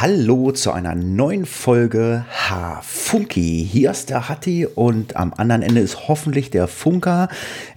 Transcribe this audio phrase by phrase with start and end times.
[0.00, 3.66] Hallo zu einer neuen Folge H-Funky.
[3.68, 7.28] Hier ist der Hatti und am anderen Ende ist hoffentlich der Funker.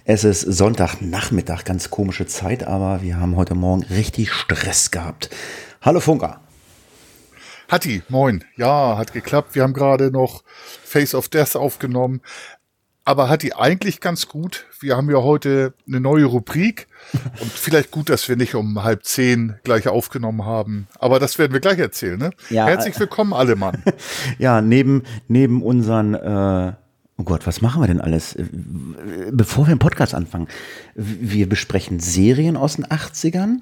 [0.04, 5.30] Es ist Sonntagnachmittag, ganz komische Zeit, aber wir haben heute Morgen richtig Stress gehabt.
[5.80, 6.40] Hallo Funker.
[7.68, 8.44] Hatti, moin.
[8.56, 9.56] Ja, hat geklappt.
[9.56, 10.44] Wir haben gerade noch
[10.84, 12.20] Face of Death aufgenommen
[13.04, 14.66] aber hat die eigentlich ganz gut.
[14.80, 16.86] Wir haben ja heute eine neue Rubrik
[17.40, 20.86] und vielleicht gut, dass wir nicht um halb zehn gleich aufgenommen haben.
[20.98, 22.18] Aber das werden wir gleich erzählen.
[22.18, 22.30] Ne?
[22.50, 23.82] Ja, Herzlich willkommen, alle Mann.
[24.38, 26.72] ja, neben, neben unseren, äh,
[27.18, 28.36] oh Gott, was machen wir denn alles?
[29.32, 30.46] Bevor wir den Podcast anfangen,
[30.94, 33.58] wir besprechen Serien aus den 80ern.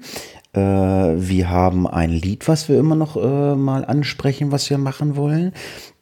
[0.53, 5.15] Äh, wir haben ein Lied, was wir immer noch äh, mal ansprechen, was wir machen
[5.15, 5.53] wollen.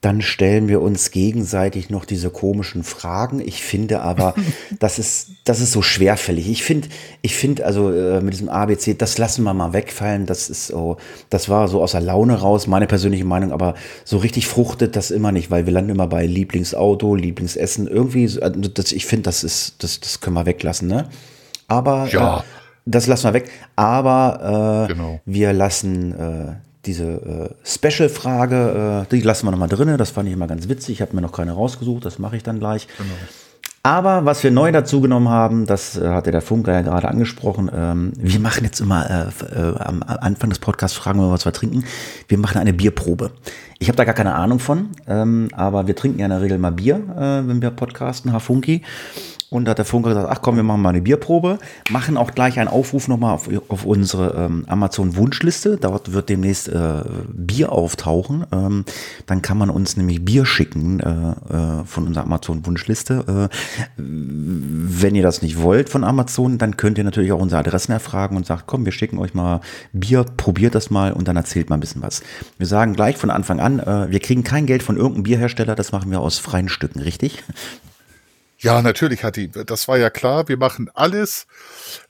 [0.02, 3.42] Dann stellen wir uns gegenseitig noch diese komischen Fragen.
[3.42, 4.34] Ich finde aber,
[4.80, 6.50] das ist, das ist so schwerfällig.
[6.50, 6.88] Ich finde,
[7.22, 10.26] ich finde also äh, mit diesem ABC, das lassen wir mal wegfallen.
[10.26, 10.98] Das ist so,
[11.30, 13.76] das war so aus der Laune raus, meine persönliche Meinung, aber
[14.06, 17.88] so richtig fruchtet das immer nicht, weil wir landen immer bei Lieblingsauto, Lieblingsessen.
[17.88, 21.10] Irgendwie, also das, ich finde, das ist, das, das können wir weglassen, ne?
[21.68, 22.40] Aber ja.
[22.40, 22.44] Äh,
[22.86, 23.52] das lassen wir weg.
[23.76, 25.20] Aber äh, genau.
[25.26, 29.98] wir lassen äh, diese äh, Special-Frage, äh, die lassen wir nochmal drin.
[29.98, 30.96] Das fand ich immer ganz witzig.
[30.96, 32.06] Ich habe mir noch keine rausgesucht.
[32.06, 32.88] Das mache ich dann gleich.
[32.98, 33.10] Genau.
[33.82, 37.72] Aber was wir neu dazu genommen haben, das äh, hatte der Funker ja gerade angesprochen.
[37.74, 41.54] Ähm, wir machen jetzt immer äh, äh, am Anfang des Podcasts fragen wir, was wir
[41.54, 41.86] trinken.
[42.28, 43.32] Wir machen eine Bierprobe.
[43.82, 46.58] Ich habe da gar keine Ahnung von, ähm, aber wir trinken ja in der Regel
[46.58, 48.82] mal Bier, äh, wenn wir podcasten, Hafunki.
[49.50, 51.58] Und da hat der Funker gesagt, ach komm, wir machen mal eine Bierprobe,
[51.90, 55.78] machen auch gleich einen Aufruf nochmal auf, auf unsere ähm, Amazon-Wunschliste.
[55.78, 58.46] Dort wird demnächst äh, Bier auftauchen.
[58.52, 58.86] Ähm,
[59.26, 63.50] dann kann man uns nämlich Bier schicken äh, äh, von unserer Amazon-Wunschliste.
[63.50, 63.56] Äh,
[63.98, 68.38] wenn ihr das nicht wollt von Amazon, dann könnt ihr natürlich auch unsere Adressen erfragen
[68.38, 69.62] und sagt, komm, wir schicken euch mal
[69.94, 72.22] Bier, probiert das mal und dann erzählt mal ein bisschen was.
[72.60, 75.92] Wir sagen gleich von Anfang an, äh, wir kriegen kein Geld von irgendeinem Bierhersteller, das
[75.92, 77.44] machen wir aus freien Stücken, richtig?
[78.62, 79.40] Ja, natürlich hat.
[79.68, 80.50] Das war ja klar.
[80.50, 81.48] Wir machen alles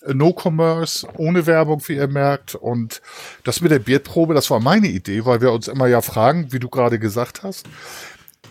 [0.01, 2.55] äh, No Commerce, ohne Werbung, wie ihr merkt.
[2.55, 3.01] Und
[3.43, 6.59] das mit der Bierprobe, das war meine Idee, weil wir uns immer ja fragen, wie
[6.59, 7.67] du gerade gesagt hast.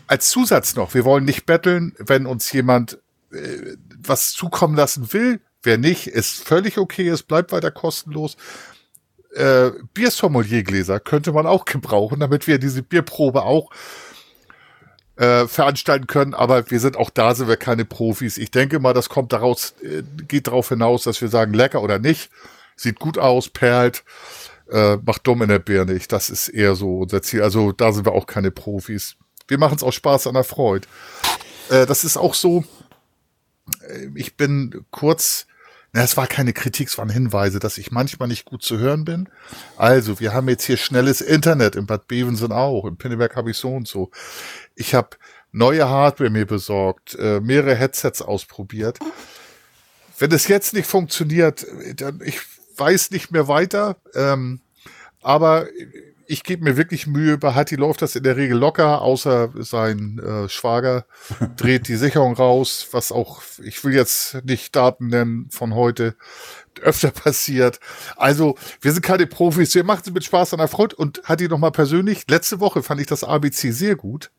[0.07, 2.99] Als Zusatz noch, wir wollen nicht betteln, wenn uns jemand
[3.33, 5.41] äh, was zukommen lassen will.
[5.65, 8.37] Wer nicht, ist völlig okay, es bleibt weiter kostenlos.
[9.35, 13.71] Äh, Biersommelier-Gläser könnte man auch gebrauchen, damit wir diese Bierprobe auch
[15.17, 18.39] äh, veranstalten können, aber wir sind auch da, sind wir keine Profis.
[18.39, 21.99] Ich denke mal, das kommt daraus, äh, geht darauf hinaus, dass wir sagen, lecker oder
[21.99, 22.31] nicht,
[22.77, 24.05] sieht gut aus, perlt,
[24.71, 25.95] äh, macht dumm in der Birne.
[25.95, 27.43] Ich, das ist eher so unser Ziel.
[27.43, 29.17] Also da sind wir auch keine Profis.
[29.49, 30.87] Wir machen es auch Spaß an der Freude.
[31.71, 32.65] Äh, das ist auch so,
[33.83, 35.47] äh, ich bin kurz
[35.93, 39.05] na, es war keine Kritik, es waren Hinweise, dass ich manchmal nicht gut zu hören
[39.05, 39.29] bin.
[39.77, 43.57] Also, wir haben jetzt hier schnelles Internet, in Bad Bevensen auch, in Pinneberg habe ich
[43.57, 44.11] so und so.
[44.75, 45.11] Ich habe
[45.51, 48.99] neue Hardware mir besorgt, äh, mehrere Headsets ausprobiert.
[50.19, 51.67] Wenn es jetzt nicht funktioniert,
[51.97, 52.41] dann ich
[52.77, 53.97] weiß nicht mehr weiter.
[54.15, 54.61] Ähm,
[55.23, 55.67] aber
[56.29, 57.39] ich gebe mir wirklich Mühe.
[57.39, 61.07] Bei Hatti läuft das in der Regel locker, außer sein äh, Schwager
[61.57, 66.15] dreht die Sicherung raus, was auch, ich will jetzt nicht Daten nennen von heute,
[66.83, 67.81] öfter passiert.
[68.17, 70.97] Also, wir sind keine Profis, wir machen es mit Spaß an der Freude.
[70.97, 74.31] Und Hatti noch mal persönlich, letzte Woche fand ich das ABC sehr gut.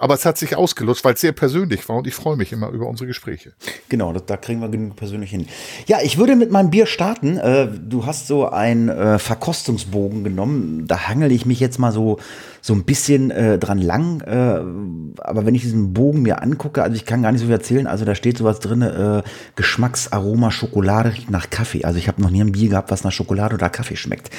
[0.00, 2.70] Aber es hat sich ausgelutscht, weil es sehr persönlich war und ich freue mich immer
[2.70, 3.52] über unsere Gespräche.
[3.90, 5.46] Genau, da, da kriegen wir genug persönlich hin.
[5.86, 7.36] Ja, ich würde mit meinem Bier starten.
[7.36, 10.86] Äh, du hast so einen äh, Verkostungsbogen genommen.
[10.86, 12.18] Da hangel ich mich jetzt mal so,
[12.62, 14.22] so ein bisschen äh, dran lang.
[14.22, 17.54] Äh, aber wenn ich diesen Bogen mir angucke, also ich kann gar nicht so viel
[17.54, 17.86] erzählen.
[17.86, 19.22] Also da steht sowas drin, äh,
[19.54, 21.84] Geschmacksaroma Schokolade riecht nach Kaffee.
[21.84, 24.30] Also ich habe noch nie ein Bier gehabt, was nach Schokolade oder Kaffee schmeckt.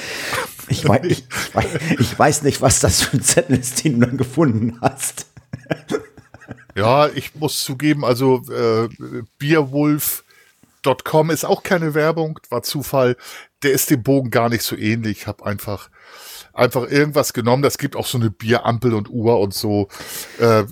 [0.69, 1.23] Ich weiß, ich,
[1.99, 5.30] ich weiß nicht, was das für ein Zettel ist, den du dann gefunden hast.
[6.75, 8.89] ja, ich muss zugeben, also äh,
[9.37, 13.17] Bierwolf.com ist auch keine Werbung, war Zufall.
[13.63, 15.21] Der ist dem Bogen gar nicht so ähnlich.
[15.21, 15.89] Ich habe einfach
[16.61, 17.63] einfach irgendwas genommen.
[17.63, 19.87] Das gibt auch so eine Bierampel und Uhr und so.
[20.39, 20.63] Äh,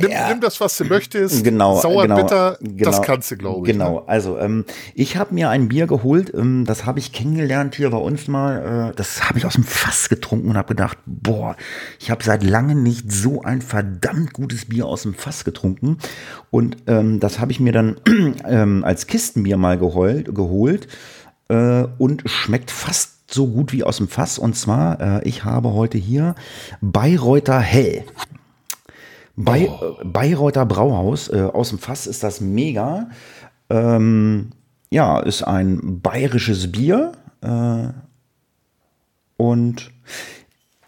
[0.00, 0.28] nimm, ja.
[0.28, 1.44] nimm, das, was du möchtest.
[1.44, 1.80] Genau.
[1.80, 3.72] Sauer, genau, bitter, genau, das kannst du, glaube ich.
[3.72, 4.00] Genau.
[4.00, 4.08] Ne?
[4.08, 4.64] Also, ähm,
[4.94, 6.32] ich habe mir ein Bier geholt.
[6.34, 8.90] Ähm, das habe ich kennengelernt hier bei uns mal.
[8.90, 11.56] Äh, das habe ich aus dem Fass getrunken und habe gedacht, boah,
[12.00, 15.98] ich habe seit langem nicht so ein verdammt gutes Bier aus dem Fass getrunken.
[16.50, 18.00] Und ähm, das habe ich mir dann
[18.44, 20.88] ähm, als Kistenbier mal geholt, geholt
[21.48, 24.38] äh, und schmeckt fast so gut wie aus dem Fass.
[24.38, 26.34] Und zwar, äh, ich habe heute hier
[26.80, 28.04] Bayreuther Hell.
[29.36, 30.00] Bei, oh.
[30.00, 31.28] äh, Bayreuther Brauhaus.
[31.28, 33.10] Äh, aus dem Fass ist das mega.
[33.70, 34.50] Ähm,
[34.90, 37.12] ja, ist ein bayerisches Bier.
[37.42, 37.88] Äh,
[39.36, 39.92] und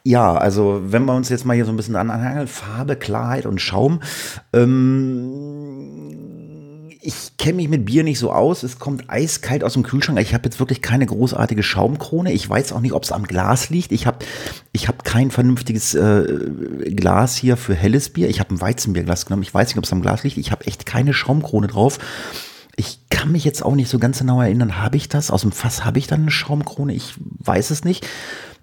[0.03, 3.61] Ja, also wenn wir uns jetzt mal hier so ein bisschen anhangeln, Farbe, Klarheit und
[3.61, 4.01] Schaum.
[4.53, 5.60] Ähm,
[7.03, 8.63] ich kenne mich mit Bier nicht so aus.
[8.63, 10.21] Es kommt eiskalt aus dem Kühlschrank.
[10.21, 12.33] Ich habe jetzt wirklich keine großartige Schaumkrone.
[12.33, 13.93] Ich weiß auch nicht, ob es am Glas liegt.
[13.93, 14.19] Ich habe
[14.73, 16.25] ich hab kein vernünftiges äh,
[16.95, 18.29] Glas hier für helles Bier.
[18.29, 19.43] Ich habe ein Weizenbierglas genommen.
[19.43, 20.37] Ich weiß nicht, ob es am Glas liegt.
[20.37, 21.99] Ich habe echt keine Schaumkrone drauf.
[22.77, 25.31] Ich kann mich jetzt auch nicht so ganz genau erinnern, habe ich das?
[25.31, 26.95] Aus dem Fass habe ich dann eine Schaumkrone?
[26.95, 28.07] Ich weiß es nicht.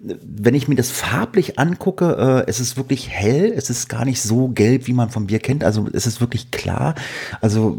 [0.00, 4.22] Wenn ich mir das farblich angucke, äh, es ist wirklich hell, es ist gar nicht
[4.22, 5.64] so gelb, wie man vom Bier kennt.
[5.64, 6.94] Also es ist wirklich klar.
[7.40, 7.76] Also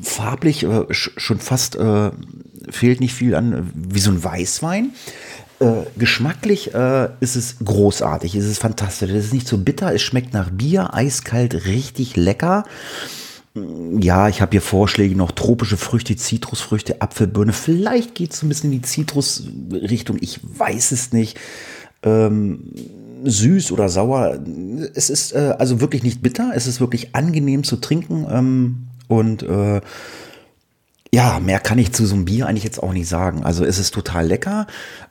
[0.00, 2.10] farblich äh, schon fast äh,
[2.70, 4.92] fehlt nicht viel an, wie so ein Weißwein.
[5.60, 9.10] Äh, geschmacklich äh, ist es großartig, es ist fantastisch.
[9.10, 12.64] Es ist nicht so bitter, es schmeckt nach Bier, eiskalt, richtig lecker.
[13.54, 17.52] Ja, ich habe hier Vorschläge noch tropische Früchte, Zitrusfrüchte, Apfelbirne.
[17.52, 20.16] Vielleicht geht es ein bisschen in die Zitrusrichtung.
[20.20, 21.38] Ich weiß es nicht.
[22.02, 22.72] Ähm,
[23.24, 24.38] süß oder sauer.
[24.94, 26.52] Es ist äh, also wirklich nicht bitter.
[26.54, 28.26] Es ist wirklich angenehm zu trinken.
[28.28, 29.82] Ähm, und äh,
[31.14, 33.44] ja, mehr kann ich zu so einem Bier eigentlich jetzt auch nicht sagen.
[33.44, 34.66] Also es ist total lecker.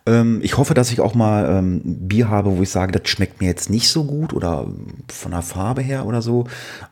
[0.08, 3.40] Ähm, ich hoffe, dass ich auch mal ähm, Bier habe, wo ich sage, das schmeckt
[3.40, 4.66] mir jetzt nicht so gut oder
[5.10, 6.46] von der Farbe her oder so.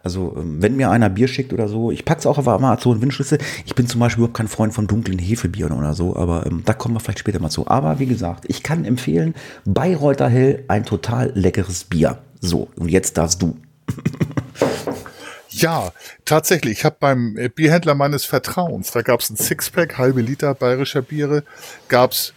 [0.03, 3.01] Also ähm, wenn mir einer Bier schickt oder so, ich packe es auch auf Amazon
[3.01, 3.39] Windschlüssel.
[3.65, 6.73] Ich bin zum Beispiel überhaupt kein Freund von dunklen Hefebieren oder so, aber ähm, da
[6.73, 7.65] kommen wir vielleicht später mal zu.
[7.65, 9.33] Aber wie gesagt, ich kann empfehlen,
[9.65, 12.19] Bayreuther Hell ein total leckeres Bier.
[12.41, 13.57] So, und jetzt darfst du.
[15.49, 15.91] Ja,
[16.25, 16.79] tatsächlich.
[16.79, 21.01] Ich habe beim äh, Bierhändler meines Vertrauens, da gab es ein Sixpack, halbe Liter bayerischer
[21.01, 21.43] Biere,
[21.87, 22.33] gab es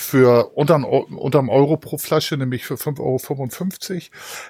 [0.00, 4.02] für unter, unterm Euro pro Flasche, nämlich für 5,55 Euro.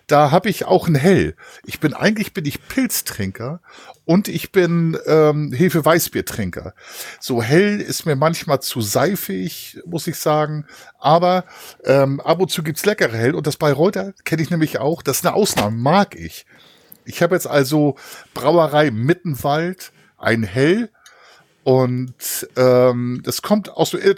[0.06, 1.34] Da habe ich auch ein Hell.
[1.64, 3.60] Ich bin eigentlich bin ich Pilztrinker
[4.04, 6.74] und ich bin ähm, Hefe-Weißbiertrinker.
[7.18, 10.66] So hell ist mir manchmal zu seifig, muss ich sagen.
[10.98, 11.44] Aber
[11.84, 15.02] ähm, ab und zu gibt's leckere Hell und das bei Reuter kenne ich nämlich auch.
[15.02, 16.46] Das ist eine Ausnahme, mag ich.
[17.10, 17.96] Ich habe jetzt also
[18.34, 20.90] Brauerei Mittenwald, ein Hell.
[21.62, 24.14] Und ähm, das kommt aus äh,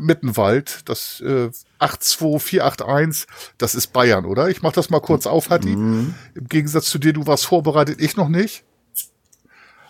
[0.00, 3.26] Mittenwald, das äh, 82481,
[3.58, 4.48] das ist Bayern, oder?
[4.48, 5.76] Ich mach das mal kurz auf, Hatti.
[5.76, 6.14] Mhm.
[6.34, 8.64] Im Gegensatz zu dir, du warst vorbereitet, ich noch nicht.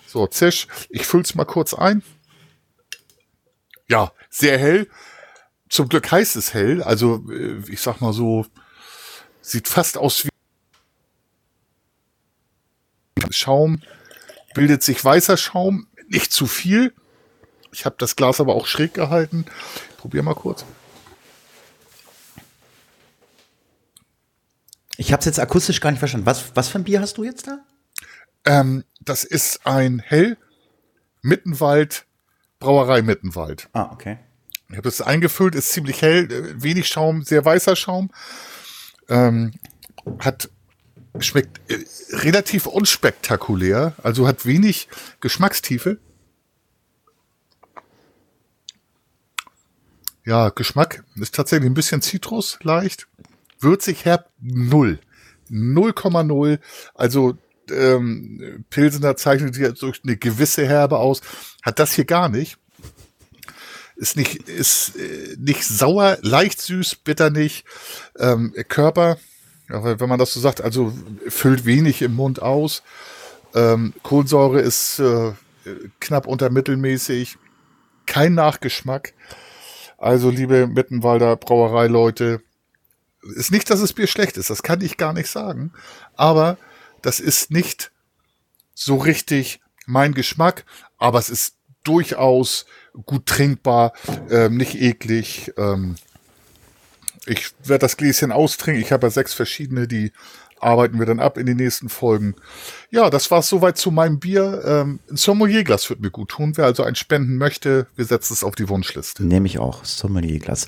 [0.08, 2.03] So, Zisch, ich füll's mal kurz ein.
[3.88, 4.88] Ja, sehr hell.
[5.69, 8.47] Zum Glück heißt es hell, also äh, ich sag mal so,
[9.43, 10.36] sieht fast aus wie
[13.31, 13.83] Schaum,
[14.55, 16.93] bildet sich weißer Schaum, nicht zu viel.
[17.73, 19.47] Ich habe das Glas aber auch schräg gehalten.
[19.99, 20.65] Probier mal kurz.
[24.97, 26.27] Ich habe es jetzt akustisch gar nicht verstanden.
[26.27, 27.59] Was, was für ein Bier hast du jetzt da?
[28.45, 30.39] Ähm, das ist ein Hell
[31.21, 32.07] Mittenwald,
[32.61, 33.69] Brauerei Mittenwald.
[33.73, 34.19] Ah, okay.
[34.71, 38.11] Ich habe es eingefüllt, ist ziemlich hell, äh, wenig Schaum, sehr weißer Schaum.
[39.09, 39.53] Ähm,
[40.21, 40.49] hat
[41.25, 41.85] schmeckt äh,
[42.17, 44.89] relativ unspektakulär, also hat wenig
[45.21, 45.99] Geschmackstiefe.
[50.25, 53.07] Ja, Geschmack ist tatsächlich ein bisschen Zitrus, leicht.
[53.61, 54.99] Würzig, herb, null.
[55.51, 56.59] 0,0.
[56.95, 57.39] Also
[57.71, 61.20] ähm, Pilsener zeichnet sich durch eine gewisse Herbe aus.
[61.63, 62.58] Hat das hier gar nicht.
[63.96, 67.65] Ist nicht, ist äh, nicht sauer, leicht süß, bitter nicht.
[68.19, 69.19] Ähm, Körper
[69.69, 70.93] ja, wenn man das so sagt, also
[71.29, 72.82] füllt wenig im Mund aus.
[73.55, 75.32] Ähm, Kohlensäure ist äh,
[76.01, 77.39] knapp unter mittelmäßig.
[78.06, 79.15] Kein Nachgeschmack.
[79.99, 82.43] Also, liebe Mittenwalder Brauereileute,
[83.35, 85.73] ist nicht, dass es Bier schlecht ist, das kann ich gar nicht sagen.
[86.15, 86.58] Aber
[87.03, 87.91] das ist nicht
[88.75, 90.65] so richtig mein Geschmack,
[90.99, 92.67] aber es ist durchaus
[93.05, 93.93] gut trinkbar,
[94.31, 95.53] ähm, nicht eklig.
[95.56, 95.96] Ähm,
[97.27, 98.83] ich werde das Gläschen austrinken.
[98.83, 100.13] Ich habe ja sechs verschiedene, die
[100.61, 102.35] arbeiten wir dann ab in den nächsten Folgen.
[102.91, 104.63] Ja, das war es soweit zu meinem Bier.
[104.65, 106.56] Ähm, ein Sommelierglas wird mir gut tun.
[106.56, 109.25] Wer also ein spenden möchte, wir setzen es auf die Wunschliste.
[109.25, 110.67] Nehme ich auch, Sommelierglas.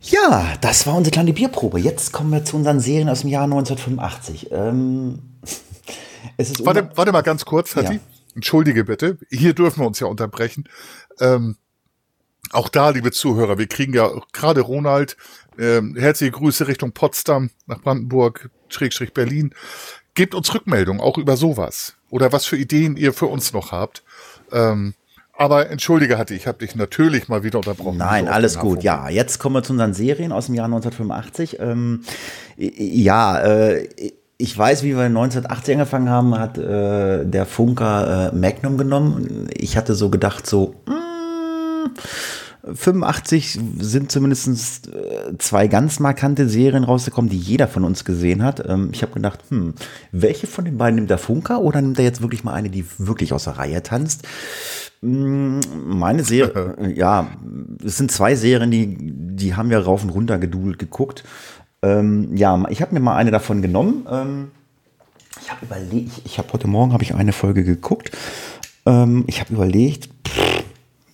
[0.00, 1.78] Ja, das war unsere kleine Bierprobe.
[1.78, 4.48] Jetzt kommen wir zu unseren Serien aus dem Jahr 1985.
[4.50, 5.18] Ähm,
[6.36, 7.94] es ist warte, warte mal ganz kurz, Hatti.
[7.94, 8.00] Ja.
[8.34, 9.18] Entschuldige bitte.
[9.30, 10.68] Hier dürfen wir uns ja unterbrechen.
[11.20, 11.56] Ähm,
[12.50, 15.16] auch da, liebe Zuhörer, wir kriegen ja gerade Ronald,
[15.58, 19.54] äh, herzliche Grüße Richtung Potsdam, nach Brandenburg, Schrägstrich Berlin.
[20.14, 21.94] Gebt uns Rückmeldung, auch über sowas.
[22.10, 24.02] Oder was für Ideen ihr für uns noch habt.
[24.52, 24.94] Ähm,
[25.34, 27.96] aber entschuldige, hatte ich habe dich natürlich mal wieder unterbrochen.
[27.96, 28.82] Nein, so alles gut.
[28.82, 31.58] Ja, jetzt kommen wir zu unseren Serien aus dem Jahr 1985.
[31.58, 32.02] Ähm,
[32.56, 33.88] ja, äh,
[34.36, 39.48] ich weiß, wie wir 1980 angefangen haben, hat äh, der Funker äh, Magnum genommen.
[39.56, 41.94] Ich hatte so gedacht, so, mh, mm,
[42.64, 48.64] 85 sind zumindest äh, zwei ganz markante Serien rausgekommen, die jeder von uns gesehen hat.
[48.68, 49.74] Ähm, ich habe gedacht, hm,
[50.12, 52.84] welche von den beiden nimmt der Funker oder nimmt er jetzt wirklich mal eine, die
[52.98, 54.28] wirklich aus der Reihe tanzt?
[55.00, 57.28] Hm, meine Serie, ja,
[57.84, 61.24] es sind zwei Serien, die, die haben wir rauf und runter gedudelt geguckt.
[61.82, 64.06] Ähm, ja, ich habe mir mal eine davon genommen.
[64.08, 64.50] Ähm,
[65.40, 68.12] ich habe überlegt, ich habe heute Morgen habe ich eine Folge geguckt.
[68.86, 70.62] Ähm, ich habe überlegt, pff,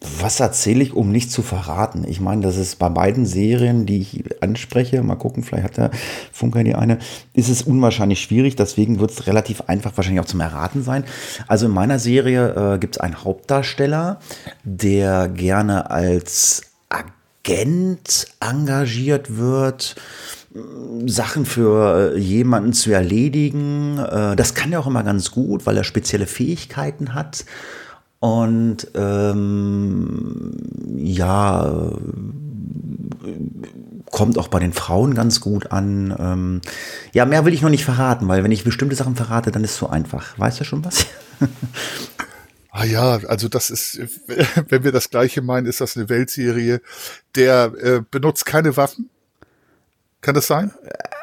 [0.01, 2.05] was erzähle ich, um nicht zu verraten?
[2.07, 5.91] Ich meine, das ist bei beiden Serien, die ich anspreche, mal gucken, vielleicht hat der
[6.33, 6.99] Funker die eine,
[7.35, 11.05] ist es unwahrscheinlich schwierig, deswegen wird es relativ einfach wahrscheinlich auch zum Erraten sein.
[11.49, 14.21] Also in meiner Serie äh, gibt es einen Hauptdarsteller,
[14.63, 19.97] der gerne als Agent engagiert wird.
[21.07, 23.99] Sachen für äh, jemanden zu erledigen.
[23.99, 27.45] Äh, das kann er auch immer ganz gut, weil er spezielle Fähigkeiten hat.
[28.21, 30.53] Und ähm,
[30.97, 31.93] ja,
[34.11, 36.15] kommt auch bei den Frauen ganz gut an.
[36.19, 36.61] Ähm,
[37.13, 39.73] ja, mehr will ich noch nicht verraten, weil wenn ich bestimmte Sachen verrate, dann ist
[39.73, 40.39] es so einfach.
[40.39, 41.07] Weißt du schon was?
[42.71, 43.99] Ah ja, also das ist,
[44.69, 46.81] wenn wir das gleiche meinen, ist das eine Weltserie.
[47.35, 49.11] Der äh, benutzt keine Waffen.
[50.21, 50.73] Kann das sein?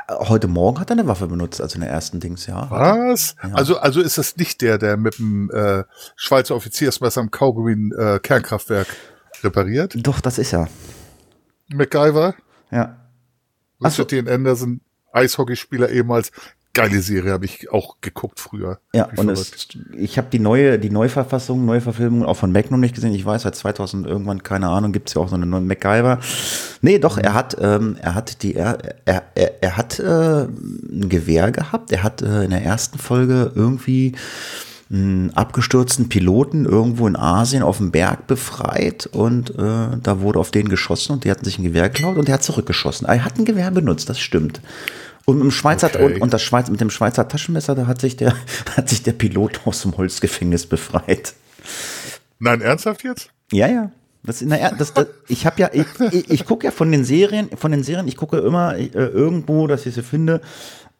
[0.07, 2.69] Heute Morgen hat er eine Waffe benutzt, also in der ersten Dings, ja.
[2.69, 3.35] Was?
[3.41, 3.53] Ja.
[3.53, 5.83] Also, also ist das nicht der, der mit dem äh,
[6.15, 8.87] Schweizer Offiziersmesser am Kaugummi äh, Kernkraftwerk
[9.43, 9.95] repariert?
[9.95, 10.69] Doch, das ist er.
[11.73, 12.35] MacGyver?
[12.69, 12.97] Ja.
[13.83, 14.81] Richard Dean Anderson,
[15.11, 16.31] Eishockeyspieler ehemals,
[16.75, 18.79] geile Serie, habe ich auch geguckt früher.
[18.93, 19.67] Ja, und es,
[19.97, 23.15] ich habe die neue, die Neuverfassung, Neuverfilmung auch von Mac noch nicht gesehen.
[23.15, 26.19] Ich weiß, seit 2000 irgendwann, keine Ahnung, gibt es ja auch so eine neue MacGyver.
[26.81, 31.09] Nee, doch, er hat, ähm, er hat die, er, er, er, er hat äh, ein
[31.09, 31.91] Gewehr gehabt.
[31.91, 34.13] Er hat äh, in der ersten Folge irgendwie
[34.91, 40.51] einen abgestürzten Piloten irgendwo in Asien auf dem Berg befreit und äh, da wurde auf
[40.51, 43.07] den geschossen und die hatten sich ein Gewehr geklaut und der hat zurückgeschossen.
[43.07, 44.61] Er hat ein Gewehr benutzt, das stimmt.
[45.25, 46.03] Und, im Schweizer, okay.
[46.03, 48.35] und, und das Schweiz, mit dem Schweizer Taschenmesser, da hat sich, der,
[48.77, 51.33] hat sich der Pilot aus dem Holzgefängnis befreit.
[52.39, 53.29] Nein, ernsthaft jetzt?
[53.51, 53.91] Ja, ja.
[54.23, 57.49] Das, naja, das, das, ich habe ja, ich, ich, ich gucke ja von den Serien,
[57.55, 60.41] von den Serien, ich gucke immer äh, irgendwo, dass ich sie finde.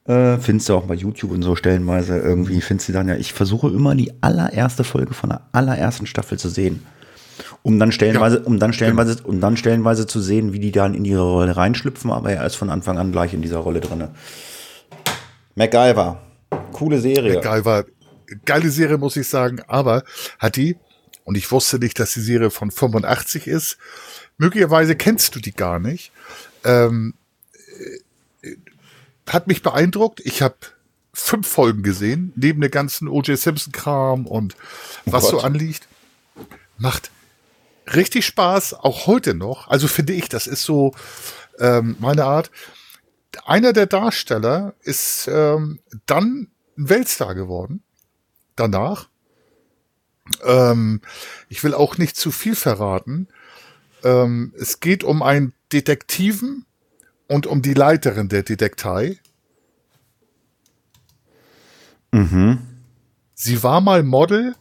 [0.05, 3.15] Äh, findest du auch bei YouTube und so stellenweise irgendwie, findest du dann ja.
[3.15, 6.86] Ich versuche immer die allererste Folge von der allerersten Staffel zu sehen
[7.63, 10.94] um dann stellenweise, ja, um dann stellenweise, um dann stellenweise zu sehen, wie die dann
[10.94, 14.08] in ihre Rolle reinschlüpfen, aber er ist von Anfang an gleich in dieser Rolle drin.
[15.56, 16.22] MacGyver,
[16.72, 17.36] coole Serie.
[17.36, 17.86] MacGyver,
[18.46, 20.04] geile Serie, muss ich sagen, aber
[20.39, 20.77] hat die,
[21.24, 23.77] und ich wusste nicht, dass die Serie von 85 ist,
[24.38, 26.12] möglicherweise kennst du die gar nicht,
[26.63, 27.13] ähm,
[28.42, 28.56] äh,
[29.27, 30.22] hat mich beeindruckt.
[30.24, 30.56] Ich habe
[31.13, 33.38] fünf Folgen gesehen, neben der ganzen O.J.
[33.38, 34.56] Simpson-Kram und
[35.06, 35.88] was oh so anliegt.
[36.77, 37.10] Macht
[37.94, 39.68] richtig Spaß, auch heute noch.
[39.68, 40.94] Also finde ich, das ist so
[41.60, 42.51] ähm, meine Art.
[43.46, 47.84] Einer der Darsteller ist ähm, dann ein Weltstar geworden.
[48.56, 49.10] Danach.
[50.44, 51.01] Ähm,
[51.50, 53.27] ich will auch nicht zu viel verraten.
[54.04, 56.65] Ähm, es geht um einen Detektiven
[57.27, 59.20] und um die Leiterin der Detektei.
[62.12, 62.60] Mhm.
[63.34, 64.56] Sie war mal Model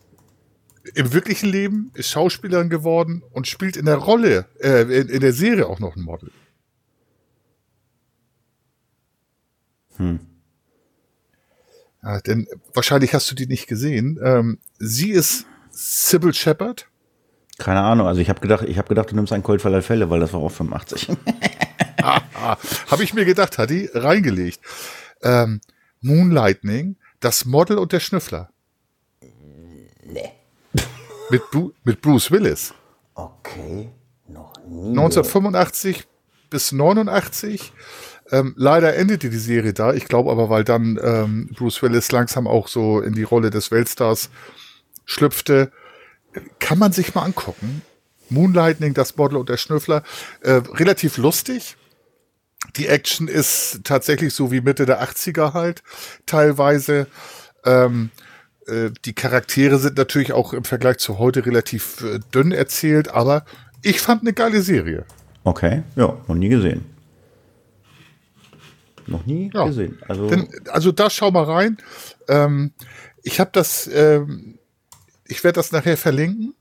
[0.95, 5.33] im wirklichen Leben ist Schauspielerin geworden und spielt in der Rolle, äh, in, in der
[5.33, 6.31] Serie auch noch ein Model.
[9.97, 10.21] Hm.
[12.03, 14.21] Ja, denn wahrscheinlich hast du die nicht gesehen.
[14.23, 16.87] Ähm, sie ist Sybil Shepard.
[17.57, 20.11] Keine Ahnung, also ich habe gedacht, ich habe gedacht, du nimmst einen Colt aller Fälle,
[20.11, 21.09] weil das war auch 85.
[22.03, 22.57] ah, ah,
[22.88, 24.61] habe ich mir gedacht, hat die reingelegt.
[25.23, 25.61] Ähm,
[26.00, 28.50] Moonlightning, das Model und der Schnüffler.
[31.31, 32.75] Mit, Bru mit Bruce Willis.
[33.14, 33.90] Okay,
[34.28, 34.88] noch nie.
[34.90, 36.07] 1985
[36.50, 37.73] bis 89.
[38.31, 39.93] Ähm, leider endete die Serie da.
[39.93, 43.71] Ich glaube aber, weil dann ähm, Bruce Willis langsam auch so in die Rolle des
[43.71, 44.31] Weltstars
[45.04, 45.71] schlüpfte.
[46.59, 47.83] Kann man sich mal angucken.
[48.31, 50.02] Moonlightning, das Model und der Schnüffler.
[50.40, 51.76] Äh, relativ lustig.
[52.76, 55.83] Die Action ist tatsächlich so wie Mitte der 80er halt,
[56.26, 57.07] teilweise.
[57.64, 58.11] Ähm,
[58.66, 63.44] äh, die Charaktere sind natürlich auch im Vergleich zu heute relativ äh, dünn erzählt, aber
[63.83, 65.04] ich fand eine geile Serie.
[65.44, 66.85] Okay, ja, noch nie gesehen.
[69.06, 69.66] Noch nie ja.
[69.66, 69.99] gesehen.
[70.09, 71.76] Also, Denn, also da schau mal rein.
[72.28, 72.73] Ähm,
[73.23, 74.59] ich habe das, ähm,
[75.26, 76.54] ich werde das nachher verlinken,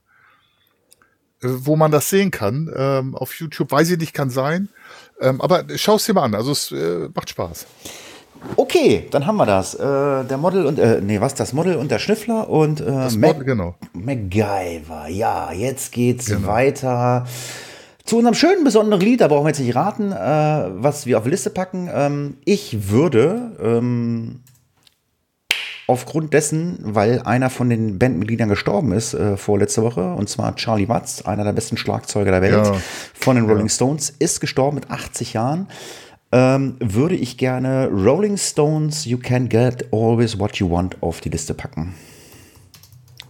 [1.42, 2.70] äh, wo man das sehen kann.
[2.76, 4.68] Ähm, auf YouTube, weiß ich nicht, kann sein.
[5.20, 6.34] Ähm, aber schau es dir mal an.
[6.34, 7.66] Also es äh, macht Spaß.
[8.56, 9.74] Okay, dann haben wir das.
[9.74, 13.16] Äh, der Model und, äh, nee, was, das Model und der Schnüffler und äh, das
[13.16, 13.74] Model, genau.
[13.92, 15.08] MacGyver.
[15.08, 16.48] Ja, jetzt geht's genau.
[16.48, 17.26] weiter
[18.04, 20.16] Zu unserem schönen, besonderen Lied, da brauchen wir jetzt nicht raten, äh,
[20.82, 21.88] was wir auf die Liste packen.
[21.92, 24.40] Ähm, ich würde ähm,
[25.86, 30.88] aufgrund dessen, weil einer von den Bandmitgliedern gestorben ist äh, vorletzte Woche, und zwar Charlie
[30.88, 32.76] Watts, einer der besten Schlagzeuger der Welt Ja.
[33.14, 35.68] von den Rolling Stones, ist gestorben mit 80 Jahren.
[36.34, 41.28] Ähm, würde ich gerne Rolling Stones You Can Get Always What You Want auf die
[41.28, 41.94] Liste packen.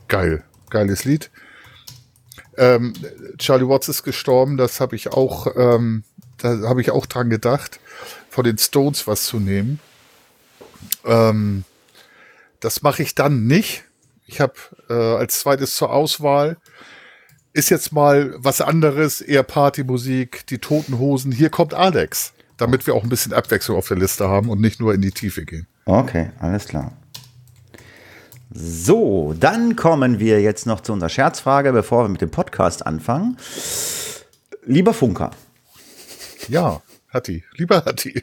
[0.09, 0.43] Geil.
[0.71, 1.31] Geiles Lied.
[2.57, 2.95] Ähm,
[3.37, 6.05] Charlie Watts ist gestorben, das habe ich auch, ähm,
[6.39, 7.79] da habe ich auch dran gedacht,
[8.31, 9.81] von den Stones was zu nehmen.
[11.05, 11.65] Ähm,
[12.61, 13.85] das mache ich dann nicht.
[14.27, 14.55] Ich habe
[14.89, 16.57] äh, als zweites zur Auswahl
[17.53, 21.33] ist jetzt mal was anderes, eher Partymusik, die Toten Hosen.
[21.33, 24.81] Hier kommt Alex, damit wir auch ein bisschen Abwechslung auf der Liste haben und nicht
[24.81, 25.67] nur in die Tiefe gehen.
[25.87, 26.93] Okay, alles klar.
[28.53, 33.37] So, dann kommen wir jetzt noch zu unserer Scherzfrage, bevor wir mit dem Podcast anfangen.
[34.65, 35.33] Lieber Funker,
[36.49, 36.81] Ja,
[37.13, 38.23] Hatti, lieber Hatti.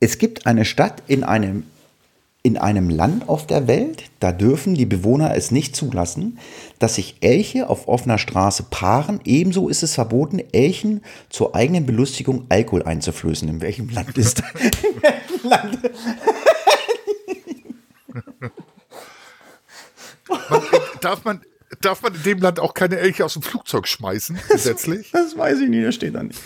[0.00, 1.64] es gibt eine Stadt in einem,
[2.42, 6.38] in einem Land auf der Welt, da dürfen die Bewohner es nicht zulassen,
[6.78, 9.20] dass sich Elche auf offener Straße paaren.
[9.24, 13.46] Ebenso ist es verboten, Elchen zur eigenen Belustigung Alkohol einzuflößen.
[13.48, 14.46] In welchem Land ist das?
[14.62, 15.78] In welchem Land?
[21.00, 21.40] Darf man,
[21.80, 25.10] darf man in dem Land auch keine Elche aus dem Flugzeug schmeißen, gesetzlich?
[25.12, 26.40] Das weiß ich nicht, das steht da nicht.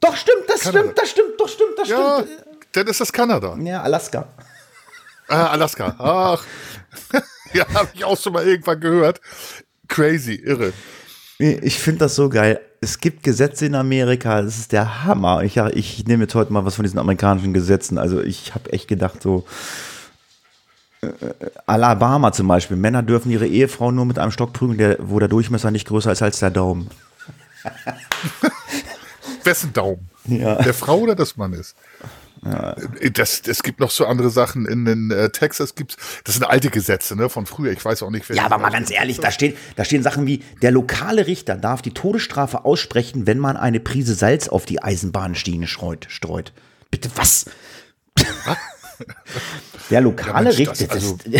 [0.00, 0.80] Doch, stimmt, das Kanada.
[0.84, 2.46] stimmt, das stimmt, doch, stimmt, das Ja, stimmt.
[2.72, 3.56] dann ist das Kanada.
[3.62, 4.28] Ja, Alaska.
[5.28, 5.94] Ah, Alaska.
[5.98, 6.44] Ach.
[7.52, 9.20] ja, habe ich auch schon mal irgendwann gehört.
[9.88, 10.72] Crazy, irre.
[11.38, 12.60] Ich finde das so geil.
[12.80, 15.42] Es gibt Gesetze in Amerika, das ist der Hammer.
[15.42, 17.98] Ich, ich nehme jetzt heute mal was von diesen amerikanischen Gesetzen.
[17.98, 19.44] Also ich habe echt gedacht, so
[21.02, 21.08] äh,
[21.66, 22.76] Alabama zum Beispiel.
[22.76, 26.12] Männer dürfen ihre Ehefrau nur mit einem Stock prügeln, der, wo der Durchmesser nicht größer
[26.12, 26.88] ist als der Daumen.
[29.44, 30.08] Wessen Daumen?
[30.24, 30.56] Ja.
[30.56, 31.74] Der Frau oder des Mannes?
[32.44, 34.66] Äh, Das, es gibt noch so andere Sachen.
[34.66, 37.72] In, in äh, Texas gibt's, das sind alte Gesetze, ne, von früher.
[37.72, 40.26] Ich weiß auch nicht, wer Ja, aber mal ganz ehrlich, da stehen, da stehen Sachen
[40.26, 44.82] wie, der lokale Richter darf die Todesstrafe aussprechen, wenn man eine Prise Salz auf die
[44.82, 46.06] Eisenbahnschiene streut.
[46.10, 46.52] streut.
[46.90, 47.46] Bitte was?
[49.90, 51.18] der lokale Mensch, Richter, das- das, also-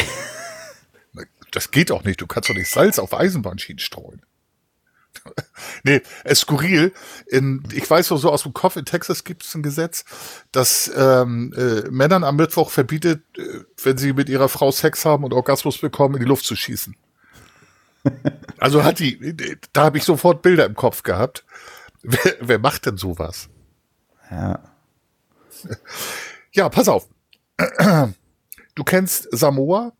[1.52, 2.20] Das geht auch nicht.
[2.20, 4.20] Du kannst doch nicht Salz auf Eisenbahnschienen streuen.
[5.82, 6.92] nee, es ist skurril.
[7.26, 10.04] In, ich weiß noch so aus dem Kopf, in Texas gibt es ein Gesetz,
[10.52, 15.24] das ähm, äh, Männern am Mittwoch verbietet, äh, wenn sie mit ihrer Frau Sex haben
[15.24, 16.96] und Orgasmus bekommen, in die Luft zu schießen.
[18.58, 21.44] Also hat die, da habe ich sofort Bilder im Kopf gehabt.
[22.02, 23.48] Wer, wer macht denn sowas?
[24.30, 24.60] ja.
[26.52, 27.08] Ja, pass auf.
[28.76, 29.92] Du kennst Samoa?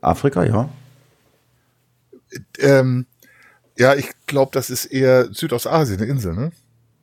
[0.00, 0.70] Afrika, ja.
[2.58, 3.06] Ähm,
[3.76, 6.52] ja, ich glaube, das ist eher Südostasien, eine Insel, ne?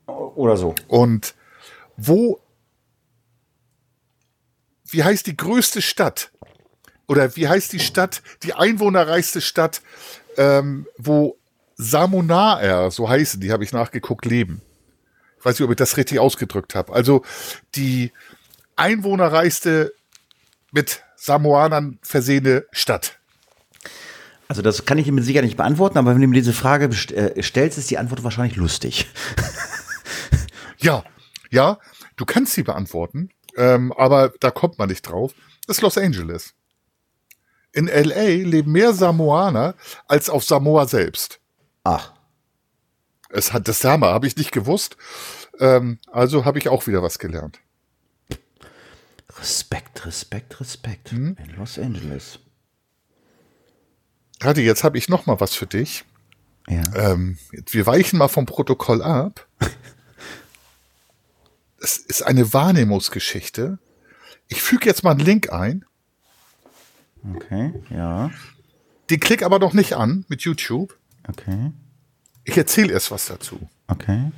[0.07, 0.75] Oder so.
[0.87, 1.35] Und
[1.97, 2.39] wo,
[4.89, 6.31] wie heißt die größte Stadt?
[7.07, 9.81] Oder wie heißt die Stadt, die einwohnerreichste Stadt,
[10.37, 11.37] ähm, wo
[11.75, 14.61] Samonaer, so heißen die, habe ich nachgeguckt, leben?
[15.37, 16.93] Ich weiß nicht, ob ich das richtig ausgedrückt habe.
[16.93, 17.23] Also
[17.75, 18.11] die
[18.75, 19.93] einwohnerreichste
[20.71, 23.18] mit Samoanern versehene Stadt.
[24.49, 27.41] Also das kann ich mit Sicherheit nicht beantworten, aber wenn du mir diese Frage äh,
[27.41, 29.07] stellst, ist die Antwort wahrscheinlich lustig.
[30.81, 31.03] Ja,
[31.49, 31.77] ja,
[32.15, 35.33] du kannst sie beantworten, ähm, aber da kommt man nicht drauf.
[35.67, 36.53] Das ist Los Angeles.
[37.73, 39.75] In LA leben mehr Samoaner
[40.07, 41.41] als auf Samoa selbst.
[41.83, 42.13] Ach,
[43.29, 44.95] Es hat das Hammer, habe ich nicht gewusst.
[45.59, 47.59] Ähm, also habe ich auch wieder was gelernt.
[49.37, 51.11] Respekt, Respekt, Respekt.
[51.11, 51.35] Mhm.
[51.43, 52.39] In Los Angeles.
[54.41, 56.05] Hadi, jetzt habe ich noch mal was für dich.
[56.67, 56.83] Ja.
[56.95, 57.37] Ähm,
[57.71, 59.47] wir weichen mal vom Protokoll ab.
[61.81, 63.79] Es ist eine Wahrnehmungsgeschichte.
[64.49, 65.85] Ich füge jetzt mal einen Link ein.
[67.35, 68.31] Okay, ja.
[69.09, 70.97] Den klick aber noch nicht an mit YouTube.
[71.27, 71.71] Okay,
[72.43, 73.69] Ich erzähle erst was dazu.
[73.87, 74.31] okay.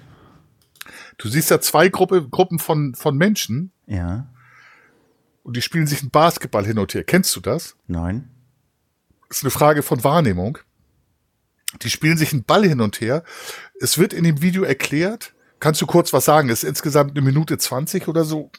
[1.17, 4.27] Du siehst da zwei Gruppe, Gruppen von, von Menschen Ja,
[5.43, 7.03] und die spielen sich einen Basketball hin und her.
[7.03, 7.75] Kennst du das?
[7.87, 8.29] nein.
[9.31, 10.57] Ist eine Frage von Wahrnehmung.
[11.81, 13.23] Die spielen sich einen Ball hin und her.
[13.79, 15.33] Es wird in dem Video erklärt.
[15.61, 16.49] Kannst du kurz was sagen?
[16.49, 18.51] Es ist insgesamt eine Minute 20 oder so.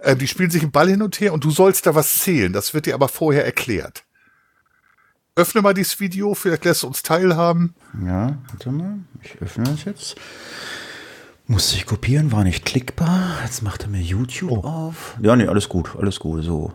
[0.00, 2.52] Ähm, die spielen sich einen Ball hin und her und du sollst da was zählen.
[2.52, 4.04] Das wird dir aber vorher erklärt.
[5.36, 7.74] Öffne mal dieses Video, vielleicht lässt du uns teilhaben.
[8.04, 8.98] Ja, warte mal.
[9.22, 10.16] Ich öffne das jetzt.
[11.46, 13.38] Musste ich kopieren, war nicht klickbar.
[13.44, 15.16] Jetzt macht er mir YouTube auf.
[15.22, 16.42] Ja, nee, alles gut, alles gut.
[16.42, 16.72] So.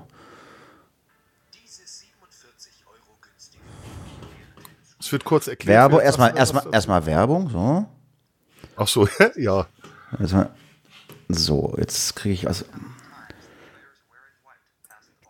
[5.12, 5.76] Es wird kurz erklärt.
[5.78, 7.86] Werbung, wer- erstmal, erstmal, erstmal Werbung, so.
[8.78, 9.68] Ach so, ja.
[10.18, 10.52] Erstmal,
[11.28, 12.64] so, jetzt kriege ich also.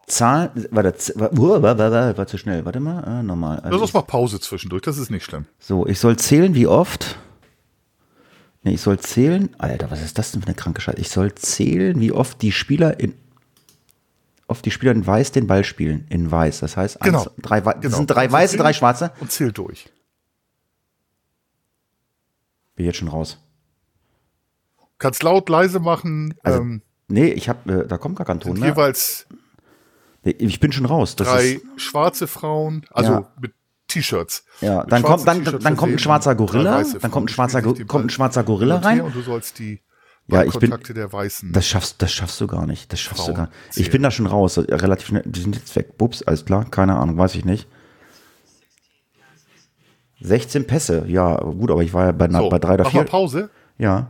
[0.06, 3.58] Zahl, warte, war, war, war, war zu schnell, warte mal, äh, nochmal.
[3.62, 5.46] Also Lass uns mal Pause zwischendurch, das ist nicht schlimm.
[5.58, 7.18] so, ich soll zählen, wie oft.
[8.62, 11.00] Nee, ich soll zählen, Alter, was ist das denn für eine kranke Scheiße?
[11.00, 13.16] Ich soll zählen, wie oft die Spieler in,
[14.52, 16.06] oft die Spieler in Weiß den Ball spielen.
[16.10, 17.24] In Weiß, das heißt, Genau.
[17.24, 17.98] eins, drei, Wei- das Genau.
[17.98, 19.12] sind drei Weiße, drei Schwarze.
[19.20, 19.90] Und zähl durch.
[22.76, 23.38] Bin jetzt schon raus.
[24.98, 26.36] Kannst laut, leise machen.
[26.44, 28.68] Also, ähm, nee, ich hab, äh, da kommt gar kein Ton, ne?
[28.68, 29.26] jeweils
[30.24, 31.16] Nee, Ich bin schon raus.
[31.16, 33.32] Das drei ist, schwarze Frauen, also Ja.
[33.42, 33.54] mit
[33.88, 34.46] T-Shirts.
[34.62, 38.10] Ja, dann kommt, dann, dann kommt ein schwarzer Gorilla, dann kommt ein schwarzer, kommt ein
[38.12, 39.02] schwarzer Gorilla rein.
[39.02, 39.82] Und du sollst die
[40.32, 41.52] Ja, ich bin- Ballkontakte der Weißen.
[41.52, 42.92] Das schaffst, das schaffst du gar nicht.
[42.94, 43.56] Das schaffst du Frauen gar nicht.
[43.70, 43.92] Ich zählen.
[43.92, 44.58] bin da schon raus.
[44.58, 45.24] äh, Relativ schnell.
[45.26, 45.98] Die sind jetzt weg.
[45.98, 46.66] Bups, alles klar.
[46.70, 47.68] Keine Ahnung, weiß ich nicht.
[50.22, 51.06] 16 Pässe.
[51.08, 53.10] Ja, gut, aber ich war ja bei, so, bei drei oder mach mal vier.
[53.10, 53.50] Pause.
[53.78, 54.10] Ja.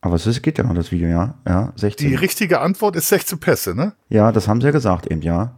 [0.00, 1.34] Aber es ist, geht ja noch das Video, ja.
[1.46, 2.08] Ja, 16.
[2.08, 3.92] Die richtige Antwort ist 16 Pässe, ne?
[4.08, 5.54] ja, das haben sie ja gesagt eben, ja.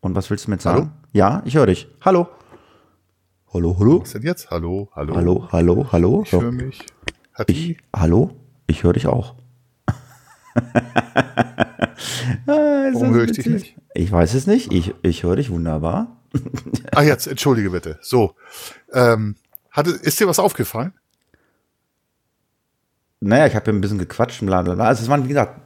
[0.00, 0.78] Und was willst du mit sagen?
[0.78, 0.90] Hallo?
[1.12, 1.88] Ja, ich höre dich.
[2.04, 2.28] Hallo.
[3.52, 4.00] Hallo, hallo.
[4.02, 4.50] Was denn jetzt?
[4.50, 5.14] Hallo, hallo.
[5.16, 6.22] Hallo, hallo, hallo.
[6.24, 6.40] Ich So.
[6.42, 6.84] höre mich.
[7.40, 7.48] Hat?
[7.48, 8.32] Ich, hallo?
[8.66, 9.34] Ich höre dich auch.
[12.46, 13.76] Ah, Warum höre ich dich nicht?
[13.94, 14.72] Ich weiß es nicht.
[14.72, 16.16] Ich, ich höre dich wunderbar.
[16.94, 17.98] Ah, jetzt, entschuldige bitte.
[18.02, 18.34] So.
[18.92, 19.36] Ähm,
[19.70, 20.92] hatte, ist dir was aufgefallen?
[23.20, 24.84] Naja, ich habe ja ein bisschen gequatscht bla bla bla.
[24.86, 25.60] Also es waren, wie gesagt,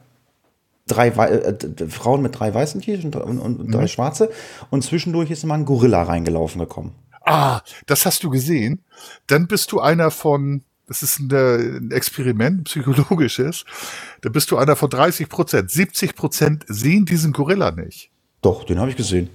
[0.86, 3.72] drei äh, Frauen mit drei weißen T-Shirts und, und, und Mhm.
[3.72, 4.30] drei schwarze.
[4.70, 6.94] Und zwischendurch ist immer ein Gorilla reingelaufen gekommen.
[7.24, 8.84] Ah, das hast du gesehen.
[9.26, 13.64] Dann bist du einer von, das ist ein, Experiment, ein psychologisches.
[14.20, 15.70] Da bist du einer von 30 Prozent.
[15.70, 18.10] 70 Prozent sehen diesen Gorilla nicht.
[18.42, 19.30] Doch, den habe ich gesehen.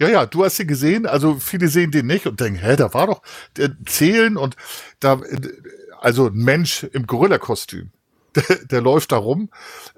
[0.00, 2.92] Ja, ja, du hast ihn gesehen, also viele sehen den nicht und denken, hä, da
[2.94, 3.22] war doch
[3.56, 4.56] der Zählen und
[4.98, 5.20] da,
[6.00, 7.90] also ein Mensch im Gorilla-Kostüm,
[8.34, 9.50] der, der läuft da rum.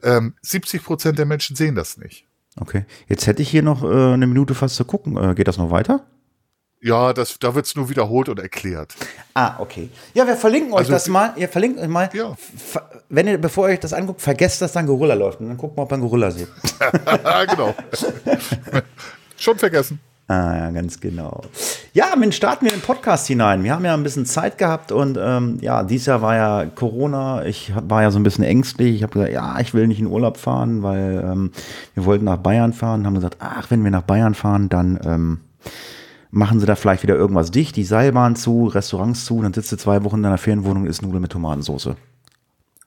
[0.03, 2.27] Ähm, 70 Prozent der Menschen sehen das nicht.
[2.61, 2.85] Okay.
[3.09, 5.17] Jetzt hätte ich hier noch äh, eine Minute fast zu gucken.
[5.17, 6.07] Äh, geht das noch weiter?
[6.83, 8.95] Ja, das, da wird's nur wiederholt und erklärt.
[9.35, 9.89] Ah, okay.
[10.15, 11.33] Ja, wir verlinken euch Also- das mal.
[11.37, 12.11] Ihr verlinkt euch mal.
[12.13, 12.37] Ja.
[13.09, 15.41] Wenn ihr, bevor ihr euch das anguckt, vergesst, dass da ein Gorilla läuft.
[15.41, 16.49] Und dann guckt mal, ob ihr einen Gorilla seht.
[17.51, 17.75] genau.
[19.37, 20.01] Schon vergessen.
[20.29, 21.41] Ah, ja, ganz genau.
[21.93, 23.63] Ja, Mensch, starten wir den Podcast hinein.
[23.63, 27.45] Wir haben ja ein bisschen Zeit gehabt und ähm, ja, dieses Jahr war ja Corona.
[27.45, 28.97] Ich war ja so ein bisschen ängstlich.
[28.97, 31.53] Ich habe gesagt, ja, ich will nicht in Urlaub fahren, weil ähm,
[31.95, 33.07] wir wollten nach Bayern fahren.
[33.07, 35.41] Haben gesagt, ach, wenn wir nach Bayern fahren, dann ähm,
[36.31, 37.77] machen sie da vielleicht wieder irgendwas dicht.
[37.77, 39.43] Die Seilbahn zu, Restaurants zu.
[39.43, 41.91] Dann sitzt du zwei Wochen in deiner Ferienwohnung und isst Nudeln mit Tomatensauce.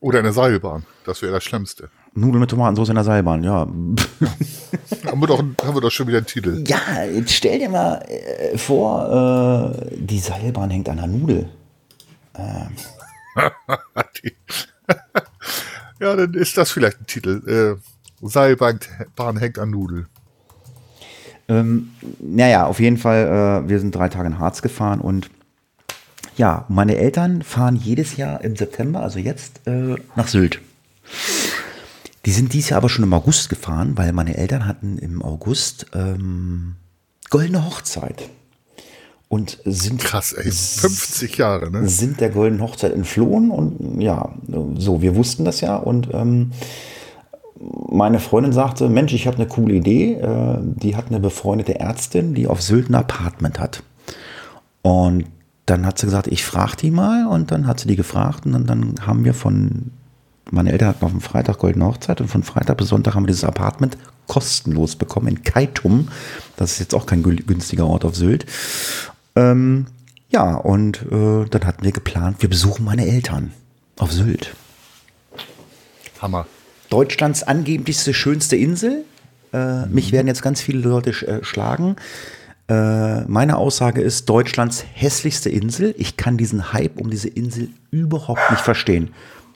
[0.01, 0.85] Oder eine Seilbahn.
[1.05, 1.89] Das wäre das Schlimmste.
[2.13, 3.59] Nudeln mit Tomatensauce in der Seilbahn, ja.
[5.05, 6.63] Haben wir doch, haben wir doch schon wieder einen Titel.
[6.67, 11.49] Ja, jetzt stell dir mal äh, vor, äh, die Seilbahn hängt an der Nudel.
[14.23, 14.35] Die-
[15.99, 17.77] ja, dann ist das vielleicht ein Titel.
[17.81, 17.81] Äh,
[18.27, 18.79] Seilbahn
[19.15, 20.07] Bahn hängt an Nudel.
[21.49, 25.29] Ähm, naja, auf jeden Fall, äh, wir sind drei Tage in Harz gefahren und
[26.37, 30.61] ja, meine Eltern fahren jedes Jahr im September, also jetzt, äh, nach Sylt.
[32.25, 35.87] Die sind dieses Jahr aber schon im August gefahren, weil meine Eltern hatten im August
[35.93, 36.75] ähm,
[37.29, 38.29] goldene Hochzeit.
[39.27, 40.43] Und sind, Krass, ey.
[40.43, 41.87] 50 Jahre, ne?
[41.87, 44.33] sind der goldenen Hochzeit entflohen und ja,
[44.77, 46.51] so, wir wussten das ja und ähm,
[47.89, 50.13] meine Freundin sagte, Mensch, ich habe eine coole Idee.
[50.13, 53.83] Äh, die hat eine befreundete Ärztin, die auf Sylt ein Apartment hat.
[54.81, 55.25] Und
[55.65, 58.53] dann hat sie gesagt, ich frage die mal und dann hat sie die gefragt und
[58.53, 59.91] dann, dann haben wir von,
[60.49, 63.27] meine Eltern hatten auf dem Freitag goldene Hochzeit und von Freitag bis Sonntag haben wir
[63.27, 66.07] dieses Apartment kostenlos bekommen in Kaitum.
[66.55, 68.45] Das ist jetzt auch kein gü- günstiger Ort auf Sylt.
[69.35, 69.87] Ähm,
[70.29, 73.51] ja, und äh, dann hatten wir geplant, wir besuchen meine Eltern
[73.99, 74.55] auf Sylt.
[76.21, 76.47] Hammer.
[76.89, 79.05] Deutschlands angeblichste, schönste Insel.
[79.53, 81.95] Äh, Mich werden jetzt ganz viele Leute sch äh, schlagen.
[82.67, 85.95] Äh, meine Aussage ist Deutschlands hässlichste Insel.
[85.97, 89.11] Ich kann diesen Hype um diese Insel überhaupt nicht verstehen.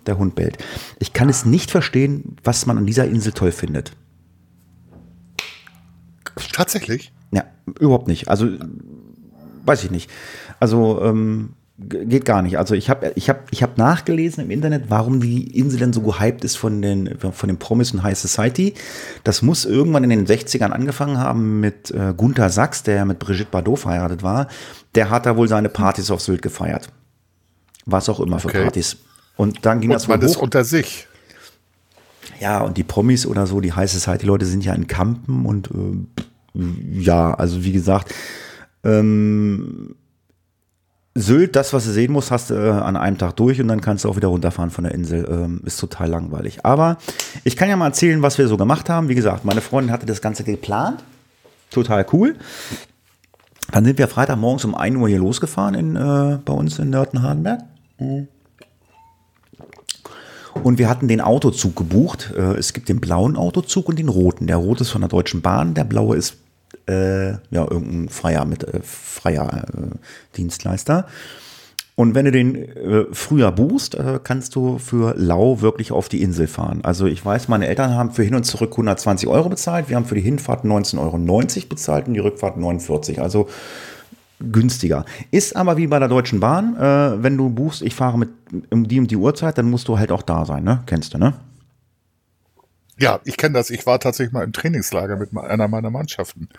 [0.05, 0.57] Der Hund bellt.
[0.99, 3.93] Ich kann es nicht verstehen, was man an dieser Insel toll findet.
[6.51, 7.13] Tatsächlich?
[7.31, 7.45] Ja,
[7.79, 8.27] überhaupt nicht.
[8.27, 8.49] Also
[9.65, 10.09] weiß ich nicht.
[10.59, 12.57] Also ähm, geht gar nicht.
[12.57, 16.01] Also ich habe ich hab, ich hab nachgelesen im Internet, warum die Insel denn so
[16.01, 18.75] gehypt ist von den, von den Promis und High Society.
[19.23, 23.17] Das muss irgendwann in den 60ern angefangen haben mit äh, Gunther Sachs, der ja mit
[23.19, 24.47] Brigitte Bardot verheiratet war.
[24.93, 26.89] Der hat da wohl seine Partys auf Sylt gefeiert.
[27.85, 28.63] Was auch immer für Okay.
[28.63, 28.97] Partys.
[29.35, 31.07] Und dann ging das Und man wohl ist unter sich.
[32.39, 37.01] Ja, und die Promis oder so, die High Society-Leute sind ja in Kampen und äh,
[37.01, 38.13] ja, also wie gesagt,
[38.85, 39.95] Ähm,
[41.15, 43.81] Sylt, das, was du sehen musst, hast du äh, an einem Tag durch und dann
[43.81, 45.27] kannst du auch wieder runterfahren von der Insel.
[45.29, 46.65] Ähm, ist total langweilig.
[46.65, 46.97] Aber
[47.43, 49.09] ich kann ja mal erzählen, was wir so gemacht haben.
[49.09, 51.03] Wie gesagt, meine Freundin hatte das Ganze geplant.
[51.69, 52.35] Total cool.
[53.71, 57.61] Dann sind wir Freitagmorgens um 1 Uhr hier losgefahren in, äh, bei uns in Nörten-Hardenberg.
[60.63, 62.33] Und wir hatten den Autozug gebucht.
[62.35, 64.47] Äh, es gibt den blauen Autozug und den roten.
[64.47, 66.37] Der rote ist von der Deutschen Bahn, der blaue ist
[66.87, 71.07] äh, ja irgendein freier, mit, äh, freier äh, Dienstleister.
[71.95, 76.23] Und wenn du den äh, früher buchst, äh, kannst du für Lau wirklich auf die
[76.23, 76.79] Insel fahren.
[76.83, 79.89] Also ich weiß, meine Eltern haben für hin und zurück 120 Euro bezahlt.
[79.89, 83.21] Wir haben für die Hinfahrt 19,90 Euro bezahlt und die Rückfahrt 49.
[83.21, 83.47] Also
[84.39, 85.05] günstiger.
[85.29, 88.29] Ist aber wie bei der Deutschen Bahn, äh, wenn du buchst, ich fahre mit
[88.71, 90.81] um die um die Uhrzeit, dann musst du halt auch da sein, ne?
[90.87, 91.35] Kennst du, ne?
[92.99, 93.69] Ja, ich kenne das.
[93.69, 96.49] Ich war tatsächlich mal im Trainingslager mit einer meiner Mannschaften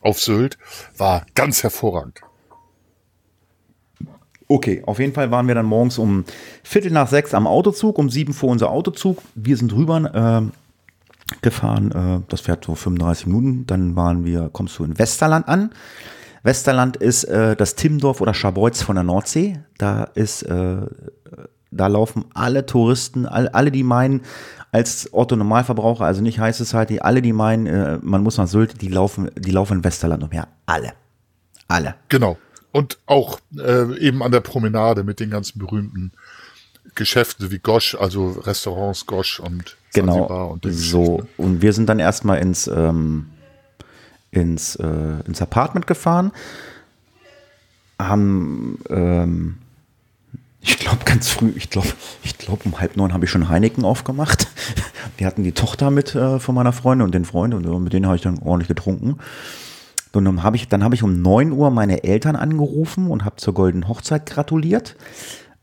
[0.00, 0.58] auf Sylt.
[0.96, 2.20] War ganz hervorragend.
[4.46, 6.24] Okay, auf jeden Fall waren wir dann morgens um
[6.62, 9.22] Viertel nach sechs am Autozug, um sieben vor unser Autozug.
[9.34, 13.66] Wir sind rüber äh, gefahren, äh, das fährt so 35 Minuten.
[13.66, 15.70] Dann waren wir, kommst du in Westerland an.
[16.42, 19.60] Westerland ist äh, das Timmendorf oder Scharbeutz von der Nordsee.
[19.78, 20.82] Da ist, äh,
[21.76, 24.22] da laufen alle Touristen, all, alle, die meinen,
[24.72, 28.80] als Otto Normalverbraucher, also nicht High Society, alle, die meinen, äh, man muss nach Sylt,
[28.80, 30.48] die laufen, die laufen in Westerland umher.
[30.66, 30.92] Alle.
[31.68, 31.94] Alle.
[32.08, 32.36] Genau.
[32.72, 36.12] Und auch äh, eben an der Promenade mit den ganzen berühmten
[36.94, 40.52] Geschäften wie Gosch, also Restaurants Gosch und genau.
[40.52, 41.22] Und so.
[41.36, 43.26] Und wir sind dann erstmal ins ähm,
[44.34, 46.32] ins, äh, ins Apartment gefahren,
[47.98, 49.58] haben, ähm,
[50.64, 51.88] ich glaube ganz früh, ich glaube,
[52.22, 54.48] ich glaube um halb neun habe ich schon Heineken aufgemacht.
[55.18, 58.06] Die hatten die Tochter mit äh, von meiner Freundin und den Freund und mit denen
[58.06, 59.18] habe ich dann ordentlich getrunken.
[60.12, 63.54] Und dann habe ich, dann ich um 9 Uhr meine Eltern angerufen und habe zur
[63.54, 64.96] goldenen Hochzeit gratuliert.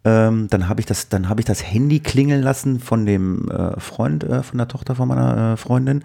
[0.03, 1.09] Ähm, dann habe ich das,
[1.39, 5.53] ich das Handy klingeln lassen von dem äh, Freund äh, von der Tochter von meiner
[5.53, 6.03] äh, Freundin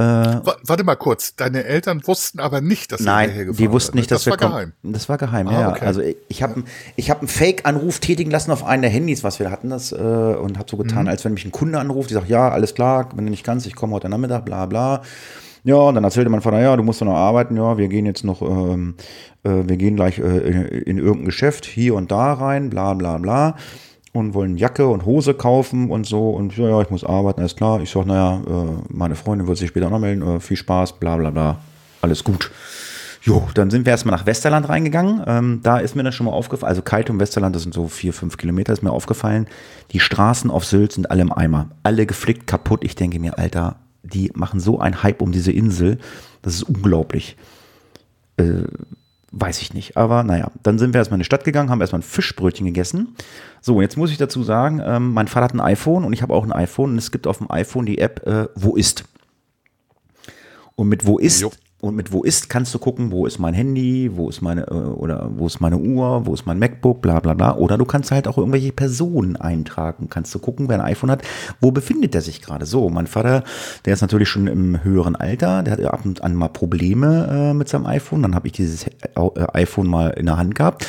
[0.00, 4.10] äh, Warte mal kurz, deine Eltern wussten aber nicht, dass Nein, hergefahren die wussten nicht,
[4.10, 4.72] dass das wir war geheim.
[4.82, 5.70] Das war geheim, ah, ja.
[5.70, 5.84] Okay.
[5.84, 6.64] Also ich, habe
[6.96, 9.96] ich hab einen Fake-Anruf tätigen lassen auf einen der Handys, was wir hatten, das äh,
[9.96, 11.08] und habe so getan, mhm.
[11.08, 13.66] als wenn mich ein Kunde anruft, die sagt, ja, alles klar, wenn du nicht kannst,
[13.66, 15.02] ich komme heute Nachmittag, bla bla.
[15.62, 18.24] Ja, und dann erzählte mein Vater, ja, du musst noch arbeiten, ja, wir gehen jetzt
[18.24, 18.94] noch, ähm,
[19.42, 23.18] äh, wir gehen gleich äh, in, in irgendein Geschäft hier und da rein, bla bla
[23.18, 23.56] bla
[24.12, 26.30] und wollen Jacke und Hose kaufen und so.
[26.30, 27.80] Und ja, ja, ich muss arbeiten, alles klar.
[27.80, 30.22] Ich sage, naja, äh, meine Freundin wird sich später noch melden.
[30.22, 31.58] Äh, viel Spaß, bla bla bla.
[32.02, 32.50] Alles gut.
[33.22, 35.22] Jo, dann sind wir erstmal nach Westerland reingegangen.
[35.26, 37.86] Ähm, da ist mir dann schon mal aufgefallen, also Kite und Westerland, das sind so
[37.86, 39.46] vier, fünf Kilometer, ist mir aufgefallen.
[39.92, 41.68] Die Straßen auf Sylt sind alle im Eimer.
[41.82, 42.82] Alle geflickt, kaputt.
[42.82, 45.98] Ich denke mir, Alter, die machen so einen Hype um diese Insel.
[46.40, 47.36] Das ist unglaublich.
[48.38, 48.62] Äh,
[49.32, 49.96] Weiß ich nicht.
[49.96, 53.14] Aber naja, dann sind wir erstmal in die Stadt gegangen, haben erstmal ein Fischbrötchen gegessen.
[53.60, 56.34] So, jetzt muss ich dazu sagen, ähm, mein Vater hat ein iPhone und ich habe
[56.34, 59.04] auch ein iPhone und es gibt auf dem iPhone die App äh, Wo ist.
[60.74, 61.52] Und mit Wo ist jo.
[61.80, 64.74] Und mit wo ist, kannst du gucken, wo ist mein Handy, wo ist meine, äh,
[64.74, 67.56] oder wo ist meine Uhr, wo ist mein MacBook, bla bla bla.
[67.56, 70.08] Oder du kannst halt auch irgendwelche Personen eintragen.
[70.10, 71.22] Kannst du gucken, wer ein iPhone hat,
[71.60, 72.66] wo befindet er sich gerade.
[72.66, 73.44] So, mein Vater,
[73.86, 77.54] der ist natürlich schon im höheren Alter, der hat ab und an mal Probleme äh,
[77.54, 78.22] mit seinem iPhone.
[78.22, 78.90] Dann habe ich dieses äh,
[79.54, 80.86] iPhone mal in der Hand gehabt.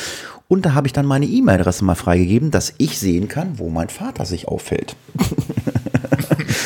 [0.50, 3.88] Und da habe ich dann meine E-Mail-Adresse mal freigegeben, dass ich sehen kann, wo mein
[3.88, 4.98] Vater sich auffällt.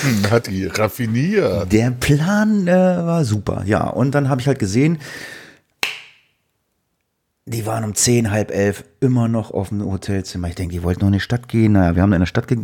[0.32, 1.72] Hat die raffiniert.
[1.72, 3.88] Der Plan äh, war super, ja.
[3.88, 5.00] Und dann habe ich halt gesehen,
[7.46, 10.48] die waren um zehn, halb elf immer noch auf dem Hotelzimmer.
[10.48, 11.74] Ich denke, die wollten noch in die Stadt gehen.
[11.74, 12.60] Naja, wir haben in der Stadt ge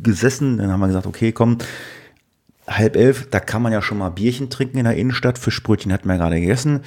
[0.00, 0.58] gesessen.
[0.58, 1.58] Dann haben wir gesagt, okay, komm,
[2.68, 5.38] halb elf, da kann man ja schon mal Bierchen trinken in der Innenstadt.
[5.38, 6.82] Fischbrötchen hatten wir gerade gegessen.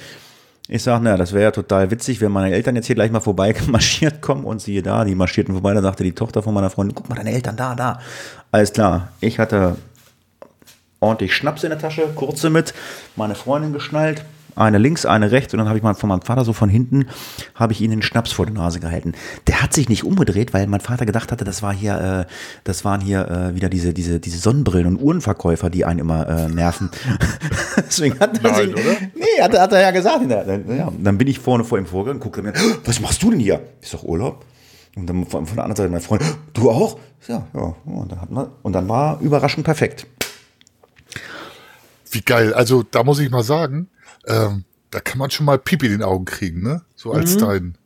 [0.68, 3.20] Ich sage, naja, das wäre ja total witzig, wenn meine Eltern jetzt hier gleich mal
[3.20, 6.70] vorbei marschiert kommen und siehe da, die marschierten vorbei, da sagte die Tochter von meiner
[6.70, 8.00] Freundin, guck mal, deine Eltern da, da.
[8.52, 9.76] Alles klar, ich hatte
[11.00, 12.74] ordentlich Schnaps in der Tasche, kurze mit,
[13.16, 16.44] meine Freundin geschnallt, eine links, eine rechts und dann habe ich mal von meinem Vater
[16.44, 17.06] so von hinten,
[17.54, 19.14] habe ich ihnen den Schnaps vor die Nase gehalten.
[19.46, 22.32] Der hat sich nicht umgedreht, weil mein Vater gedacht hatte, das war hier, äh,
[22.64, 26.48] das waren hier äh, wieder diese, diese, diese Sonnenbrillen und Uhrenverkäufer, die einen immer äh,
[26.48, 26.90] nerven.
[27.76, 28.96] Deswegen hat er Nein, sich, oder?
[29.14, 30.30] Nee, hat, hat er ja gesagt.
[30.30, 32.52] Ja, dann bin ich vorne vor ihm vorgegangen, gucke mir,
[32.84, 33.60] was machst du denn hier?
[33.80, 34.44] Ich sag Urlaub.
[34.94, 36.98] Und dann von, von der anderen Seite mein Freund, du auch?
[37.26, 37.74] Ja, ja.
[37.84, 40.06] Und dann, hat man, und dann war überraschend perfekt.
[42.10, 42.52] Wie geil.
[42.52, 43.88] Also da muss ich mal sagen,
[44.26, 46.82] ähm, da kann man schon mal Pipi in den Augen kriegen, ne?
[46.94, 47.40] So als mhm.
[47.40, 47.78] dein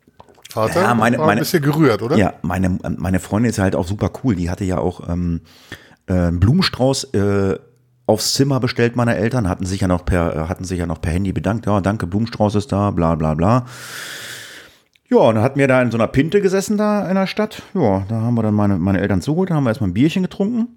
[0.51, 0.83] Vater.
[0.83, 2.17] Ja, meine, war ein bisschen gerührt, oder?
[2.17, 4.37] Ja, meine, meine Freundin ist halt auch super cool.
[4.37, 5.43] Die hatte ja auch ähm,
[6.07, 7.59] äh, einen Blumenstrauß äh,
[8.07, 11.01] aufs Zimmer bestellt meiner Eltern, hatten sich ja noch per, äh, hatten sich ja noch
[11.01, 13.67] per Handy bedankt, ja, danke, Blumenstrauß ist da, bla bla bla.
[15.09, 17.63] Ja, und dann hatten wir da in so einer Pinte gesessen da in der Stadt.
[17.75, 20.23] Ja, da haben wir dann meine, meine Eltern zugeholt, da haben wir erstmal ein Bierchen
[20.23, 20.69] getrunken.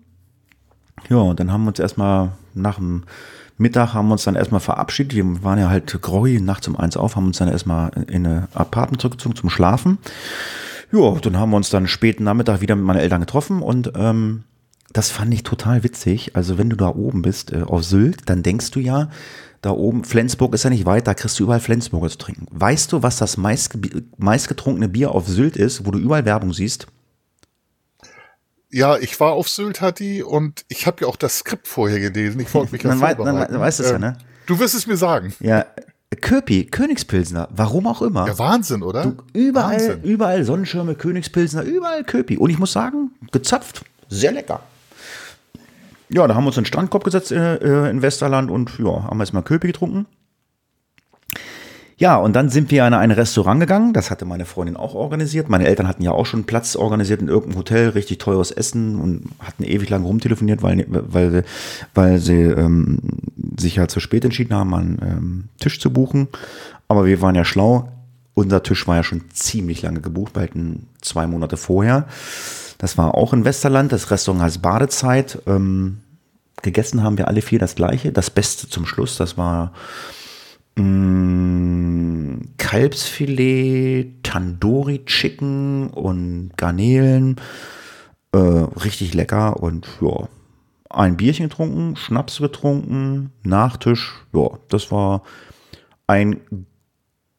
[1.09, 3.03] Ja, und dann haben wir uns erstmal nach dem
[3.59, 5.15] Mittag haben wir uns dann erstmal verabschiedet.
[5.15, 8.47] Wir waren ja halt groggy, nachts um eins auf, haben uns dann erstmal in eine
[8.53, 9.97] Apartment zurückgezogen zum Schlafen.
[10.93, 14.43] Ja, dann haben wir uns dann späten Nachmittag wieder mit meinen Eltern getroffen und ähm,
[14.93, 16.37] das fand ich total witzig.
[16.37, 19.09] Also wenn du da oben bist äh, auf Sylt, dann denkst du ja,
[19.61, 22.47] da oben, Flensburg ist ja nicht weit, da kriegst du überall Flensburger zu trinken.
[22.49, 23.77] Weißt du, was das meist,
[24.17, 26.87] meistgetrunkene Bier auf Sylt ist, wo du überall Werbung siehst?
[28.71, 32.39] Ja, ich war auf Sylt, Hatti, und ich habe ja auch das Skript vorher gelesen.
[32.39, 33.53] Ich wollte mich ja vorbereiten.
[33.53, 34.17] dann weißt du es Ähm, ja, ne?
[34.45, 35.33] Du wirst es mir sagen.
[35.39, 35.65] Ja,
[36.21, 38.27] Köpi, Königspilsner, warum auch immer.
[38.27, 39.03] Ja, Wahnsinn, oder?
[39.05, 40.03] Du, überall, Wahnsinn.
[40.03, 42.37] überall Sonnenschirme, Königspilsner, überall Köpi.
[42.37, 44.61] Und ich muss sagen, gezapft, sehr lecker.
[46.09, 49.03] Ja, da haben wir uns in den Strandkorb gesetzt äh, äh, in Westerland und ja,
[49.03, 50.07] haben erstmal Köpi getrunken.
[51.99, 53.91] Ja, und dann sind wir in ein Restaurant gegangen.
[53.91, 55.49] Das hatte meine Freundin auch organisiert.
[55.49, 59.25] Meine Eltern hatten ja auch schon Platz organisiert in irgendeinem Hotel, richtig teures Essen und
[59.39, 61.43] hatten ewig lang rumtelefoniert, weil, weil,
[61.93, 62.99] weil sie ähm,
[63.59, 66.29] sich ja zu spät entschieden haben, einen ähm, Tisch zu buchen.
[66.87, 67.91] Aber wir waren ja schlau.
[68.33, 70.51] Unser Tisch war ja schon ziemlich lange gebucht, bald
[71.01, 72.07] zwei Monate vorher.
[72.77, 73.91] Das war auch in Westerland.
[73.91, 75.39] Das Restaurant heißt Badezeit.
[75.47, 75.97] Ähm,
[76.61, 78.13] gegessen haben wir alle vier das gleiche.
[78.13, 79.73] Das Beste zum Schluss, das war
[80.81, 87.37] mh, Kalbsfilet, Tandoori Chicken und Garnelen.
[88.31, 90.27] Äh, richtig lecker und ja,
[90.89, 94.13] ein Bierchen getrunken, Schnaps getrunken, Nachtisch.
[94.33, 95.23] Ja, das war
[96.07, 96.65] ein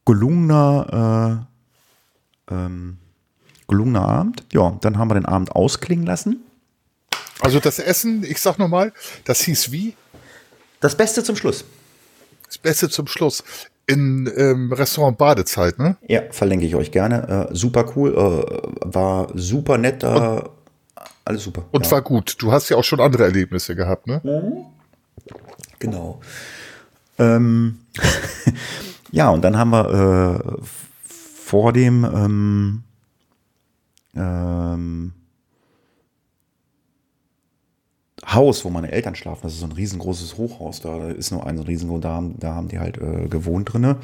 [0.05, 1.47] gelungener,
[2.51, 2.99] äh, ähm,
[3.69, 4.45] gelungener Abend.
[4.53, 6.41] Ja, dann haben wir den Abend ausklingen lassen.
[7.41, 8.93] Also das Essen, ich sag nochmal,
[9.25, 9.95] das hieß wie?
[10.81, 11.65] Das Beste zum Schluss.
[12.51, 13.45] Das Beste zum Schluss.
[13.87, 15.97] In ähm, Restaurant Badezeit, ne?
[16.09, 17.49] Ja, verlinke ich euch gerne.
[17.49, 20.51] Äh, super cool, äh, war super nett da.
[21.25, 21.67] Alles super.
[21.71, 21.93] Und ja.
[21.93, 22.43] war gut.
[22.43, 24.21] Du hast ja auch schon andere Erlebnisse gehabt, ne?
[25.79, 26.21] Genau.
[27.19, 27.79] Ähm,
[29.13, 30.63] ja, und dann haben wir äh,
[31.05, 32.83] vor dem ähm,
[34.17, 35.13] ähm,
[38.27, 41.57] Haus, wo meine Eltern schlafen, das ist so ein riesengroßes Hochhaus, da ist nur ein
[41.57, 43.97] so riesengroß, da haben, da haben die halt äh, gewohnt drinne.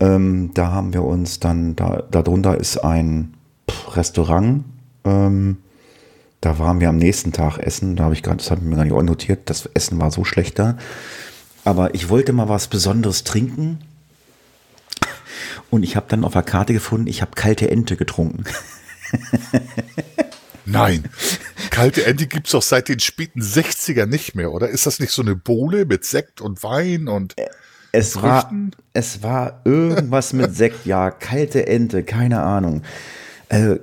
[0.00, 3.34] Ähm, da haben wir uns dann, da darunter ist ein
[3.94, 4.64] Restaurant,
[5.04, 5.58] ähm,
[6.42, 7.94] da waren wir am nächsten Tag essen.
[7.94, 9.48] Da habe ich gerade, das habe ich mir gar nicht notiert.
[9.48, 10.76] Das Essen war so schlechter.
[11.64, 13.78] Aber ich wollte mal was Besonderes trinken.
[15.70, 18.44] Und ich habe dann auf der Karte gefunden, ich habe kalte Ente getrunken.
[20.66, 21.04] Nein.
[21.72, 24.68] Kalte Ente gibt's doch seit den späten 60er nicht mehr, oder?
[24.68, 27.34] Ist das nicht so eine Bohle mit Sekt und Wein und
[27.92, 28.52] Es war,
[28.92, 32.82] es war irgendwas mit Sekt, ja, kalte Ente, keine Ahnung.
[33.48, 33.76] Äh,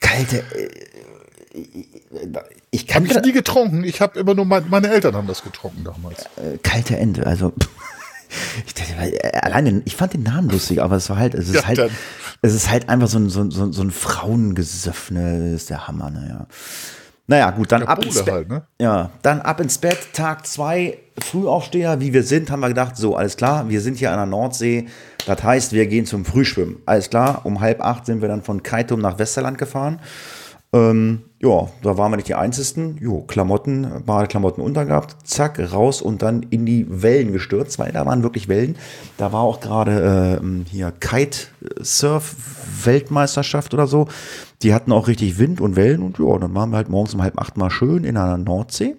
[0.00, 0.38] kalte.
[0.54, 0.68] Äh,
[2.70, 3.82] ich kann Hab ich nie getrunken.
[3.84, 6.24] Ich habe immer nur mein, meine Eltern haben das getrunken damals.
[6.36, 7.52] äh, kalte Ente, also.
[8.66, 8.96] Ich, dachte,
[9.44, 11.90] alleine, ich fand den Namen lustig, aber es war halt, es ist Ja, halt, dann.
[12.42, 15.88] Es ist halt einfach so ein, so, so, so ein Frauengesöff, ne, das ist der
[15.88, 16.46] Hammer, naja.
[17.28, 18.34] Naja, gut, dann ab ins Bett.
[18.34, 18.62] halt, ne?
[18.80, 23.16] Ja, dann ab ins Bett, Tag zwei, Frühaufsteher, wie wir sind, haben wir gedacht, so,
[23.16, 24.86] alles klar, wir sind hier an der Nordsee,
[25.26, 26.76] das heißt, wir gehen zum Frühschwimmen.
[26.86, 30.00] Alles klar, um halb acht sind wir dann von Kaitum nach Westerland gefahren.
[30.72, 32.98] Ähm, ja, da waren wir nicht die Einzigen.
[33.00, 38.22] Jo, Klamotten, Badeklamotten untergehabt, zack, raus und dann in die Wellen gestürzt, weil da waren
[38.22, 38.76] wirklich Wellen.
[39.16, 44.08] Da war auch gerade ähm, hier Kite-Surf-Weltmeisterschaft oder so.
[44.62, 47.22] Die hatten auch richtig Wind und Wellen und ja, dann waren wir halt morgens um
[47.22, 48.96] halb acht mal schön in einer Nordsee.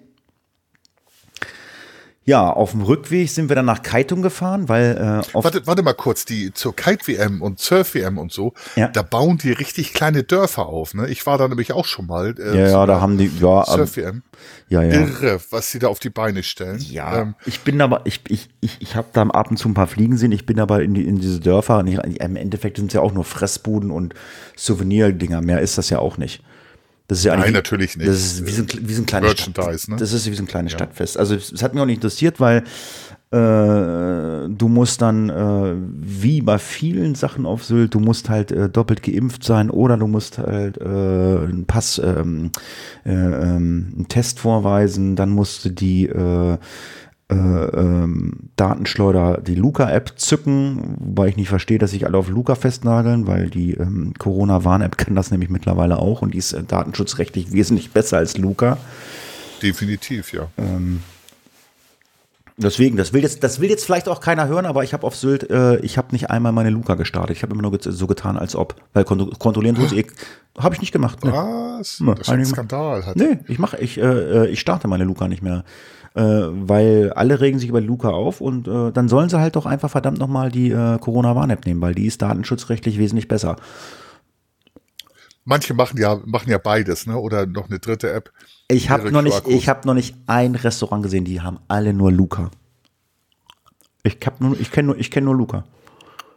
[2.28, 5.82] Ja, auf dem Rückweg sind wir dann nach Kaitum gefahren, weil äh, auf Warte, warte
[5.82, 8.88] mal kurz, die zur Kite-WM und Surf-WM und so, Ja.
[8.88, 11.08] da bauen die richtig kleine Dörfer auf, ne?
[11.08, 12.34] Ich war da nämlich auch schon mal.
[12.38, 14.22] Äh, ja, ja, da haben die, ja, Surf-WM.
[14.68, 14.92] ja, ja.
[14.92, 16.78] Irre, was sie da auf die Beine stellen.
[16.80, 19.74] Ja, Ähm, ich bin aber, ich, ich, ich, ich habe da ab und zu ein
[19.74, 20.32] paar Fliegen sehen.
[20.32, 21.78] Ich bin aber in, die, in diese Dörfer.
[21.78, 24.12] Und ich, Im Endeffekt sind es ja auch nur Fressbuden und
[24.54, 25.40] Souvenirdinger.
[25.40, 26.42] Mehr ist das ja auch nicht.
[27.08, 28.08] Das ist ja Nein, natürlich nicht.
[28.08, 29.96] Das ist wie so ein, wie so ein kleines Merchandise, Stadt, ne?
[29.96, 31.16] Das ist wie so ein kleines Stadtfest.
[31.16, 32.64] Also es hat mich auch nicht interessiert, weil
[33.30, 38.68] äh, du musst dann, äh, wie bei vielen Sachen auf Sylt, du musst halt äh,
[38.68, 42.52] doppelt geimpft sein oder du musst halt äh, einen Pass, ähm,
[43.06, 46.10] äh, ähm, einen Test vorweisen, dann musst du die
[47.30, 52.28] äh, äh, ähm, Datenschleuder die Luca-App zücken, wobei ich nicht verstehe, dass sich alle auf
[52.28, 56.62] Luca festnageln, weil die ähm, Corona-Warn-App kann das nämlich mittlerweile auch und die ist äh,
[56.62, 58.78] datenschutzrechtlich wesentlich besser als Luca.
[59.62, 60.48] Definitiv, ja.
[60.56, 61.02] Ähm,
[62.56, 65.14] deswegen, das will jetzt, das will jetzt vielleicht auch keiner hören, aber ich habe auf
[65.14, 67.36] Sylt, äh, ich habe nicht einmal meine Luca gestartet.
[67.36, 70.06] Ich habe immer nur so getan, als ob, weil kont kontrollieren tut eh,
[70.58, 71.22] habe ich nicht gemacht.
[71.24, 71.32] Ne.
[71.32, 72.00] Was?
[72.00, 73.04] Ne, das ist ein Skandal.
[73.04, 73.16] Hat.
[73.16, 75.64] Nee, ich mache, ich, äh, ich starte meine Luca nicht mehr.
[76.14, 79.66] Äh, weil alle regen sich über Luca auf und äh, dann sollen sie halt doch
[79.66, 83.56] einfach verdammt nochmal die äh, Corona-Warn-App nehmen, weil die ist datenschutzrechtlich wesentlich besser.
[85.44, 87.16] Manche machen ja, machen ja beides, ne?
[87.18, 88.32] Oder noch eine dritte App.
[88.68, 92.12] Ich habe noch nicht, ich habe noch nicht ein Restaurant gesehen, die haben alle nur
[92.12, 92.50] Luca.
[94.02, 95.64] Ich nur, ich kenne nur, ich kenne nur Luca.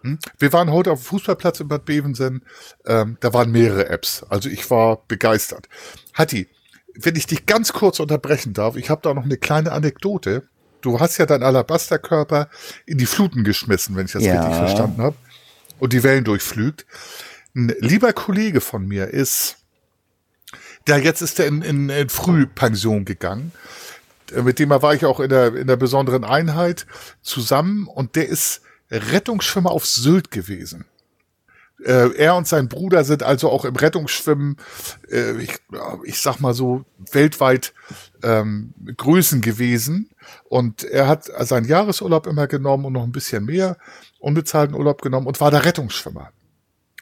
[0.04, 0.18] Hm?
[0.40, 2.44] Wir waren heute auf dem Fußballplatz in Bad Bevensen.
[2.86, 4.24] Ähm, da waren mehrere Apps.
[4.30, 5.68] Also ich war begeistert.
[6.14, 6.48] Hatti,
[6.96, 10.44] wenn ich dich ganz kurz unterbrechen darf, ich habe da noch eine kleine Anekdote.
[10.82, 12.50] Du hast ja deinen Alabasterkörper
[12.86, 14.40] in die Fluten geschmissen, wenn ich das ja.
[14.40, 15.16] richtig verstanden habe,
[15.80, 16.86] und die Wellen durchflügt.
[17.56, 19.58] Ein lieber Kollege von mir ist,
[20.88, 23.52] der jetzt ist er in, in, in Frühpension gegangen.
[24.34, 26.88] Mit dem war ich auch in der, in der besonderen Einheit
[27.22, 30.86] zusammen und der ist Rettungsschwimmer auf Sylt gewesen.
[31.84, 34.58] Äh, er und sein Bruder sind also auch im Rettungsschwimmen,
[35.10, 35.58] äh, ich,
[36.04, 37.74] ich sag mal so, weltweit
[38.24, 40.10] ähm, Größen gewesen.
[40.50, 43.78] Und er hat seinen Jahresurlaub immer genommen und noch ein bisschen mehr
[44.20, 46.32] unbezahlten Urlaub genommen und war da Rettungsschwimmer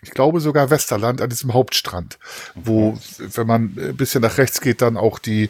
[0.02, 2.20] ich glaube sogar Westerland an diesem Hauptstrand,
[2.56, 5.50] wo, wenn man ein bisschen nach rechts geht, dann auch die,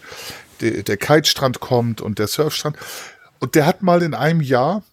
[0.62, 2.78] die der Kitestrand kommt und der Surfstrand.
[3.40, 4.84] Und der hat mal in einem Jahr,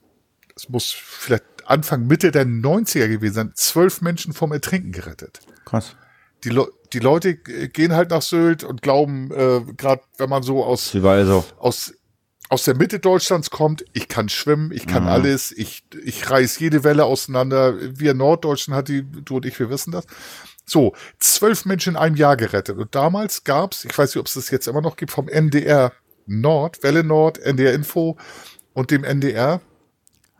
[0.55, 5.41] das muss vielleicht Anfang, Mitte der 90er gewesen sein, zwölf Menschen vom Ertrinken gerettet.
[5.65, 5.97] Krass.
[6.45, 10.65] Die, Le die Leute gehen halt nach Sylt und glauben, äh, gerade wenn man so
[10.65, 10.93] aus,
[11.27, 11.45] so.
[11.59, 11.93] aus
[12.49, 15.09] aus der Mitte Deutschlands kommt, ich kann schwimmen, ich kann mhm.
[15.09, 17.75] alles, ich, ich reiß jede Welle auseinander.
[17.99, 20.07] Wir Norddeutschen hat die, du und ich, wir wissen das.
[20.65, 22.79] So, zwölf Menschen in einem Jahr gerettet.
[22.79, 25.93] Und damals gab's, ich weiß nicht, ob es das jetzt immer noch gibt, vom NDR
[26.27, 28.17] Nord, Welle Nord, NDR Info
[28.75, 29.61] und dem NDR.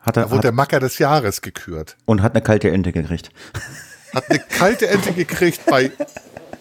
[0.07, 1.97] Hat er, da wurde hat, der Macker des Jahres gekürt.
[2.05, 3.31] Und hat eine kalte Ente gekriegt.
[4.15, 5.91] Hat eine kalte Ente gekriegt bei,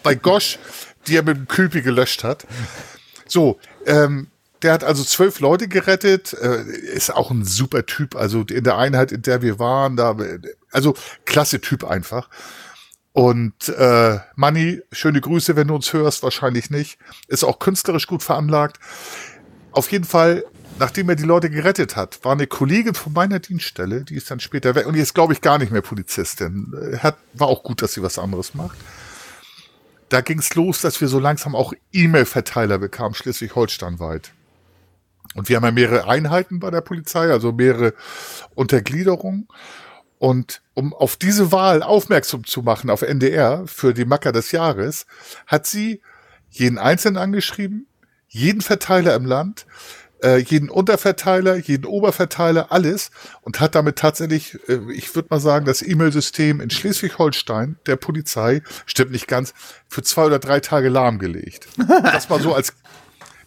[0.04, 0.58] bei Gosch,
[1.08, 2.46] die er mit dem Kühlpi gelöscht hat.
[3.28, 4.28] So, ähm,
[4.62, 8.16] der hat also zwölf Leute gerettet, äh, ist auch ein super Typ.
[8.16, 10.18] Also in der Einheit, in der wir waren, da,
[10.72, 12.30] also klasse Typ einfach.
[13.14, 16.98] Und äh, Manni, schöne Grüße, wenn du uns hörst, wahrscheinlich nicht.
[17.28, 18.80] Ist auch künstlerisch gut veranlagt.
[19.72, 20.44] Auf jeden Fall,
[20.80, 24.40] nachdem er die Leute gerettet hat, war eine Kollegin von meiner Dienststelle, die ist dann
[24.40, 26.74] später weg und jetzt glaube ich gar nicht mehr Polizistin.
[26.94, 28.78] Äh, hat, war auch gut, dass sie was anderes macht.
[30.10, 34.32] Da ging es los, dass wir so langsam auch E-Mail-Verteiler bekamen, schleswig-holsteinweit.
[35.34, 37.94] Und wir haben ja mehrere Einheiten bei der Polizei, also mehrere
[38.54, 39.48] Untergliederungen.
[40.20, 45.08] Und um auf diese Wahl aufmerksam zu machen auf NDR für die Macker des Jahres,
[45.48, 46.02] hat sie
[46.50, 47.88] jeden Einzelnen angeschrieben,
[48.28, 49.66] jeden Verteiler im Land,
[50.24, 53.12] äh, jeden Unterverteiler, jeden Oberverteiler, alles
[53.42, 58.62] und hat damit tatsächlich, äh, ich würde mal sagen, das E-Mail-System in Schleswig-Holstein der Polizei,
[58.86, 59.54] stimmt nicht ganz,
[59.88, 61.68] für zwei oder drei Tage lahmgelegt.
[62.04, 62.74] Das war so als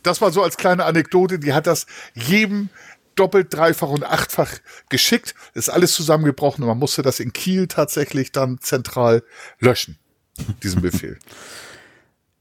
[0.03, 2.71] das war so als kleine Anekdote, die hat das jedem
[3.15, 4.51] doppelt, dreifach und achtfach
[4.89, 5.35] geschickt.
[5.55, 9.23] Ist alles zusammengebrochen und man musste das in Kiel tatsächlich dann zentral
[9.59, 9.99] löschen,
[10.63, 11.19] diesen Befehl.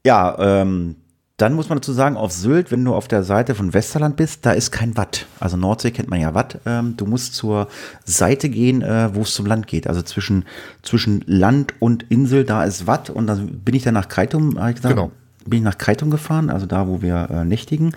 [0.04, 0.96] ja, ähm,
[1.38, 4.44] dann muss man dazu sagen, auf Sylt, wenn du auf der Seite von Westerland bist,
[4.44, 5.26] da ist kein Watt.
[5.40, 6.58] Also Nordsee kennt man ja Watt.
[6.66, 7.68] Ähm, du musst zur
[8.04, 9.86] Seite gehen, äh, wo es zum Land geht.
[9.86, 10.44] Also zwischen,
[10.82, 13.08] zwischen Land und Insel, da ist Watt.
[13.08, 15.10] Und dann bin ich dann nach Kreitum, habe ich gesagt, genau
[15.48, 17.92] bin ich nach Kreitum gefahren, also da, wo wir äh, nächtigen.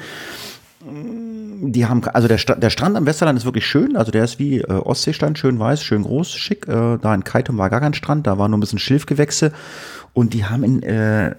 [0.83, 4.39] Die haben, also der, St der Strand am Westerland ist wirklich schön, also der ist
[4.39, 6.67] wie äh, Ostseestrand, schön weiß, schön groß, schick.
[6.67, 9.51] Äh, da in Keitum war gar kein Strand, da war nur ein bisschen Schilfgewächse
[10.13, 11.35] und die haben in äh,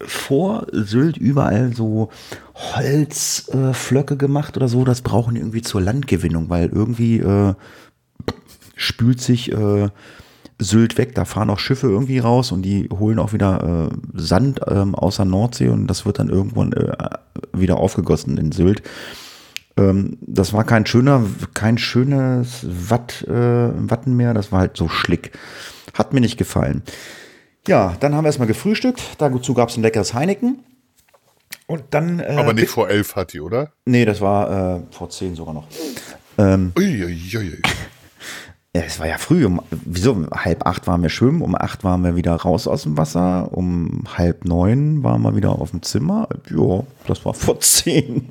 [0.00, 2.10] vor Sylt überall so
[2.54, 4.84] Holzflöcke äh, gemacht oder so.
[4.84, 7.54] Das brauchen die irgendwie zur Landgewinnung, weil irgendwie äh,
[8.74, 9.88] spült sich äh,
[10.58, 11.14] Sylt weg.
[11.14, 15.16] Da fahren auch Schiffe irgendwie raus und die holen auch wieder äh, Sand ähm, aus
[15.16, 16.92] der Nordsee und das wird dann irgendwann äh,
[17.52, 18.82] wieder aufgegossen in Sylt.
[19.76, 21.24] Ähm, das war kein schöner,
[21.54, 23.30] kein schönes Watt, äh,
[23.90, 25.32] Wattenmeer, das war halt so schlick.
[25.94, 26.82] Hat mir nicht gefallen.
[27.66, 29.02] Ja, dann haben wir erstmal gefrühstückt.
[29.18, 30.64] Dazu gab es ein leckeres Heineken.
[31.66, 32.20] Und dann.
[32.20, 33.72] Äh, Aber nicht vor elf hat die, oder?
[33.84, 35.66] Nee, das war äh, vor zehn sogar noch.
[36.38, 37.62] Ähm, ui, ui, ui.
[38.76, 39.46] Ja, es war ja früh.
[39.46, 40.26] Um, wieso?
[40.30, 44.04] Halb acht waren wir schwimmen, um acht waren wir wieder raus aus dem Wasser, um
[44.18, 46.28] halb neun waren wir wieder auf dem Zimmer.
[46.50, 48.28] Ja, das war vor zehn.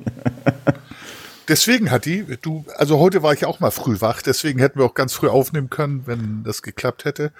[1.47, 4.85] deswegen hat die, du, also heute war ich auch mal früh wach, deswegen hätten wir
[4.85, 7.31] auch ganz früh aufnehmen können, wenn das geklappt hätte.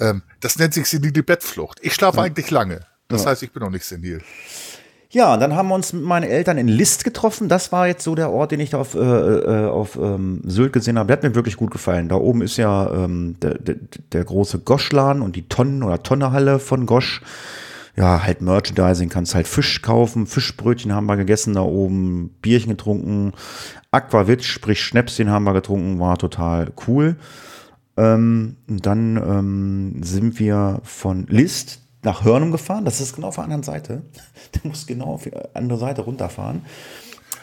[0.00, 1.78] Ähm, das nennt sich senile Bettflucht.
[1.82, 2.24] Ich schlafe ja.
[2.24, 2.80] eigentlich lange.
[3.08, 3.30] Das ja.
[3.30, 4.22] heißt, ich bin noch nicht senil.
[5.10, 7.48] Ja, dann haben wir uns mit meinen Eltern in List getroffen.
[7.48, 10.74] Das war jetzt so der Ort, den ich da auf, äh, äh, auf ähm, Sylt
[10.74, 11.06] gesehen habe.
[11.06, 12.10] Der hat mir wirklich gut gefallen.
[12.10, 13.76] Da oben ist ja ähm, der, der,
[14.12, 17.22] der große Goschladen und die Tonnen- oder Tonnehalle von Gosch.
[17.96, 20.26] Ja, halt Merchandising, kannst halt Fisch kaufen.
[20.26, 23.32] Fischbrötchen haben wir gegessen da oben, Bierchen getrunken.
[23.90, 27.16] Aquavit, sprich Schnäpschen haben wir getrunken, war total cool.
[27.98, 32.84] Ähm, dann ähm, sind wir von List nach Hörnum gefahren.
[32.84, 34.02] Das ist genau auf der anderen Seite.
[34.62, 36.62] Du musst genau auf die andere Seite runterfahren.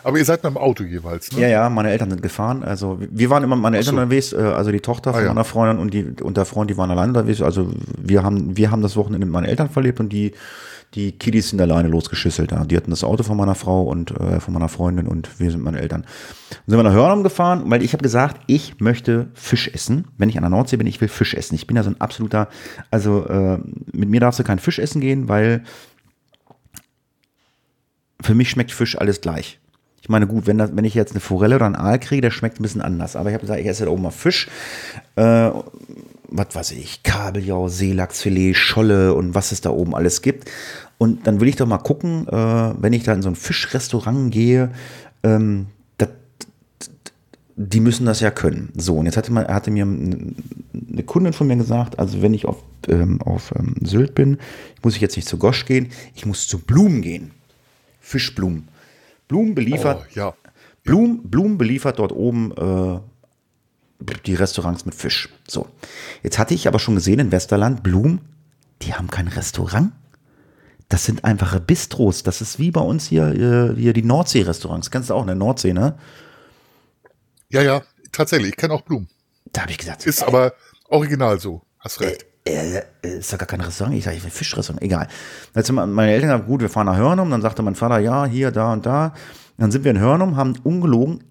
[0.04, 1.42] Aber ihr seid mit dem Auto jeweils, ne?
[1.42, 2.64] Ja, ja, meine Eltern sind gefahren.
[2.64, 4.02] Also wir waren immer mit meinen Eltern so.
[4.02, 5.30] unterwegs, äh, also die Tochter von Ah, ja.
[5.30, 7.42] meiner Freundin und die und der Freund, die waren alleine unterwegs.
[7.42, 10.32] Also wir haben, wir haben das Wochenende mit meinen Eltern verlebt und die,
[10.96, 12.52] die Kiddies sind alleine losgeschüsselt.
[12.52, 12.66] Ja.
[12.66, 15.62] Die hatten das Auto von meiner Frau und äh, von meiner Freundin und wir sind
[15.62, 16.02] meine Eltern.
[16.04, 20.08] Dann sind wir nach Hörnum gefahren, weil ich habe gesagt, ich möchte Fisch essen.
[20.18, 21.56] Wenn ich an der Nordsee bin, ich will Fisch essen.
[21.56, 22.48] Ich bin ja so ein absoluter,
[22.92, 23.60] also äh,
[23.92, 25.64] mit mir darfst du kein Fisch essen gehen, weil
[28.22, 29.60] für mich schmeckt Fisch alles gleich.
[30.02, 32.32] Ich meine, gut, wenn, das, wenn ich jetzt eine Forelle oder einen Aal kriege, der
[32.32, 33.16] schmeckt ein bisschen anders.
[33.16, 34.48] Aber ich habe gesagt, ich esse da oben mal Fisch.
[35.16, 35.50] Äh,
[36.30, 40.50] was weiß ich, Kabeljau, Seelachsfilet, Scholle und was es da oben alles gibt.
[40.98, 44.32] Und dann will ich doch mal gucken, äh, wenn ich da in so ein Fischrestaurant
[44.32, 44.72] gehe,
[45.24, 45.68] ähm,
[45.98, 46.10] das,
[47.56, 48.72] die müssen das ja können.
[48.76, 52.46] So, und jetzt hatte, mal, hatte mir eine Kundin von mir gesagt, also wenn ich
[52.46, 54.38] auf, ähm, auf ähm, Sylt bin,
[54.84, 57.32] muss ich jetzt nicht zu Gosch gehen, ich muss zu Blumen gehen.
[58.00, 58.68] Fischblumen.
[59.28, 60.34] Blumen beliefert, Oh, ja.
[60.84, 63.00] Blum, Blum beliefert dort oben äh,
[64.26, 65.30] die Restaurants mit Fisch.
[65.48, 65.68] So.
[66.24, 68.20] Jetzt hatte ich aber schon gesehen in Westerland, Blum,
[68.82, 69.92] die haben kein Restaurant.
[70.90, 72.24] Das sind einfache Bistros.
[72.24, 74.92] Das ist wie bei uns hier, äh, hier die Nordsee-Restaurants.
[74.92, 75.36] Kennst du auch, ne?
[75.36, 75.96] Nordsee, ne?
[77.50, 77.82] Ja, ja,
[78.12, 78.50] tatsächlich.
[78.52, 79.08] Ich kenne auch Blumen.
[79.52, 80.54] Da habe ich gesagt, Ist aber
[80.90, 81.62] original so.
[81.80, 82.26] Hast recht.
[82.46, 83.96] äh, äh, ist doch gar kein Restaurant.
[83.96, 84.84] Ich sage, ich will Fischrestaurant.
[84.84, 85.08] Egal.
[85.56, 87.32] Hat meine Eltern gesagt, gut, wir fahren nach Hörnum.
[87.32, 89.14] Dann sagte mein Vater, ja, hier, da und da.
[89.58, 91.24] Dann sind wir in Hörnum, haben ungelogen,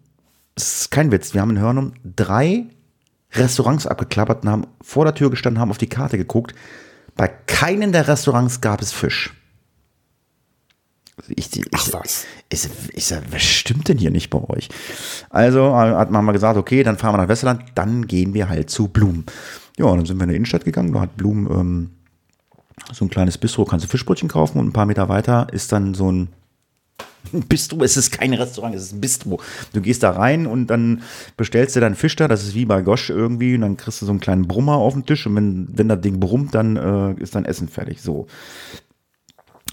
[0.54, 2.66] das ist kein Witz, wir haben in Hörnum drei
[3.32, 6.54] Restaurants abgeklappert und haben vor der Tür gestanden, haben auf die Karte geguckt.
[7.16, 9.34] Bei keinem der Restaurants gab es Fisch.
[11.28, 12.26] Ich, ich, Ach was.
[12.48, 14.68] Ich, ich sag, was stimmt denn hier nicht bei euch?
[15.30, 18.88] Also hat Mama gesagt, okay, dann fahren wir nach Westerland, dann gehen wir halt zu
[18.88, 19.24] Blum.
[19.78, 21.90] Ja, dann sind wir in die Innenstadt gegangen, da hat Blum ähm,
[22.92, 25.94] so ein kleines Bistro, kannst du Fischbrötchen kaufen und ein paar Meter weiter ist dann
[25.94, 26.28] so ein
[27.48, 29.40] Bistro, es ist kein Restaurant, es ist ein Bistro.
[29.72, 31.02] Du gehst da rein und dann
[31.36, 34.06] bestellst du deinen Fisch da, das ist wie bei Gosch irgendwie, und dann kriegst du
[34.06, 37.22] so einen kleinen Brummer auf den Tisch und wenn, wenn das Ding brummt, dann äh,
[37.22, 38.02] ist dein Essen fertig.
[38.02, 38.26] So.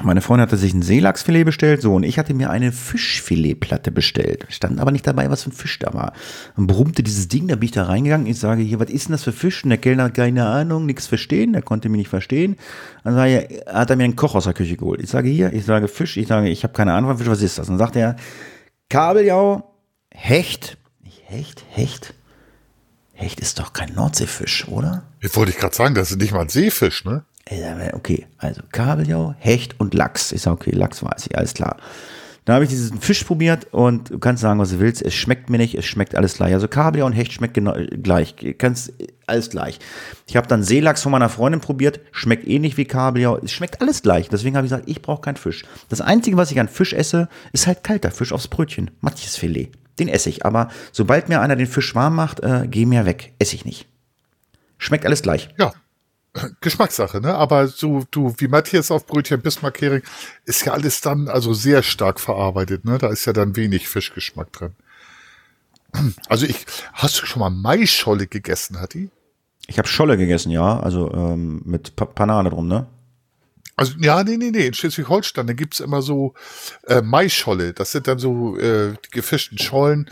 [0.03, 4.45] Meine Freundin hatte sich ein Seelachsfilet bestellt, so, und ich hatte mir eine Fischfiletplatte bestellt.
[4.49, 6.13] Stand aber nicht dabei, was für ein Fisch da war.
[6.55, 9.13] Dann brummte dieses Ding, da bin ich da reingegangen, ich sage, hier, was ist denn
[9.13, 9.63] das für Fisch?
[9.63, 12.57] Und der Kellner hat keine Ahnung, nichts verstehen, der konnte mich nicht verstehen.
[13.03, 15.01] Dann sage ich, hat er mir einen Koch aus der Küche geholt.
[15.01, 17.57] Ich sage, hier, ich sage Fisch, ich sage, ich habe keine Ahnung Fisch, was ist
[17.57, 17.67] das?
[17.67, 18.15] Dann sagt er,
[18.89, 19.63] Kabeljau,
[20.13, 20.77] Hecht.
[21.05, 22.13] Ich, Hecht, Hecht?
[23.13, 25.03] Hecht ist doch kein Nordseefisch, oder?
[25.21, 27.23] Jetzt wollte ich gerade sagen, das ist nicht mal ein Seefisch, ne?
[27.93, 30.31] Okay, also Kabeljau, Hecht und Lachs.
[30.31, 31.77] Ich sage, okay, Lachs weiß ich, alles klar.
[32.45, 35.03] Dann habe ich diesen Fisch probiert und du kannst sagen, was du willst.
[35.03, 36.53] Es schmeckt mir nicht, es schmeckt alles gleich.
[36.53, 38.35] Also Kabeljau und Hecht schmeckt genau gleich.
[38.57, 38.93] Kannst
[39.27, 39.77] alles gleich.
[40.25, 43.37] Ich habe dann Seelachs von meiner Freundin probiert, schmeckt ähnlich wie Kabeljau.
[43.37, 44.27] Es schmeckt alles gleich.
[44.27, 45.63] Deswegen habe ich gesagt, ich brauche keinen Fisch.
[45.89, 48.89] Das Einzige, was ich an Fisch esse, ist halt kalter Fisch aufs Brötchen.
[49.01, 49.71] Matjesfilet.
[49.99, 50.43] Den esse ich.
[50.43, 53.33] Aber sobald mir einer den Fisch warm macht, äh, geh mir weg.
[53.37, 53.87] Esse ich nicht.
[54.79, 55.49] Schmeckt alles gleich.
[55.59, 55.73] Ja.
[56.61, 57.36] Geschmackssache, ne?
[57.36, 60.01] Aber so, du, wie Matthias auf Brötchen, Bismarck-Hering,
[60.45, 62.97] ist ja alles dann also sehr stark verarbeitet, ne?
[62.97, 64.73] Da ist ja dann wenig Fischgeschmack drin.
[66.29, 69.09] Also ich, hast du schon mal Maischolle gegessen, Hatti?
[69.67, 70.79] Ich habe Scholle gegessen, ja.
[70.79, 72.88] Also ähm, mit pa Panade drum, ne?
[73.75, 74.67] Also, ja, nee, nee, nee.
[74.67, 76.34] In Schleswig-Holstein, da gibt's immer so
[76.88, 77.73] äh, Maischolle.
[77.73, 80.09] Das sind dann so äh, die gefischten Schollen.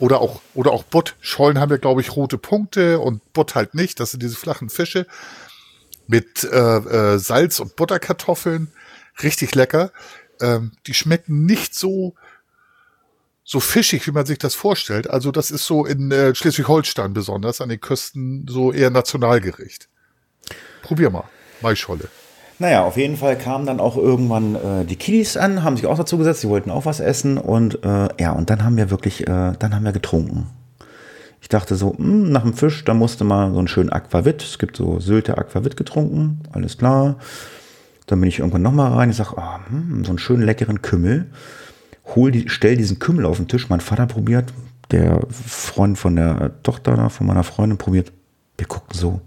[0.00, 1.14] Oder auch, oder auch Butt.
[1.20, 4.00] Schollen haben ja, glaube ich, rote Punkte und Butt halt nicht.
[4.00, 5.06] Das sind diese flachen Fische
[6.06, 8.68] mit äh, äh, Salz und Butterkartoffeln.
[9.22, 9.92] Richtig lecker.
[10.40, 12.14] Ähm, die schmecken nicht so,
[13.44, 15.08] so fischig, wie man sich das vorstellt.
[15.08, 19.88] Also das ist so in äh, Schleswig-Holstein besonders, an den Küsten so eher Nationalgericht.
[20.82, 21.24] Probier mal.
[21.60, 22.08] Maischolle.
[22.58, 25.96] Naja, auf jeden Fall kamen dann auch irgendwann äh, die Kiddies an, haben sich auch
[25.96, 29.22] dazu gesetzt, sie wollten auch was essen und äh, ja, und dann haben wir wirklich,
[29.22, 30.46] äh, dann haben wir getrunken.
[31.44, 34.58] Ich dachte so, mh, nach dem Fisch, da musste mal so einen schönen Aquavit, es
[34.58, 37.16] gibt so Sylter Aquavit getrunken, alles klar.
[38.06, 41.26] Dann bin ich irgendwann nochmal rein, ich sage, oh, hm, so einen schönen leckeren Kümmel.
[42.14, 44.54] Hol die, stell diesen Kümmel auf den Tisch, mein Vater probiert,
[44.90, 48.10] der Freund von der Tochter von meiner Freundin probiert.
[48.56, 49.20] Wir guckten so,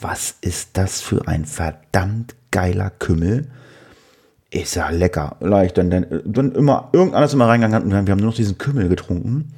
[0.00, 3.48] was ist das für ein verdammt geiler Kümmel?
[4.48, 5.36] Ist ja lecker.
[5.40, 5.76] Leicht.
[5.76, 9.52] Dann, dann, dann immer, irgendeines immer reingegangen und wir haben nur noch diesen Kümmel getrunken.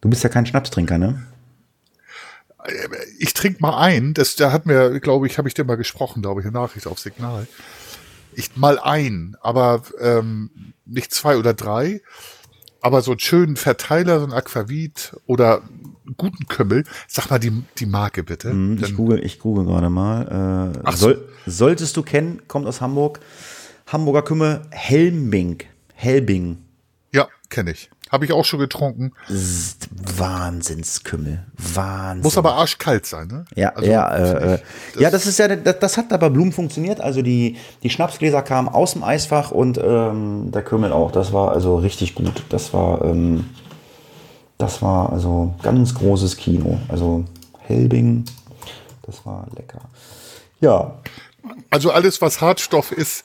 [0.00, 1.26] Du bist ja kein Schnapstrinker, ne?
[3.18, 4.14] Ich trinke mal ein.
[4.14, 6.86] Das, da hat mir, glaube ich, habe ich dir mal gesprochen, glaube ich, eine Nachricht
[6.86, 7.46] auf Signal.
[8.34, 10.50] Ich mal ein, aber ähm,
[10.84, 12.02] nicht zwei oder drei.
[12.80, 15.62] Aber so einen schönen Verteiler, so ein Aquavit oder
[16.16, 16.84] guten Kümmel.
[17.08, 18.50] Sag mal die, die Marke bitte.
[18.50, 20.72] Hm, ich google, ich google gerade mal.
[20.76, 21.06] Äh, Ach so.
[21.06, 23.20] soll, solltest du kennen, kommt aus Hamburg.
[23.86, 25.58] Hamburger Kümmel Helmbing.
[25.94, 26.58] Helbing.
[27.12, 27.90] Ja, kenne ich.
[28.10, 29.12] Habe ich auch schon getrunken.
[30.16, 31.44] Wahnsinnskümmel.
[31.56, 32.22] Wahnsinn.
[32.22, 33.44] Muss aber arschkalt sein, ne?
[33.54, 34.58] Ja, Also, ja, äh, äh,
[34.94, 37.00] das- ja, das ist ja, das, das hat da bei Blumen funktioniert.
[37.00, 41.10] Also die, die Schnapsgläser kamen aus dem Eisfach und ähm, der Kümmel auch.
[41.12, 42.42] Das war also richtig gut.
[42.48, 43.46] Das war, ähm,
[44.58, 46.78] das war also ganz großes Kino.
[46.88, 47.24] Also
[47.60, 48.24] Helbing,
[49.02, 49.80] das war lecker.
[50.60, 50.94] Ja,
[51.70, 53.24] Also alles, was Hartstoff ist,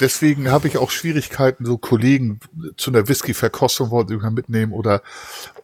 [0.00, 2.40] deswegen habe ich auch Schwierigkeiten, so Kollegen
[2.76, 5.02] zu einer Whisky-Verkostung wollen sie mal mitnehmen oder,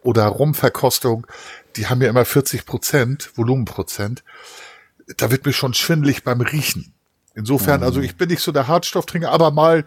[0.01, 1.27] oder Rumverkostung.
[1.75, 4.23] Die haben ja immer 40 Prozent, Volumenprozent.
[5.17, 6.93] Da wird mir schon schwindelig beim Riechen.
[7.33, 9.85] Insofern, also ich bin nicht so der Hartstofftrinker, aber mal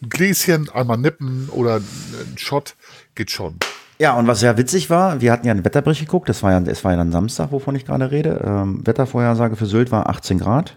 [0.00, 2.76] ein Gläschen, einmal nippen oder ein Shot
[3.16, 3.58] geht schon.
[3.98, 6.60] Ja, und was sehr witzig war, wir hatten ja einen Wetterbericht geguckt, das war ja,
[6.60, 8.40] es war ja dann Samstag, wovon ich gerade rede.
[8.44, 10.76] Ähm, Wettervorhersage für Sylt war 18 Grad.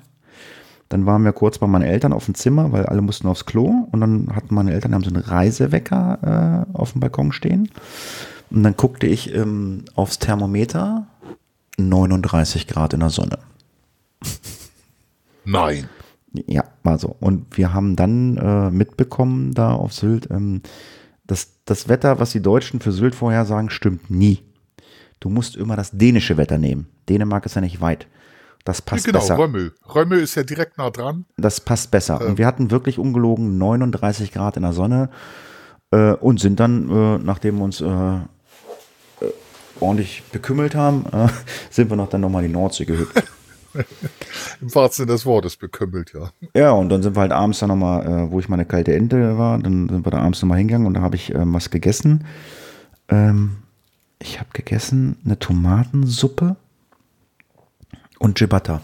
[0.90, 3.88] Dann waren wir kurz bei meinen Eltern auf dem Zimmer, weil alle mussten aufs Klo.
[3.92, 7.70] Und dann hatten meine Eltern haben so einen Reisewecker äh, auf dem Balkon stehen.
[8.50, 11.08] Und dann guckte ich ähm, aufs Thermometer
[11.78, 13.40] 39 Grad in der Sonne.
[15.46, 15.90] Nein.
[16.46, 17.16] Ja, war so.
[17.20, 20.62] Und wir haben dann äh, mitbekommen da auf Sylt, ähm,
[21.26, 24.44] dass das Wetter, was die Deutschen für Sylt vorhersagen, stimmt nie.
[25.20, 26.88] Du musst immer das dänische Wetter nehmen.
[27.10, 28.08] Dänemark ist ja nicht weit.
[28.68, 29.38] Das passt genau, besser.
[29.38, 29.74] Römmel.
[29.96, 31.24] Römmel ist ja direkt nah dran.
[31.38, 32.20] Das passt besser.
[32.20, 35.10] Und wir hatten wirklich ungelogen 39 Grad in der Sonne
[35.92, 38.20] äh, und sind dann, äh, nachdem wir uns äh, äh,
[39.80, 41.30] ordentlich bekümmelt haben, äh,
[41.70, 43.24] sind wir noch dann nochmal die Nordsee gehüpft.
[44.60, 46.32] Im wahrsten Sinne des Wortes bekümmelt, ja.
[46.54, 49.38] Ja, und dann sind wir halt abends dann nochmal, äh, wo ich meine kalte Ente
[49.38, 52.26] war, dann sind wir da abends nochmal hingegangen und da habe ich ähm, was gegessen.
[53.08, 53.60] Ähm,
[54.20, 56.58] ich habe gegessen eine Tomatensuppe
[58.20, 58.82] und Ciabatta.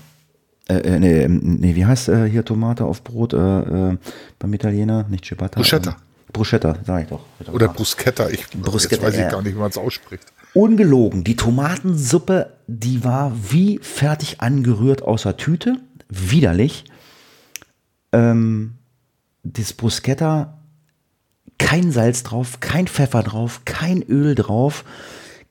[0.69, 3.97] Äh, äh, nee, ähm, nee, wie heißt äh, hier Tomate auf Brot äh, äh,
[4.39, 5.05] beim Italiener?
[5.09, 5.59] Nicht Ciabatta.
[5.59, 5.91] Bruschetta.
[5.91, 7.21] Äh, Bruschetta, sag ich doch.
[7.51, 8.29] Oder Bruschetta.
[8.29, 9.29] Ich Bruschetta, weiß ich ja.
[9.29, 10.23] gar nicht, wie man es ausspricht.
[10.53, 15.77] Ungelogen, die Tomatensuppe, die war wie fertig angerührt aus der Tüte.
[16.09, 16.85] Widerlich.
[18.11, 18.75] Ähm,
[19.43, 20.59] das Bruschetta,
[21.57, 24.85] kein Salz drauf, kein Pfeffer drauf, kein Öl drauf,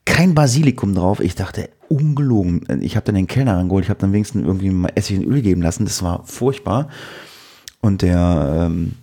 [0.04, 1.20] kein Basilikum drauf.
[1.20, 2.66] Ich dachte, ungelogen.
[2.80, 5.42] Ich habe dann den Kellner rangeholt, ich habe dann wenigstens irgendwie mal Essig und Öl
[5.42, 5.84] geben lassen.
[5.84, 6.88] Das war furchtbar.
[7.80, 8.94] Und der ähm,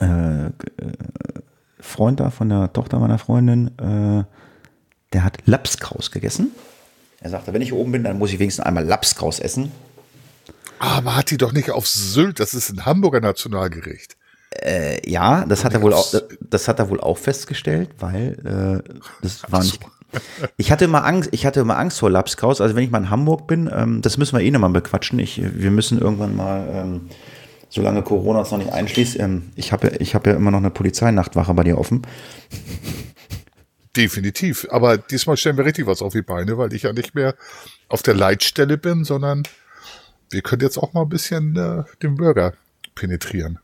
[0.00, 0.50] äh, äh,
[1.80, 4.24] Freund da von der Tochter meiner Freundin, äh,
[5.12, 6.52] der hat Lapskaus gegessen.
[7.20, 9.72] Er sagte, wenn ich oben bin, dann muss ich wenigstens einmal Lapskaus essen.
[10.78, 14.16] Aber hat die doch nicht auf Sylt, das ist ein Hamburger Nationalgericht.
[14.50, 19.00] Äh, ja, das hat er wohl auch, das hat er wohl auch festgestellt, weil äh,
[19.22, 19.80] das war nicht.
[20.56, 22.60] Ich hatte immer Angst, ich hatte immer Angst vor Lapskaus.
[22.60, 25.18] Also wenn ich mal in Hamburg bin, ähm, das müssen wir eh nochmal bequatschen.
[25.18, 27.08] Ich, wir müssen irgendwann mal, ähm,
[27.68, 30.58] solange Corona uns noch nicht einschließt, ähm, ich habe ja, ich habe ja immer noch
[30.58, 32.02] eine Polizeinachtwache bei dir offen.
[33.96, 34.66] Definitiv.
[34.70, 37.34] Aber diesmal stellen wir richtig was auf die Beine, weil ich ja nicht mehr
[37.88, 39.42] auf der Leitstelle bin, sondern
[40.30, 42.52] wir können jetzt auch mal ein bisschen äh, den Bürger
[42.94, 43.58] penetrieren.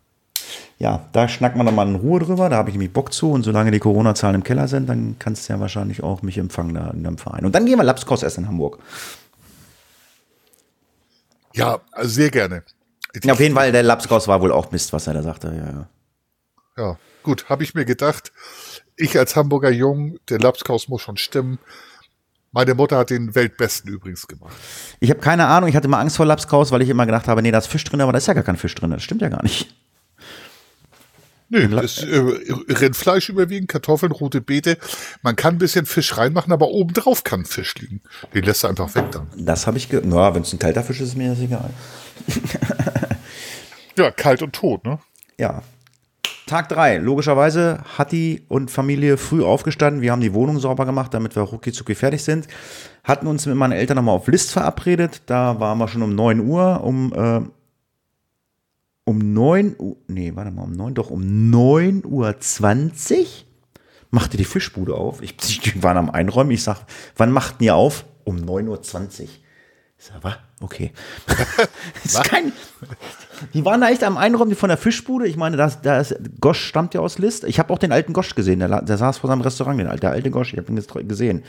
[0.79, 3.43] Ja, da schnacken wir nochmal in Ruhe drüber, da habe ich nämlich Bock zu und
[3.43, 6.91] solange die Corona-Zahlen im Keller sind, dann kannst du ja wahrscheinlich auch mich empfangen da
[6.91, 7.47] in deinem Verein.
[7.47, 8.79] Und dann gehen wir Lapskaus essen in Hamburg.
[11.55, 12.63] Ja, also sehr gerne.
[13.25, 15.49] Ja, auf jeden Fall, der Lapskaus war wohl auch Mist, was er da sagte.
[15.49, 15.89] Ja, ja.
[16.77, 18.33] Ja, gut, habe ich mir gedacht.
[18.97, 21.59] Ich als Hamburger Jung, der Lapskaus muss schon stimmen.
[22.53, 24.55] Meine Mutter hat den Weltbesten übrigens gemacht.
[25.01, 27.43] Ich habe keine Ahnung, ich hatte immer Angst vor Lapskaus, weil ich immer gedacht habe,
[27.43, 28.91] nee, da ist Fisch drin, aber da ist ja gar kein Fisch drin.
[28.91, 29.75] Das stimmt ja gar nicht.
[31.49, 32.19] Nö, das äh,
[32.69, 34.79] Rindfleisch überwiegend, Kartoffeln, rote Beete.
[35.23, 38.01] Man kann ein bisschen Fisch reinmachen, aber obendrauf kann Fisch liegen.
[38.35, 39.29] Den lässt du einfach weg dann.
[39.37, 41.71] Das habe ich ge Ja, wenn es ein kalter Fisch ist, ist mir das egal.
[43.99, 44.99] Ja, kalt und tot, ne?
[45.39, 45.63] Ja.
[46.47, 46.99] Tag drei.
[46.99, 50.03] Logischerweise hat die und Familie früh aufgestanden.
[50.03, 52.47] Wir haben die Wohnung sauber gemacht, damit wir rucki fertig sind.
[53.03, 55.23] Hatten uns mit meinen Eltern nochmal auf List verabredet.
[55.27, 56.85] Da waren wir schon um 9 Uhr.
[56.85, 57.41] Um, äh,
[59.07, 59.97] um 9 Uhr.
[60.09, 63.47] Nee, warte mal, um 9, doch um 9 Uhr 20
[64.11, 65.23] machte die Fischbude auf.
[65.23, 66.51] Ich, die waren am Einräumen.
[66.51, 66.81] Ich sag,
[67.17, 68.05] wann machten ihr auf?
[68.25, 69.29] Um 9.20 Uhr.
[69.99, 70.35] Ich sag, was?
[70.61, 70.93] Okay.
[71.27, 71.39] das
[72.15, 72.53] ist kein,
[73.55, 75.27] Die waren da echt am Einraum von der Fischbude.
[75.27, 77.45] Ich meine, das, da ist, Gosch stammt ja aus List.
[77.45, 78.59] Ich habe auch den alten Gosch gesehen.
[78.59, 80.53] Der, der saß vor seinem Restaurant, den, der alte Gosch.
[80.53, 81.45] Ich habe ihn jetzt gesehen.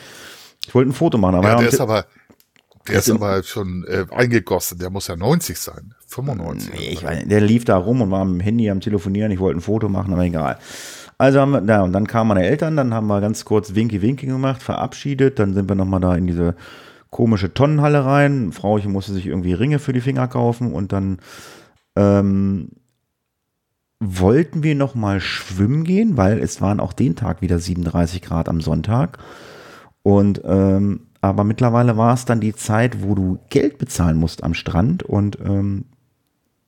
[0.65, 1.35] Ich wollte ein Foto machen.
[1.35, 2.05] Aber ja, der ist aber,
[2.88, 4.79] der ist aber schon äh, eingegossen.
[4.79, 5.93] Der muss ja 90 sein.
[6.07, 6.73] 95.
[6.73, 9.31] Nee, ich weiß, der lief da rum und war am Handy am Telefonieren.
[9.31, 10.57] Ich wollte ein Foto machen, aber egal.
[11.17, 14.01] Also haben wir, ja, und dann kamen meine Eltern, dann haben wir ganz kurz Winky
[14.01, 16.55] Winky gemacht, verabschiedet, dann sind wir nochmal da in diese
[17.09, 18.51] komische Tonnenhalle rein.
[18.51, 21.17] Frauchen musste sich irgendwie Ringe für die Finger kaufen und dann
[21.95, 22.69] ähm,
[23.99, 28.61] wollten wir nochmal schwimmen gehen, weil es waren auch den Tag wieder 37 Grad am
[28.61, 29.17] Sonntag.
[30.03, 34.53] Und ähm, aber mittlerweile war es dann die Zeit, wo du Geld bezahlen musst am
[34.53, 35.86] Strand und ähm,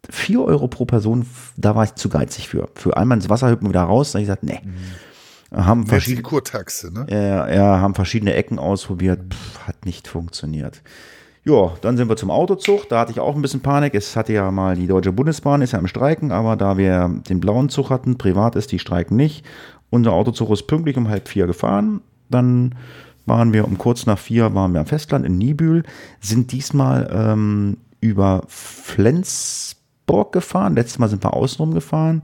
[0.09, 1.25] 4 Euro pro Person,
[1.57, 2.69] da war ich zu geizig für.
[2.75, 4.59] Für einmal ins Wasser hüpfen wieder raus, da habe ich gesagt, nee.
[4.63, 5.65] Mhm.
[5.65, 7.07] Haben verschiedene Kurtaxe, ne?
[7.09, 10.81] Ja, ja, haben verschiedene Ecken ausprobiert, Pff, hat nicht funktioniert.
[11.43, 12.89] Ja, dann sind wir zum Autozug.
[12.89, 13.95] Da hatte ich auch ein bisschen Panik.
[13.95, 17.39] Es hatte ja mal die Deutsche Bundesbahn, ist ja im Streiken, aber da wir den
[17.39, 19.45] blauen Zug hatten, privat ist, die streiken nicht.
[19.89, 22.01] Unser Autozug ist pünktlich um halb vier gefahren.
[22.29, 22.75] Dann
[23.29, 25.83] waren wir um kurz nach vier waren wir am Festland in Nibül,
[26.19, 30.75] sind diesmal ähm, über Flens Duisburg gefahren.
[30.75, 32.23] Letztes Mal sind wir außenrum gefahren.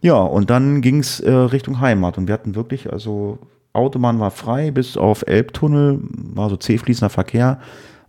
[0.00, 2.18] Ja, und dann ging es äh, Richtung Heimat.
[2.18, 3.38] Und wir hatten wirklich, also
[3.72, 7.60] Autobahn war frei, bis auf Elbtunnel, war so zähfließender Verkehr,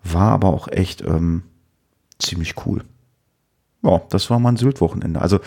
[0.04, 1.44] war aber auch echt ähm,
[2.20, 2.84] ziemlich cool.
[3.84, 5.22] Ja, das war mal ein Sylt-Wochenende.
[5.22, 5.40] Also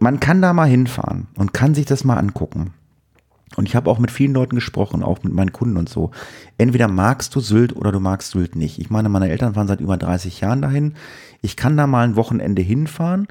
[0.00, 2.74] man kann da mal hinfahren und kann sich das mal angucken.
[3.56, 6.10] Und ich habe auch mit vielen Leuten gesprochen, auch mit meinen Kunden und so.
[6.58, 8.78] Entweder magst du Sylt oder du magst Sylt nicht.
[8.78, 10.94] Ich meine, meine Eltern fahren seit über 30 Jahren dahin.
[11.42, 13.28] Ich kann da mal ein Wochenende hinfahren,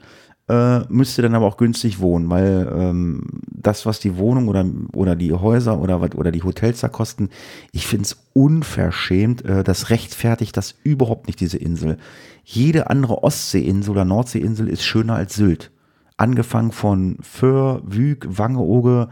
[0.50, 5.16] äh, müsste dann aber auch günstig wohnen, weil ähm, das, was die Wohnung oder, oder
[5.16, 7.30] die Häuser oder, oder die Hotels da kosten,
[7.72, 9.46] ich finde es unverschämt.
[9.46, 11.98] Äh, das rechtfertigt das überhaupt nicht, diese Insel.
[12.44, 15.72] Jede andere Ostseeinsel oder Nordseeinsel ist schöner als Sylt.
[16.18, 19.10] Angefangen von Föhr, Wüg, Wangeoge,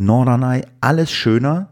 [0.00, 1.68] Norderney, alles schöner,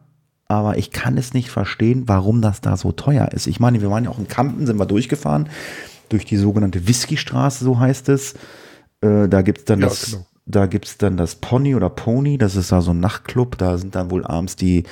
[0.47, 3.47] aber ich kann es nicht verstehen, warum das da so teuer ist.
[3.47, 5.49] Ich meine, wir waren ja auch in Kampen, sind wir durchgefahren,
[6.09, 8.35] durch die sogenannte Whiskystraße, so heißt es.
[9.01, 10.13] Äh, da gibt es dann ja, das.
[10.13, 10.27] Genau.
[10.51, 13.95] Da gibt dann das Pony oder Pony, das ist da so ein Nachtclub, da sind
[13.95, 14.85] dann wohl abends die,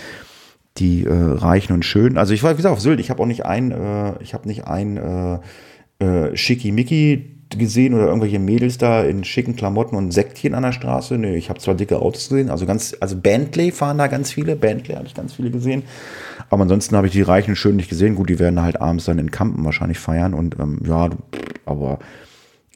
[0.77, 2.19] die äh, Reichen und Schönen.
[2.19, 4.47] Also ich war, wie gesagt, auf Sylt, ich habe auch nicht ein, äh, ich habe
[4.47, 5.39] nicht ein äh,
[6.05, 11.17] äh, Schickimicki gesehen oder irgendwelche Mädels da in schicken Klamotten und Säckchen an der Straße.
[11.17, 14.57] Nö, ich habe zwar dicke Autos gesehen, also ganz, also Bentley fahren da ganz viele,
[14.57, 15.85] Bentley habe ich ganz viele gesehen.
[16.51, 18.15] Aber ansonsten habe ich die Reichen schön nicht gesehen.
[18.15, 21.11] Gut, die werden halt abends dann in Kampen wahrscheinlich feiern und ähm, ja,
[21.65, 21.99] aber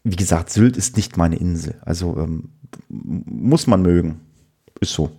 [0.02, 1.80] wie gesagt, Sylt ist nicht meine Insel.
[1.84, 2.50] Also ähm,
[2.88, 4.20] muss man mögen.
[4.80, 5.10] Ist so.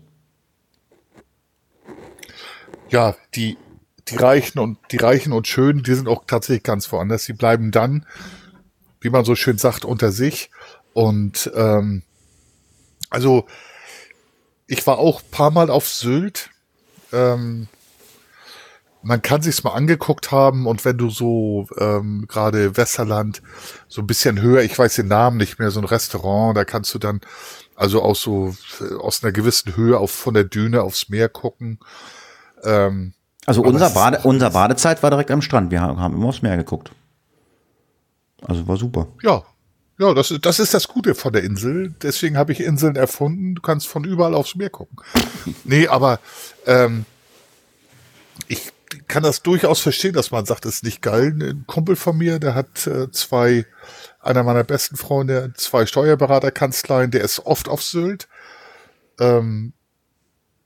[2.89, 3.57] Ja, die,
[4.07, 7.25] die Reichen und die Reichen und Schönen, die sind auch tatsächlich ganz woanders.
[7.25, 8.05] Die bleiben dann,
[9.01, 10.49] wie man so schön sagt, unter sich.
[10.93, 12.03] Und ähm,
[13.09, 13.45] also
[14.67, 16.49] ich war auch paar Mal auf Sylt.
[17.11, 17.67] Ähm,
[19.03, 23.41] man kann sich's mal angeguckt haben und wenn du so ähm, gerade Westerland
[23.87, 26.93] so ein bisschen höher, ich weiß den Namen nicht mehr, so ein Restaurant, da kannst
[26.93, 27.19] du dann
[27.75, 31.79] also aus so äh, aus einer gewissen Höhe auf von der Düne aufs Meer gucken.
[32.63, 33.13] Ähm,
[33.47, 35.71] also unser Bade, unser Badezeit war direkt am Strand.
[35.71, 36.91] Wir haben immer aufs Meer geguckt.
[38.47, 39.07] Also war super.
[39.21, 39.43] Ja.
[39.99, 41.93] Ja, das, das ist das Gute von der Insel.
[42.01, 43.53] Deswegen habe ich Inseln erfunden.
[43.53, 44.97] Du kannst von überall aufs Meer gucken.
[45.63, 46.19] nee, aber
[46.65, 47.05] ähm,
[48.47, 48.71] ich
[49.07, 51.35] kann das durchaus verstehen, dass man sagt, das ist nicht geil.
[51.39, 53.65] Ein Kumpel von mir, der hat äh, zwei,
[54.19, 58.27] einer meiner besten Freunde, zwei Steuerberaterkanzleien, der ist oft auf Sylt.
[59.19, 59.73] Ähm,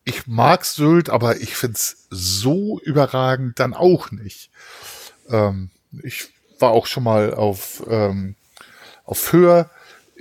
[0.06, 4.50] ich mag Sylt, aber ich find's so überragend dann auch nicht.
[5.30, 5.72] Ähm,
[6.04, 8.36] ich war auch schon mal auf, ähm,
[9.04, 9.70] auf Höhe,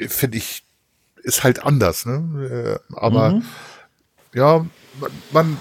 [0.08, 0.64] finde ich,
[1.22, 2.80] ist halt anders, ne?
[2.90, 3.44] Äh, aber mhm.
[4.34, 4.66] ja,
[5.00, 5.60] man, man,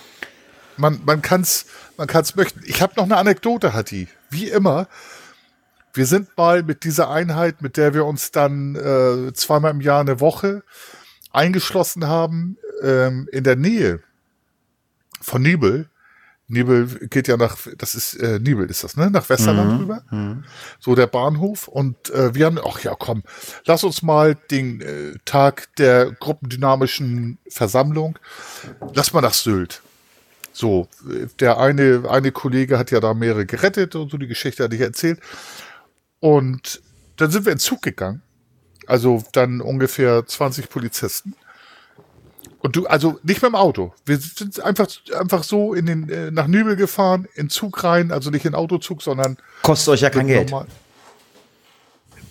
[0.78, 1.65] man, man kann's,
[1.97, 2.61] man kann's möchten.
[2.65, 4.07] Ich habe noch eine Anekdote, Hatti.
[4.30, 4.88] Wie immer.
[5.93, 10.01] Wir sind mal mit dieser Einheit, mit der wir uns dann äh, zweimal im Jahr
[10.01, 10.63] eine Woche
[11.32, 14.01] eingeschlossen haben, ähm, in der Nähe
[15.21, 15.89] von Nibel.
[16.48, 19.10] Nibel geht ja nach, das ist äh, Nibel ist das, ne?
[19.10, 19.78] Nach Westerland mhm.
[19.80, 20.04] rüber.
[20.12, 20.44] Mhm.
[20.80, 21.68] So der Bahnhof.
[21.68, 23.24] Und äh, wir haben, ach ja, komm,
[23.66, 28.20] lass uns mal den äh, Tag der gruppendynamischen Versammlung,
[28.94, 29.82] lass mal nach Sylt.
[30.52, 30.88] So,
[31.39, 34.82] der eine, eine Kollege hat ja da mehrere gerettet und so, die Geschichte hatte ich
[34.82, 35.20] erzählt.
[36.20, 36.82] Und
[37.18, 38.22] dann sind wir in Zug gegangen.
[38.86, 41.36] Also dann ungefähr 20 Polizisten.
[42.64, 43.93] Und du, also nicht mit dem Auto.
[44.05, 44.88] Wir sind einfach,
[45.20, 49.01] einfach so in den, äh, nach Nübel gefahren, in Zug rein, also nicht in Autozug,
[49.01, 49.36] sondern.
[49.64, 50.49] Kostet euch ja kein Geld.
[50.49, 50.68] Normal.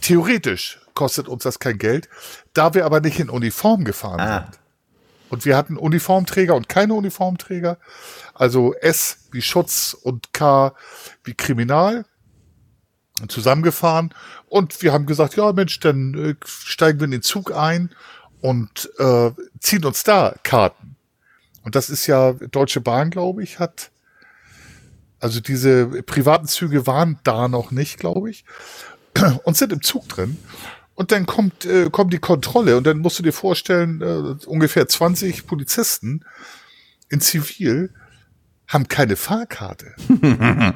[0.00, 2.08] theoretisch kostet uns das kein Geld,
[2.54, 4.40] da wir aber nicht in Uniform gefahren Ah.
[4.44, 4.58] sind.
[5.30, 7.78] Und wir hatten Uniformträger und keine Uniformträger.
[8.34, 10.74] Also S wie Schutz und K
[11.24, 12.04] wie Kriminal
[13.28, 14.12] zusammengefahren.
[14.46, 17.90] Und wir haben gesagt, ja Mensch, dann äh, steigen wir in den Zug ein
[18.42, 19.30] und äh,
[19.60, 20.96] ziehen uns da Karten.
[21.62, 23.90] Und das ist ja Deutsche Bahn, glaube ich, hat
[25.22, 28.44] also diese privaten Züge waren da noch nicht, glaube ich,
[29.44, 30.36] und sind im Zug drin.
[30.94, 34.88] Und dann kommt, äh, kommt die Kontrolle und dann musst du dir vorstellen, äh, ungefähr
[34.88, 36.24] 20 Polizisten
[37.08, 37.94] in Zivil
[38.66, 39.94] haben keine Fahrkarte.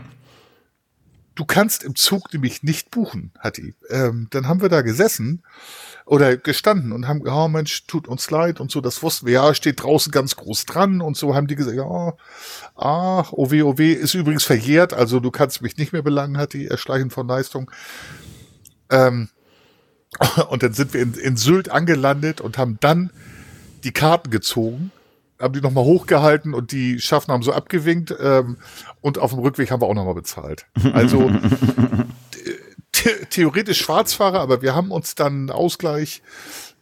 [1.34, 3.74] du kannst im Zug nämlich nicht buchen, hat die.
[3.90, 5.42] Ähm, dann haben wir da gesessen
[6.06, 9.54] oder gestanden und haben, oh Mensch, tut uns leid und so, das wussten wir, ja,
[9.54, 12.12] steht draußen ganz groß dran und so haben die gesagt, ja,
[12.76, 16.68] ach, OW, OW, ist übrigens verjährt, also du kannst mich nicht mehr belangen, hat die
[16.68, 17.72] Erschleichen von Leistung.
[18.88, 19.28] Ähm,
[20.48, 23.10] und dann sind wir in, in Sylt angelandet und haben dann
[23.82, 24.92] die Karten gezogen,
[25.40, 28.58] haben die nochmal hochgehalten und die Schaffner haben so abgewinkt ähm,
[29.00, 30.66] und auf dem Rückweg haben wir auch nochmal bezahlt.
[30.92, 31.32] Also
[33.30, 36.22] theoretisch Schwarzfahrer, aber wir haben uns dann einen Ausgleich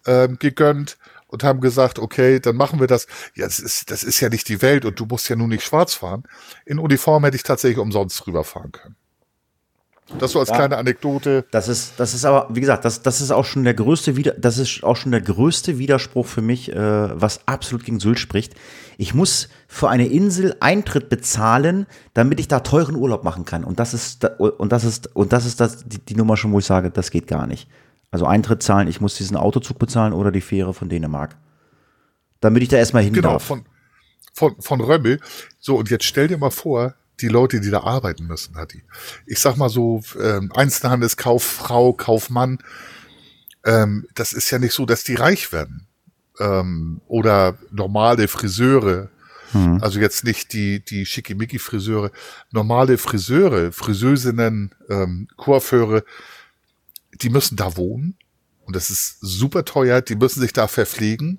[0.06, 0.96] ähm, gegönnt
[1.26, 3.06] und haben gesagt, okay, dann machen wir das.
[3.34, 5.64] Ja, das ist, das ist ja nicht die Welt und du musst ja nun nicht
[5.64, 6.24] schwarz fahren.
[6.64, 8.96] In Uniform hätte ich tatsächlich umsonst rüberfahren können.
[10.18, 10.56] Das so als Ja.
[10.56, 11.46] kleine Anekdote.
[11.50, 14.32] Das ist, das ist aber, wie gesagt, das, das ist auch schon der größte Wider
[14.32, 16.76] das ist auch schon der größte Widerspruch für mich, äh,
[17.20, 18.54] was absolut gegen Sylt spricht.
[18.98, 23.64] Ich muss für eine Insel Eintritt bezahlen, damit ich da teuren Urlaub machen kann.
[23.64, 26.58] Und das ist, und das ist, und das ist das, die, die Nummer schon, wo
[26.58, 27.68] ich sage, das geht gar nicht.
[28.10, 31.36] Also Eintritt zahlen, ich muss diesen Autozug bezahlen oder die Fähre von Dänemark.
[32.40, 33.44] Damit ich da erstmal hin Genau, darf.
[33.44, 33.64] von,
[34.32, 35.20] von, von Römmel.
[35.58, 38.82] So, und jetzt stell dir mal vor, die Leute, die da arbeiten müssen, hat die.
[39.26, 42.58] Ich sag mal so, ähm, Einzelhandelskauffrau, Kaufmann,
[43.64, 45.86] ähm, das ist ja nicht so, dass die reich werden.
[46.40, 49.08] Ähm, oder normale Friseure,
[49.80, 52.10] also jetzt nicht die, die Schickimicki-Friseure,
[52.50, 56.02] normale Friseure, Friseusinnen, ähm, Coiffeure,
[57.22, 58.16] die müssen da wohnen.
[58.66, 61.38] Und das ist super teuer, die müssen sich da verpflegen.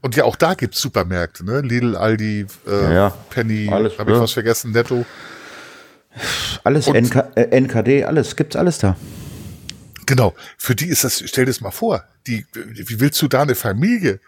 [0.00, 1.60] Und ja, auch da gibt's Supermärkte, ne?
[1.60, 3.10] Lidl, Aldi, äh, Ja, ja.
[3.30, 5.06] Penny, habe ich was vergessen, Netto.
[6.64, 8.96] Alles NK, äh, NKD, alles, gibt's alles da.
[10.06, 10.34] Genau.
[10.58, 13.54] Für die ist das, stell dir das mal vor, die, wie willst du da eine
[13.54, 14.20] Familie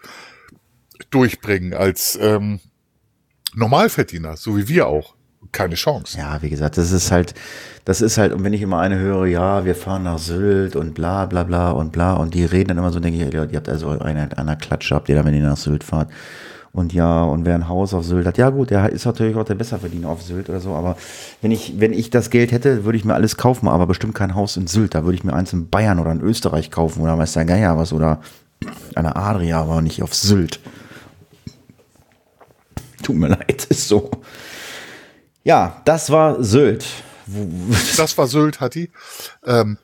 [1.09, 2.59] durchbringen als ähm,
[3.53, 5.15] Normalverdiener, so wie wir auch?
[5.51, 6.17] Keine Chance.
[6.17, 7.33] Ja, wie gesagt, das ist halt,
[7.85, 10.93] das ist halt, und wenn ich immer eine höre, ja, wir fahren nach Sylt und
[10.93, 13.69] bla bla bla und bla, und die reden dann immer so, denke ich, ihr habt
[13.69, 16.09] also eine, einer Klatsche, habt ihr da, wenn ihr nach Sylt fahrt.
[16.77, 19.45] Und ja, und wer ein Haus auf Sylt hat, ja gut, der ist natürlich auch
[19.45, 20.95] der Besserverdiener auf Sylt oder so, aber
[21.41, 24.35] wenn ich, wenn ich das Geld hätte, würde ich mir alles kaufen, aber bestimmt kein
[24.35, 27.17] Haus in Sylt, da würde ich mir eins in Bayern oder in Österreich kaufen oder
[27.17, 28.21] weiß der Geier was oder
[28.93, 30.59] eine Adria, aber nicht auf Sylt.
[33.01, 34.11] Tut mir leid, ist so.
[35.43, 36.85] Ja, das war Sylt.
[37.97, 38.91] Das war Sylt, Hatti.
[39.47, 39.79] Ähm,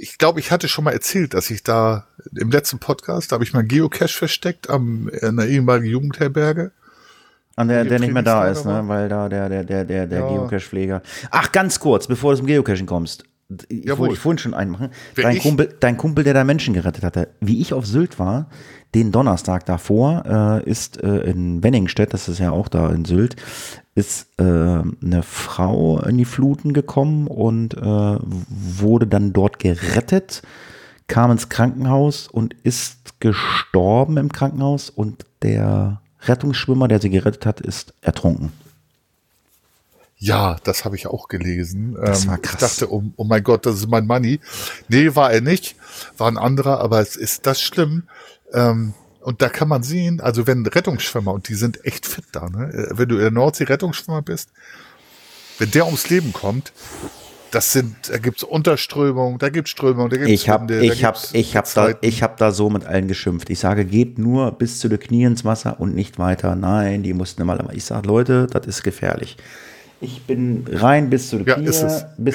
[0.00, 2.06] ich glaube, ich hatte schon mal erzählt, dass ich da
[2.36, 6.72] im letzten Podcast, da habe ich mein Geocache versteckt am, in einer ehemaligen Jugendherberge.
[7.56, 8.82] An der, der nicht mehr da ist, ne?
[8.86, 10.28] weil da der, der, der, der, der Ja.
[10.28, 11.02] Geocache-Pfleger.
[11.30, 13.24] Ach, ganz kurz, bevor du zum Geocachen kommst.
[13.68, 13.98] Ich Jawohl.
[13.98, 14.90] wollte ich vorhin schon einmachen.
[15.14, 15.42] Wer Dein ich?
[15.42, 18.48] Kumpel, dein Kumpel, der da Menschen gerettet hatte, wie ich auf Sylt war,
[18.94, 23.36] den Donnerstag davor, äh, ist äh, in Wenningstedt, das ist ja auch da in Sylt,
[23.94, 30.42] ist äh, eine Frau in die Fluten gekommen und äh, wurde dann dort gerettet,
[31.06, 37.60] kam ins Krankenhaus und ist gestorben im Krankenhaus und der Rettungsschwimmer, der sie gerettet hat,
[37.60, 38.52] ist ertrunken.
[40.16, 41.96] Ja, das habe ich auch gelesen.
[42.00, 42.54] Das Ähm, war krass.
[42.54, 44.40] Ich dachte, oh, oh mein Gott, das ist mein Money.
[44.88, 45.76] Nee, war er nicht.
[46.16, 48.04] War ein anderer, aber es ist das schlimm.
[48.52, 48.94] Ähm,
[49.24, 52.72] und da kann man sehen, also wenn Rettungsschwimmer, und die sind echt fit da, ne?
[52.72, 54.50] Äh, wenn du in der Nordsee Rettungsschwimmer bist,
[55.58, 56.72] wenn der ums Leben kommt,
[57.50, 61.04] das sind, da gibt's Unterströmung, da gibt's Strömung, da gibt's Ich habe Winde, da ich
[61.04, 63.48] hab, ich hab da, ich hab da so mit allen geschimpft.
[63.48, 66.56] Ich sage, geht nur bis zu den Knie ins Wasser und nicht weiter.
[66.56, 67.72] Nein, die mussten immer.
[67.72, 69.36] Ich sage, Leute, das ist gefährlich.
[70.00, 71.82] Ich bin rein bis zu den Ja, Knie, bis,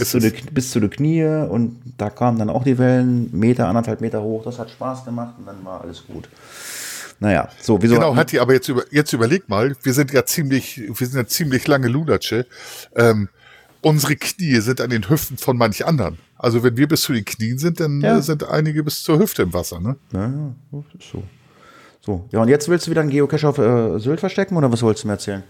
[0.01, 0.19] Ist zu
[0.51, 4.43] bis zu den Knie und da kamen dann auch die Wellen, Meter, anderthalb Meter hoch.
[4.45, 6.29] Das hat Spaß gemacht und dann war alles gut.
[7.19, 7.95] Naja, so, wieso?
[7.95, 11.15] Genau, hat die aber jetzt über, jetzt überleg mal, wir sind ja ziemlich, wir sind
[11.17, 12.45] ja ziemlich lange Lunatsche.
[12.95, 13.27] Ähm,
[13.81, 16.17] unsere Knie sind an den Hüften von manch anderen.
[16.37, 18.17] Also wenn wir bis zu den Knien sind, dann Ja.
[18.17, 19.97] äh, sind einige bis zur Hüfte im Wasser, ne?
[20.13, 20.31] Ja,
[21.11, 21.23] so.
[22.01, 24.81] So, ja, und jetzt willst du wieder einen Geocache auf äh, Sylt verstecken oder was
[24.81, 25.43] wolltest du mir erzählen?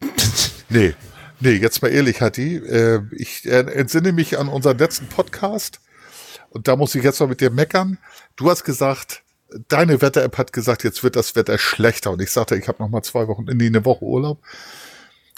[0.70, 0.94] Nee.
[1.40, 2.56] Nee, jetzt mal ehrlich, Hatti.
[2.56, 5.80] Äh, ich äh, entsinne mich an unseren letzten Podcast
[6.50, 7.98] Und da muss ich jetzt mal mit dir meckern.
[8.36, 9.22] Du hast gesagt,
[9.68, 12.10] deine Wetter-App hat gesagt, jetzt wird das Wetter schlechter.
[12.12, 14.38] Und ich sagte, ich habe noch mal zwei Wochen, nee, eine Woche Urlaub.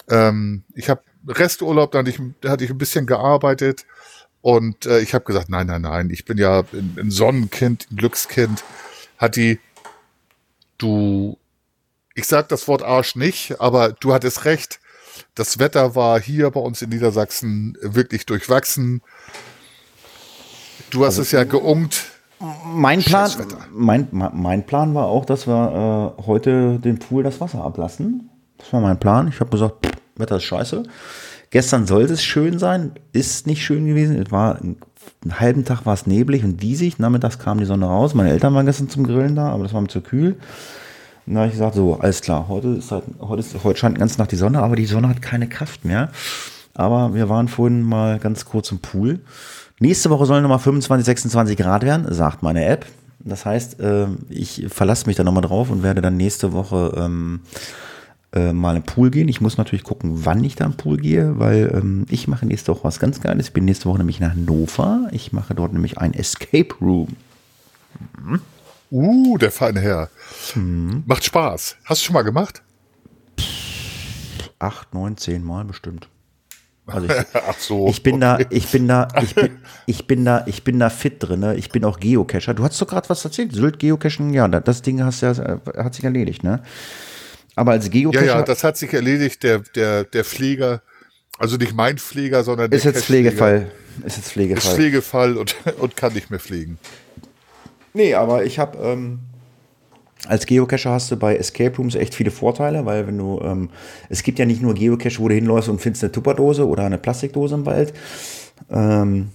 [0.09, 3.85] Ähm, ich habe Resturlaub, da hatte ich, da hatte ich ein bisschen gearbeitet.
[4.41, 7.97] Und äh, ich habe gesagt, nein, nein, nein, ich bin ja ein, ein Sonnenkind, ein
[7.97, 8.63] Glückskind.
[9.17, 9.59] Hat die,
[10.77, 11.37] du,
[12.15, 14.79] ich sag das Wort Arsch nicht, aber du hattest recht.
[15.35, 19.01] Das Wetter war hier bei uns in Niedersachsen wirklich durchwachsen.
[20.89, 22.10] Du hast also, es ja geungt.
[22.73, 23.29] Mein Plan,
[23.71, 28.29] mein, mein Plan war auch, dass wir äh, heute den Pool das Wasser ablassen.
[28.57, 29.27] Das war mein Plan.
[29.27, 30.83] Ich habe gesagt, pff, Wetter ist scheiße.
[31.51, 34.15] Gestern sollte es schön sein, ist nicht schön gewesen.
[34.15, 34.77] Es war einen
[35.39, 36.97] halben Tag war es neblig und diesig.
[36.97, 38.13] Nachmittags kam die Sonne raus.
[38.13, 40.37] Meine Eltern waren gestern zum Grillen da, aber das war mir zu kühl.
[41.27, 43.99] Und da habe ich gesagt, so, alles klar, heute ist halt, heute, ist, heute scheint
[43.99, 46.09] ganz nach die Sonne, aber die Sonne hat keine Kraft mehr.
[46.73, 49.19] Aber wir waren vorhin mal ganz kurz im Pool.
[49.81, 52.85] Nächste Woche sollen nochmal 25, 26 Grad werden, sagt meine App.
[53.17, 57.39] Das heißt, äh, ich verlasse mich da nochmal drauf und werde dann nächste Woche ähm,
[58.31, 59.27] äh, mal im Pool gehen.
[59.27, 62.71] Ich muss natürlich gucken, wann ich da im Pool gehe, weil ähm, ich mache nächste
[62.73, 63.47] Woche was ganz Geiles.
[63.47, 65.09] Ich bin nächste Woche nämlich nach Hannover.
[65.13, 67.17] Ich mache dort nämlich ein Escape Room.
[68.23, 68.39] Mhm.
[68.91, 70.09] Uh, der feine Herr.
[70.53, 71.01] Mhm.
[71.07, 71.77] Macht Spaß.
[71.85, 72.61] Hast du schon mal gemacht?
[74.59, 76.07] Acht, neun, zehn Mal bestimmt.
[76.85, 77.87] Also ich, Ach so.
[77.87, 78.43] Ich bin okay.
[78.43, 81.41] da, ich bin da, ich bin, ich bin da, ich bin da fit drin.
[81.41, 81.55] Ne?
[81.55, 82.53] Ich bin auch Geocacher.
[82.53, 83.53] Du hast doch gerade was erzählt.
[83.53, 85.35] Sylt Geocachen, ja, das Ding hast ja,
[85.77, 86.61] hat sich erledigt, ne?
[87.55, 88.25] Aber als Geocacher.
[88.25, 89.43] Ja, ja, das hat sich erledigt.
[89.43, 90.81] Der, der, der Pfleger,
[91.37, 93.71] also nicht mein Pfleger, sondern der ist jetzt Pflegefall.
[94.05, 94.71] Ist jetzt Pflegefall.
[94.71, 96.77] Ist Pflegefall und, und kann nicht mehr pflegen.
[97.93, 99.19] Nee, aber ich habe ähm,
[100.27, 103.69] als Geocacher hast du bei Escape Rooms echt viele Vorteile, weil wenn du, ähm,
[104.09, 106.97] es gibt ja nicht nur Geocache, wo du hinläufst und findest eine Tupperdose oder eine
[106.97, 107.93] Plastikdose im Wald.
[108.69, 109.29] Ähm,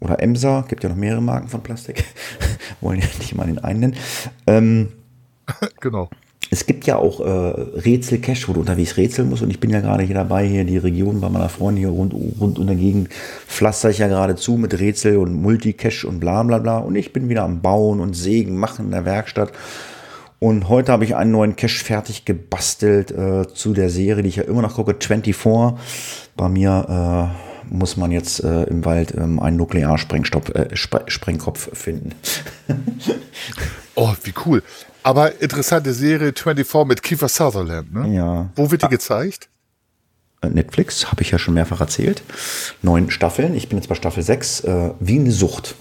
[0.00, 2.04] oder Emser, gibt ja noch mehrere Marken von Plastik.
[2.80, 3.96] Wollen ja nicht mal den einen nennen.
[4.46, 4.88] Ähm,
[5.80, 6.10] genau
[6.52, 9.42] es gibt ja auch äh, Rätsel-Cache, wo du unterwegs rätseln musst.
[9.42, 12.12] Und ich bin ja gerade hier dabei, hier die Region bei meiner Freundin hier rund,
[12.12, 13.08] rund um der Gegend
[13.46, 16.78] pflaster ich ja gerade zu mit Rätsel und Multicache und bla bla bla.
[16.78, 19.52] Und ich bin wieder am Bauen und Sägen machen in der Werkstatt.
[20.40, 24.36] Und heute habe ich einen neuen Cache fertig gebastelt äh, zu der Serie, die ich
[24.36, 25.36] ja immer noch gucke, 24.
[26.34, 27.34] Bei mir
[27.68, 32.14] äh, muss man jetzt äh, im Wald ähm, einen Nuklearsprengkopf äh, Sprengkopf finden.
[33.94, 34.62] oh, wie cool.
[35.02, 38.14] Aber interessante Serie 24 mit Kiefer Sutherland, ne?
[38.14, 38.48] Ja.
[38.56, 38.88] Wo wird die ah.
[38.88, 39.50] gezeigt?
[40.40, 42.22] Äh, Netflix, habe ich ja schon mehrfach erzählt.
[42.80, 43.54] Neun Staffeln.
[43.54, 44.60] Ich bin jetzt bei Staffel 6.
[44.60, 45.74] Äh, wie eine Sucht.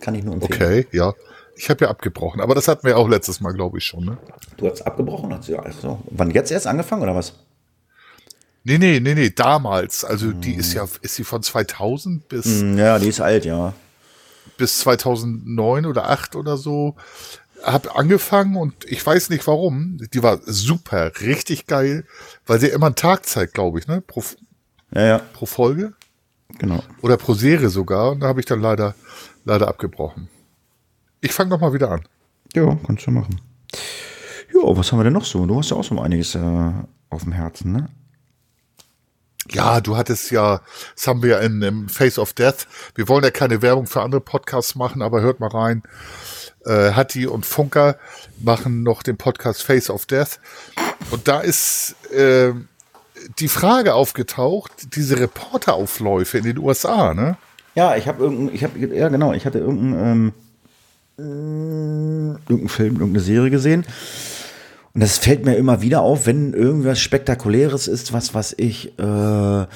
[0.00, 0.54] Kann ich nur empfehlen.
[0.54, 1.12] Okay, ja.
[1.56, 4.04] Ich habe ja abgebrochen, aber das hatten wir auch letztes Mal, glaube ich, schon.
[4.04, 4.18] Ne?
[4.56, 5.32] Du hast abgebrochen?
[5.34, 7.34] Hast du, also, wann jetzt erst angefangen oder was?
[8.64, 10.04] Nee, nee, nee, nee, damals.
[10.04, 10.40] Also hm.
[10.40, 12.44] die ist ja, ist sie von 2000 bis.
[12.44, 13.74] Hm, ja, die ist alt, ja.
[14.56, 16.96] Bis 2009 oder 8 oder so
[17.62, 19.98] habe angefangen und ich weiß nicht warum.
[20.12, 22.04] Die war super, richtig geil,
[22.46, 24.00] weil sie immer einen Tag zeigt, glaube ich, ne?
[24.00, 24.22] Pro,
[24.94, 25.18] ja, ja.
[25.18, 25.92] pro Folge.
[26.58, 26.82] Genau.
[27.00, 28.12] Oder pro Serie sogar.
[28.12, 28.94] Und da habe ich dann leider,
[29.44, 30.28] leider abgebrochen.
[31.22, 32.02] Ich fange noch mal wieder an.
[32.52, 33.40] Ja, kannst du machen.
[34.52, 35.46] Ja, was haben wir denn noch so?
[35.46, 36.72] Du hast ja auch so einiges äh,
[37.10, 37.88] auf dem Herzen, ne?
[39.50, 40.60] Ja, du hattest ja,
[40.94, 42.66] das haben wir in, im Face of Death.
[42.94, 45.82] Wir wollen ja keine Werbung für andere Podcasts machen, aber hört mal rein
[46.64, 47.96] äh, Hatti und Funker
[48.40, 50.40] machen noch den Podcast Face of Death.
[51.10, 52.52] Und da ist äh,
[53.38, 57.36] die Frage aufgetaucht, diese Reporteraufläufe in den USA, ne?
[57.74, 60.32] Ja, ich habe irgendein, ich habe, ja genau, ich hatte irgendeinen ähm,
[61.22, 63.84] irgendein Film, irgendeine Serie gesehen.
[64.94, 69.66] Und das fällt mir immer wieder auf, wenn irgendwas Spektakuläres ist, was, was ich, äh,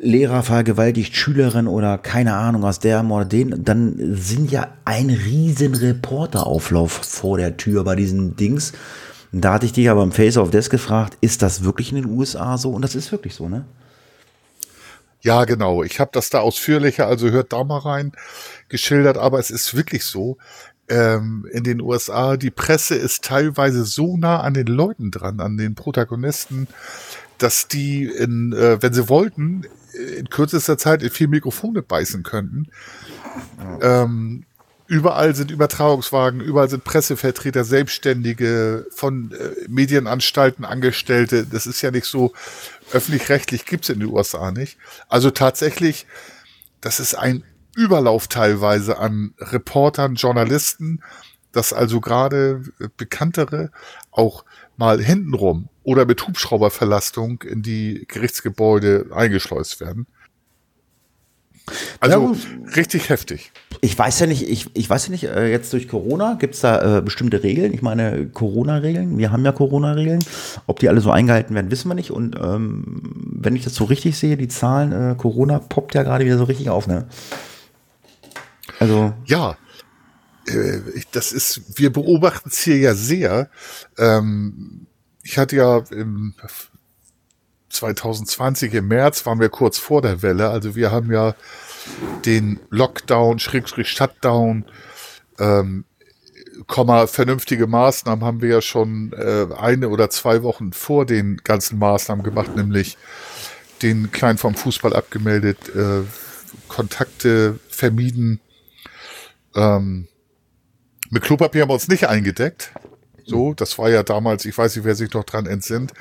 [0.00, 5.74] Lehrer vergewaltigt Schülerin oder keine Ahnung aus der oder den, dann sind ja ein riesen
[5.74, 8.72] Reporterauflauf vor der Tür bei diesen Dings.
[9.32, 12.16] Da hatte ich dich aber im Face of Desk gefragt, ist das wirklich in den
[12.16, 12.70] USA so?
[12.70, 13.64] Und das ist wirklich so, ne?
[15.20, 15.82] Ja, genau.
[15.82, 18.12] Ich habe das da ausführlicher, also hört da mal rein,
[18.68, 20.38] geschildert, aber es ist wirklich so.
[20.88, 25.58] Ähm, in den USA, die Presse ist teilweise so nah an den Leuten dran, an
[25.58, 26.66] den Protagonisten,
[27.38, 32.68] dass die, in, äh, wenn sie wollten, in kürzester Zeit in vier Mikrofone beißen könnten.
[33.80, 34.44] Ähm,
[34.86, 41.46] überall sind Übertragungswagen, überall sind Pressevertreter, Selbstständige, von äh, Medienanstalten Angestellte.
[41.46, 42.32] Das ist ja nicht so
[42.92, 44.78] öffentlich-rechtlich, gibt's in den USA nicht.
[45.08, 46.06] Also tatsächlich,
[46.80, 47.44] das ist ein
[47.78, 51.00] Überlauf teilweise an Reportern, Journalisten,
[51.52, 52.62] dass also gerade
[52.96, 53.70] bekanntere
[54.10, 54.44] auch
[54.76, 60.06] mal hintenrum oder mit Hubschrauberverlastung in die Gerichtsgebäude eingeschleust werden.
[62.00, 62.34] Also
[62.76, 63.52] richtig heftig.
[63.80, 66.60] Ich weiß ja nicht, ich, ich weiß ja nicht, äh, jetzt durch Corona gibt es
[66.62, 67.74] da äh, bestimmte Regeln.
[67.74, 70.24] Ich meine, Corona-Regeln, wir haben ja Corona-Regeln.
[70.66, 72.10] Ob die alle so eingehalten werden, wissen wir nicht.
[72.10, 76.24] Und ähm, wenn ich das so richtig sehe, die Zahlen, äh, Corona poppt ja gerade
[76.24, 77.06] wieder so richtig auf, ne?
[78.78, 79.14] Also.
[79.26, 79.56] Ja.
[80.46, 80.80] Äh,
[81.12, 83.50] das ist, wir beobachten es hier ja sehr.
[83.96, 84.86] Ähm,
[85.22, 86.34] ich hatte ja im
[87.70, 90.50] 2020 im März waren wir kurz vor der Welle.
[90.50, 91.34] Also wir haben ja
[92.24, 94.64] den Lockdown, Schrägstrich Shutdown,
[95.38, 95.84] ähm,
[96.66, 101.78] Komma, vernünftige Maßnahmen haben wir ja schon äh, eine oder zwei Wochen vor den ganzen
[101.78, 102.98] Maßnahmen gemacht, nämlich
[103.82, 106.02] den Kleinen vom Fußball abgemeldet, äh,
[106.66, 108.40] Kontakte vermieden.
[109.54, 110.08] Ähm,
[111.10, 112.72] mit Klopapier haben wir uns nicht eingedeckt.
[113.24, 115.92] So, das war ja damals, ich weiß nicht, wer sich noch dran entsinnt.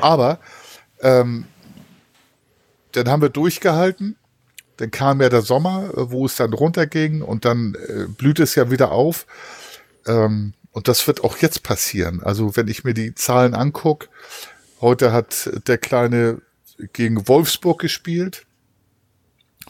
[0.00, 0.40] Aber
[1.00, 1.46] ähm,
[2.92, 4.16] dann haben wir durchgehalten.
[4.78, 8.54] Dann kam ja der Sommer, äh, wo es dann runterging und dann äh, blüht es
[8.54, 9.26] ja wieder auf.
[10.06, 12.22] Ähm, und das wird auch jetzt passieren.
[12.22, 14.08] Also wenn ich mir die Zahlen angucke,
[14.80, 16.40] heute hat der Kleine
[16.92, 18.46] gegen Wolfsburg gespielt,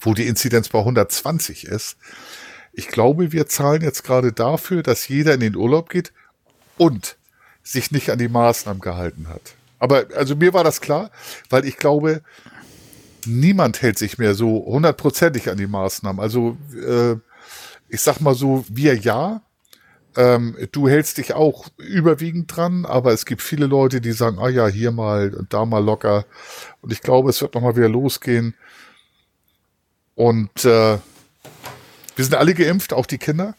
[0.00, 1.96] wo die Inzidenz bei 120 ist.
[2.80, 6.14] Ich glaube, wir zahlen jetzt gerade dafür, dass jeder in den Urlaub geht
[6.78, 7.18] und
[7.62, 9.52] sich nicht an die Maßnahmen gehalten hat.
[9.78, 11.10] Aber also mir war das klar,
[11.50, 12.22] weil ich glaube,
[13.26, 16.22] niemand hält sich mehr so hundertprozentig an die Maßnahmen.
[16.22, 17.16] Also äh,
[17.90, 19.42] ich sag mal so, wir ja.
[20.16, 24.48] Ähm, du hältst dich auch überwiegend dran, aber es gibt viele Leute, die sagen, ah
[24.48, 26.24] ja, hier mal und da mal locker.
[26.80, 28.54] Und ich glaube, es wird nochmal wieder losgehen.
[30.14, 30.96] Und äh,
[32.20, 33.54] wir sind alle geimpft, auch die Kinder.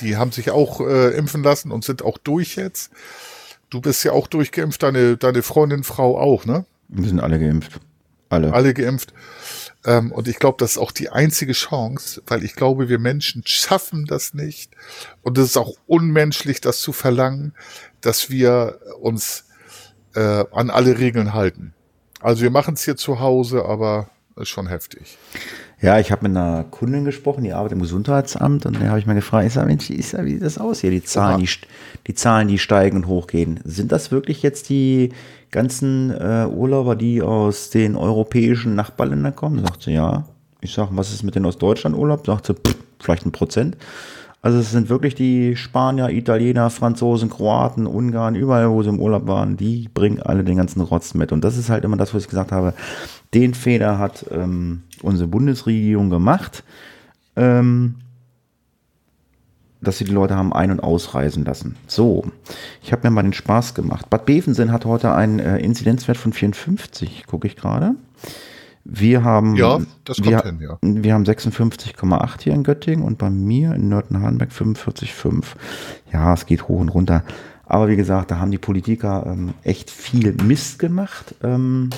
[0.00, 2.90] Die haben sich auch äh, impfen lassen und sind auch durch jetzt.
[3.70, 6.64] Du bist ja auch durchgeimpft, deine, deine Freundin, Frau auch, ne?
[6.88, 7.78] Wir sind alle geimpft.
[8.28, 8.52] Alle.
[8.52, 9.14] Alle geimpft.
[9.84, 13.44] Ähm, und ich glaube, das ist auch die einzige Chance, weil ich glaube, wir Menschen
[13.46, 14.72] schaffen das nicht.
[15.22, 17.54] Und es ist auch unmenschlich, das zu verlangen,
[18.00, 19.44] dass wir uns
[20.16, 21.72] äh, an alle Regeln halten.
[22.18, 25.18] Also wir machen es hier zu Hause, aber ist schon heftig.
[25.80, 29.06] Ja, ich habe mit einer Kundin gesprochen, die arbeitet im Gesundheitsamt und da habe ich
[29.06, 30.90] mal gefragt, ich sag, Mensch, ist, wie sieht das aus hier?
[30.90, 31.48] Die Zahlen, die,
[32.08, 33.60] die Zahlen, die steigen und hochgehen.
[33.64, 35.10] Sind das wirklich jetzt die
[35.52, 39.64] ganzen äh, Urlauber, die aus den europäischen Nachbarländern kommen?
[39.64, 40.24] Sagt sie, ja.
[40.60, 42.26] Ich sage, was ist mit den aus Deutschland Urlaub?
[42.26, 43.76] Sagt sie, pff, vielleicht ein Prozent.
[44.42, 49.26] Also es sind wirklich die Spanier, Italiener, Franzosen, Kroaten, Ungarn, überall, wo sie im Urlaub
[49.26, 51.30] waren, die bringen alle den ganzen Rotz mit.
[51.30, 52.74] Und das ist halt immer das, was ich gesagt habe.
[53.34, 56.64] Den Fehler hat ähm, unsere Bundesregierung gemacht,
[57.36, 57.96] ähm,
[59.80, 61.76] dass sie die Leute haben ein- und ausreisen lassen.
[61.86, 62.24] So,
[62.82, 64.10] ich habe mir mal den Spaß gemacht.
[64.10, 67.94] Bad Bevensen hat heute einen äh, Inzidenzwert von 54, gucke ich gerade.
[68.90, 69.80] Wir haben, ja,
[70.16, 70.78] wir, hin, ja.
[70.80, 75.44] Wir haben 56,8 hier in Göttingen und bei mir in Nörten-Hardenberg 45,5.
[76.10, 77.22] Ja, es geht hoch und runter.
[77.66, 81.34] Aber wie gesagt, da haben die Politiker ähm, echt viel Mist gemacht.
[81.42, 81.90] Ähm,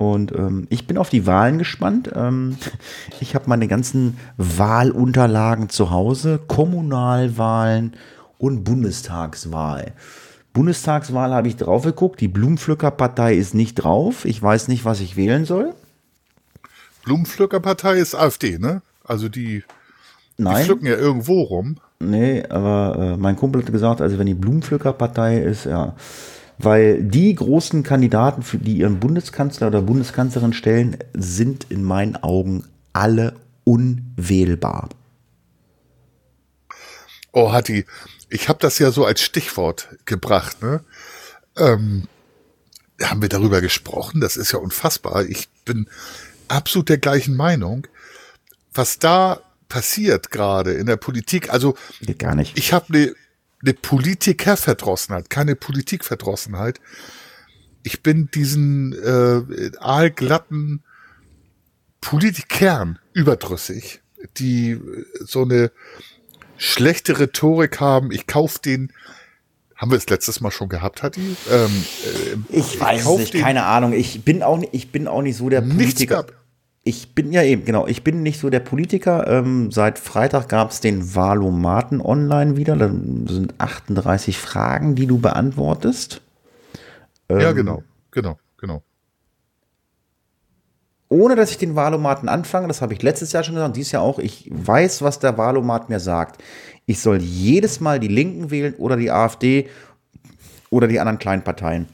[0.00, 2.10] und ähm, ich bin auf die Wahlen gespannt.
[2.14, 2.56] Ähm,
[3.20, 7.92] ich habe meine ganzen Wahlunterlagen zu Hause, Kommunalwahlen
[8.38, 9.92] und Bundestagswahl.
[10.54, 12.22] Bundestagswahl habe ich drauf geguckt.
[12.22, 14.24] Die Blumenpflückerpartei ist nicht drauf.
[14.24, 15.74] Ich weiß nicht, was ich wählen soll.
[17.04, 18.80] Blumenpflückerpartei ist AfD, ne?
[19.04, 19.64] Also die,
[20.38, 20.56] Nein.
[20.56, 21.76] die pflücken ja irgendwo rum.
[21.98, 25.94] Nee, aber äh, mein Kumpel hat gesagt, also wenn die Blumenpflückerpartei ist, ja.
[26.62, 33.34] Weil die großen Kandidaten, die ihren Bundeskanzler oder Bundeskanzlerin stellen, sind in meinen Augen alle
[33.64, 34.90] unwählbar.
[37.32, 37.86] Oh, Hatti,
[38.28, 40.84] ich habe das ja so als Stichwort gebracht, ne?
[41.56, 42.08] Ähm,
[43.02, 44.20] haben wir darüber gesprochen?
[44.20, 45.24] Das ist ja unfassbar.
[45.24, 45.88] Ich bin
[46.48, 47.86] absolut der gleichen Meinung.
[48.74, 52.58] Was da passiert gerade in der Politik, also Geht gar nicht.
[52.58, 53.14] Ich habe eine
[53.62, 56.80] ne Politikerverdrossenheit, keine Politikverdrossenheit.
[57.82, 60.82] Ich bin diesen äh, aalglatten
[62.00, 64.00] Politikern überdrüssig,
[64.36, 64.78] die
[65.20, 65.70] so eine
[66.56, 68.10] schlechte Rhetorik haben.
[68.12, 68.92] Ich kaufe den.
[69.76, 71.36] Haben wir es letztes Mal schon gehabt, Hatti?
[71.50, 71.84] Ähm,
[72.50, 73.94] äh, ich weiß ich nicht, keine Ahnung.
[73.94, 76.26] Ich bin auch nicht, ich bin auch nicht so der Politiker.
[76.90, 79.28] Ich bin ja eben, genau, ich bin nicht so der Politiker.
[79.28, 82.74] Ähm, seit Freitag gab es den Valomaten online wieder.
[82.74, 86.20] Da sind 38 Fragen, die du beantwortest.
[87.28, 88.82] Ähm, ja, genau, genau, genau
[91.10, 94.02] ohne dass ich den Valomaten anfange, das habe ich letztes Jahr schon gesagt, dieses Jahr
[94.02, 96.40] auch, ich weiß, was der Valomat mir sagt.
[96.86, 99.68] Ich soll jedes Mal die Linken wählen oder die AfD
[100.70, 101.86] oder die anderen kleinen Parteien.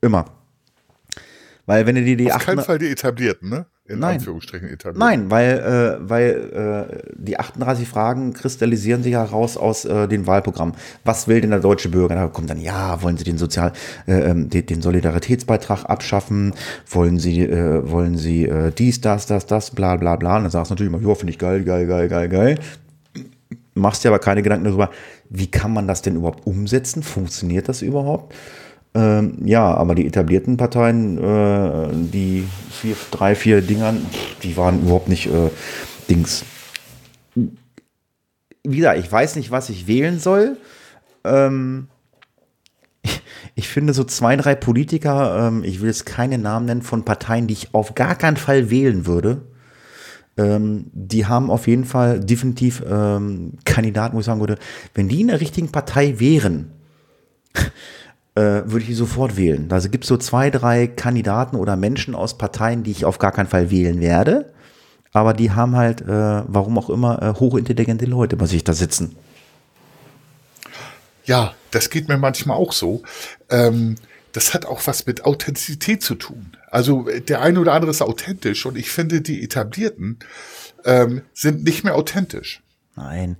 [0.00, 0.24] Immer.
[1.66, 3.66] Weil wenn du dir die Auf keinen Fall die etablierten, ne?
[3.88, 4.14] In Nein.
[4.18, 4.98] Anführungsstrichen etabliert.
[4.98, 10.76] Nein, weil, äh, weil äh, die 38 Fragen kristallisieren sich heraus aus äh, den Wahlprogrammen.
[11.04, 12.14] Was will denn der deutsche Bürger?
[12.14, 13.72] Da kommt dann, ja, wollen Sie den Sozial,
[14.06, 16.54] äh, ähm, den, den Solidaritätsbeitrag abschaffen?
[16.88, 20.36] Wollen Sie, äh, wollen Sie äh, dies, das, das, das, bla bla bla?
[20.36, 22.58] Und dann sagst du natürlich immer, ja, finde ich geil, geil, geil, geil, geil.
[23.74, 24.90] Machst dir aber keine Gedanken darüber,
[25.28, 27.02] wie kann man das denn überhaupt umsetzen?
[27.02, 28.32] Funktioniert das überhaupt?
[28.94, 34.04] Ähm, ja, aber die etablierten Parteien, äh, die vier, drei, vier Dingern,
[34.42, 35.50] die waren überhaupt nicht äh,
[36.10, 36.44] Dings.
[38.64, 40.58] Wieder, ich weiß nicht, was ich wählen soll.
[41.24, 41.88] Ähm,
[43.00, 43.22] ich,
[43.54, 47.46] ich finde so zwei, drei Politiker, ähm, ich will jetzt keine Namen nennen von Parteien,
[47.46, 49.40] die ich auf gar keinen Fall wählen würde.
[50.36, 54.58] Ähm, die haben auf jeden Fall definitiv ähm, Kandidaten, wo ich sagen würde,
[54.94, 56.72] wenn die in der richtigen Partei wären,
[58.34, 59.70] äh, würde ich sofort wählen.
[59.70, 63.32] Also gibt es so zwei, drei Kandidaten oder Menschen aus Parteien, die ich auf gar
[63.32, 64.52] keinen Fall wählen werde.
[65.12, 69.14] Aber die haben halt, äh, warum auch immer, äh, hochintelligente Leute bei sich da sitzen.
[71.24, 73.02] Ja, das geht mir manchmal auch so.
[73.50, 73.96] Ähm,
[74.32, 76.56] das hat auch was mit Authentizität zu tun.
[76.70, 80.18] Also äh, der eine oder andere ist authentisch und ich finde, die etablierten
[80.84, 82.62] ähm, sind nicht mehr authentisch.
[83.02, 83.36] Nein.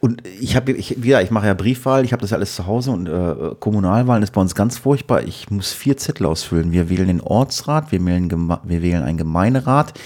[0.00, 2.66] Und ich habe, ich, wieder, ich mache ja Briefwahl, ich habe das ja alles zu
[2.66, 5.22] Hause und äh, Kommunalwahlen ist bei uns ganz furchtbar.
[5.22, 6.70] Ich muss vier Zettel ausfüllen.
[6.72, 9.98] Wir wählen den Ortsrat, wir wählen, wir wählen einen Gemeinderat,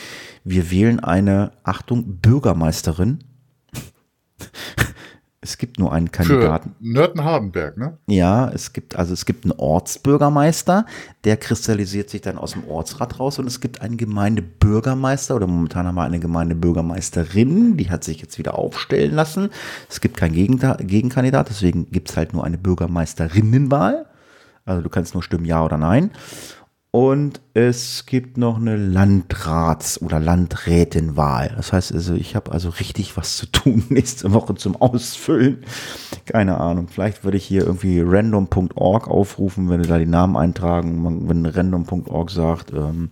[0.44, 3.24] wir wählen eine, Achtung, Bürgermeisterin.
[5.42, 6.74] Es gibt nur einen Kandidaten.
[6.78, 7.96] Für Nörten-Hardenberg, ne?
[8.06, 10.84] Ja, es gibt, also es gibt einen Ortsbürgermeister,
[11.24, 15.86] der kristallisiert sich dann aus dem Ortsrat raus und es gibt einen Gemeindebürgermeister oder momentan
[15.86, 19.48] haben wir eine Gemeindebürgermeisterin, die hat sich jetzt wieder aufstellen lassen.
[19.88, 24.06] Es gibt keinen Gegenta- Gegenkandidat, deswegen gibt es halt nur eine Bürgermeisterinnenwahl.
[24.66, 26.10] Also du kannst nur stimmen Ja oder Nein.
[26.92, 31.52] Und es gibt noch eine Landrats- oder Landrätinwahl.
[31.54, 35.64] Das heißt also, ich habe also richtig was zu tun nächste Woche zum Ausfüllen.
[36.26, 36.88] Keine Ahnung.
[36.88, 41.28] Vielleicht würde ich hier irgendwie random.org aufrufen, wenn wir da die Namen eintragen.
[41.28, 43.10] Wenn random.org sagt, ähm,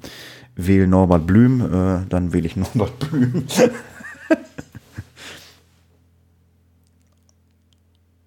[0.56, 3.44] wähl Norbert Blüm, äh, dann wähle ich Norbert Blüm.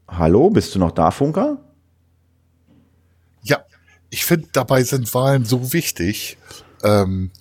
[0.07, 1.57] Hallo, bist du noch da, Funker?
[4.11, 6.37] Ich finde, dabei sind Wahlen so wichtig.
[6.83, 7.31] Ähm,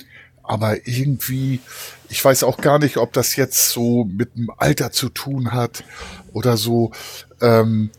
[0.42, 1.60] aber irgendwie,
[2.08, 5.84] ich weiß auch gar nicht, ob das jetzt so mit dem Alter zu tun hat
[6.32, 6.92] oder so.
[7.40, 7.90] Ähm,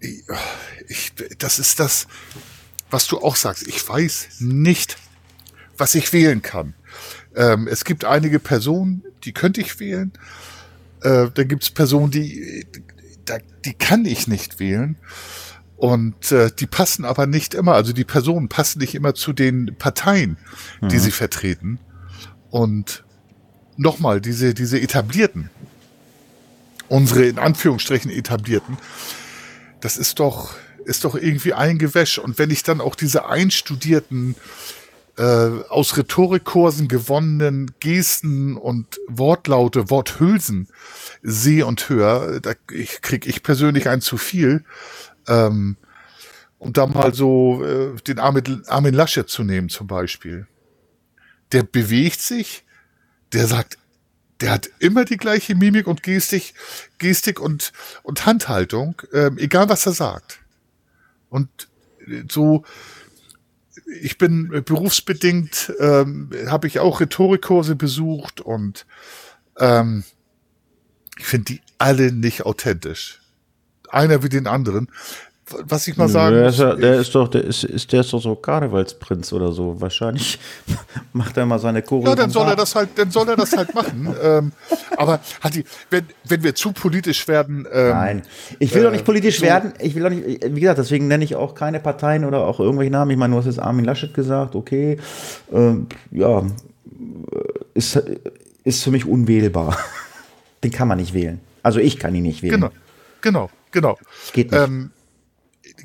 [0.00, 2.08] ich, das ist das,
[2.90, 3.66] was du auch sagst.
[3.68, 4.96] Ich weiß nicht,
[5.76, 6.74] was ich wählen kann.
[7.36, 10.12] Ähm, es gibt einige Personen, die könnte ich wählen.
[11.02, 12.66] Äh, da gibt es Personen, die,
[13.24, 14.96] da, die kann ich nicht wählen.
[15.78, 19.76] Und äh, die passen aber nicht immer, also die Personen passen nicht immer zu den
[19.78, 20.36] Parteien,
[20.82, 21.78] die sie vertreten.
[22.50, 23.04] Und
[23.76, 25.50] nochmal, diese, diese etablierten,
[26.88, 28.76] unsere in Anführungsstrichen etablierten,
[29.80, 32.18] das ist doch, ist doch irgendwie ein Gewäsch.
[32.18, 34.34] Und wenn ich dann auch diese einstudierten,
[35.18, 40.68] äh, aus Rhetorikkursen gewonnenen Gesten und Wortlaute, Worthülsen
[41.22, 44.64] sehe und höre, da ich, krieg ich persönlich ein zu viel.
[45.28, 45.76] Ähm,
[46.58, 50.46] um da mal so äh, den Armin, Armin Laschet zu nehmen zum Beispiel.
[51.52, 52.64] Der bewegt sich,
[53.32, 53.78] der sagt,
[54.40, 56.54] der hat immer die gleiche Mimik und Gestik,
[56.98, 57.72] Gestik und,
[58.02, 60.40] und Handhaltung, ähm, egal was er sagt.
[61.28, 61.48] Und
[62.06, 62.64] äh, so,
[64.00, 68.86] ich bin berufsbedingt, ähm, habe ich auch Rhetorikkurse besucht und
[69.58, 70.04] ähm,
[71.16, 73.20] ich finde die alle nicht authentisch.
[73.90, 74.88] Einer wie den anderen.
[75.64, 78.12] Was ich mal sagen der, muss, ist, der ist doch, der ist, ist, der ist
[78.12, 79.80] doch so Karnevalsprinz oder so.
[79.80, 80.38] Wahrscheinlich
[81.14, 82.10] macht er mal seine Choreo.
[82.10, 84.14] Ja, dann soll er das halt, dann soll er das halt machen.
[84.22, 84.52] ähm,
[84.98, 88.22] aber hat die, wenn, wenn wir zu politisch werden, ähm, Nein,
[88.58, 89.72] ich will doch äh, nicht politisch so- werden.
[89.80, 92.92] Ich will doch nicht, wie gesagt, deswegen nenne ich auch keine Parteien oder auch irgendwelche
[92.92, 93.10] Namen.
[93.10, 94.98] Ich meine, du hast jetzt Armin Laschet gesagt, okay,
[95.50, 96.42] ähm, ja,
[97.72, 98.02] ist,
[98.64, 99.78] ist für mich unwählbar.
[100.62, 101.40] Den kann man nicht wählen.
[101.62, 102.54] Also ich kann ihn nicht wählen.
[102.54, 102.70] Genau,
[103.20, 103.98] genau, genau.
[104.32, 104.60] Geht nicht.
[104.60, 104.90] Ähm,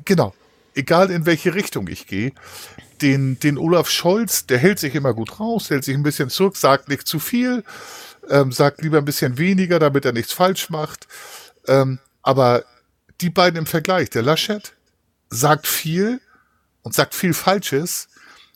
[0.04, 0.34] genau.
[0.74, 2.32] Egal in welche Richtung ich gehe,
[3.00, 6.56] den, den Olaf Scholz, der hält sich immer gut raus, hält sich ein bisschen zurück,
[6.56, 7.64] sagt nicht zu viel,
[8.28, 11.06] ähm, sagt lieber ein bisschen weniger, damit er nichts falsch macht.
[11.66, 12.64] Ähm, aber
[13.20, 14.72] die beiden im Vergleich, der Laschet
[15.30, 16.20] sagt viel
[16.82, 18.08] und sagt viel Falsches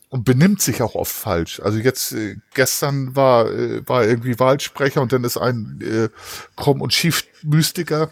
[0.09, 1.59] und benimmt sich auch oft falsch.
[1.59, 6.09] Also jetzt äh, gestern war äh, war irgendwie Wahlsprecher und dann ist ein äh,
[6.55, 8.11] krumm und schief Mystiker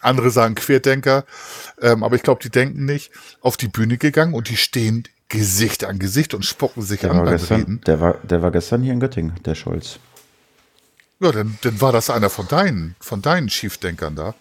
[0.00, 1.24] andere sagen Querdenker,
[1.80, 3.10] ähm, aber ich glaube, die denken nicht,
[3.40, 7.18] auf die Bühne gegangen und die stehen Gesicht an Gesicht und spucken sich Der an
[7.18, 7.80] war, beim gestern, Reden.
[7.86, 9.98] der, war, der war gestern hier in Göttingen, der Scholz.
[11.20, 14.34] Ja, dann, dann war das einer von deinen, von deinen Schiefdenkern da.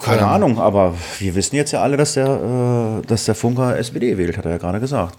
[0.00, 0.26] Keine Ähm.
[0.26, 4.36] Ahnung, aber wir wissen jetzt ja alle, dass der, äh, dass der Funker SPD wählt,
[4.38, 5.18] hat er ja gerade gesagt.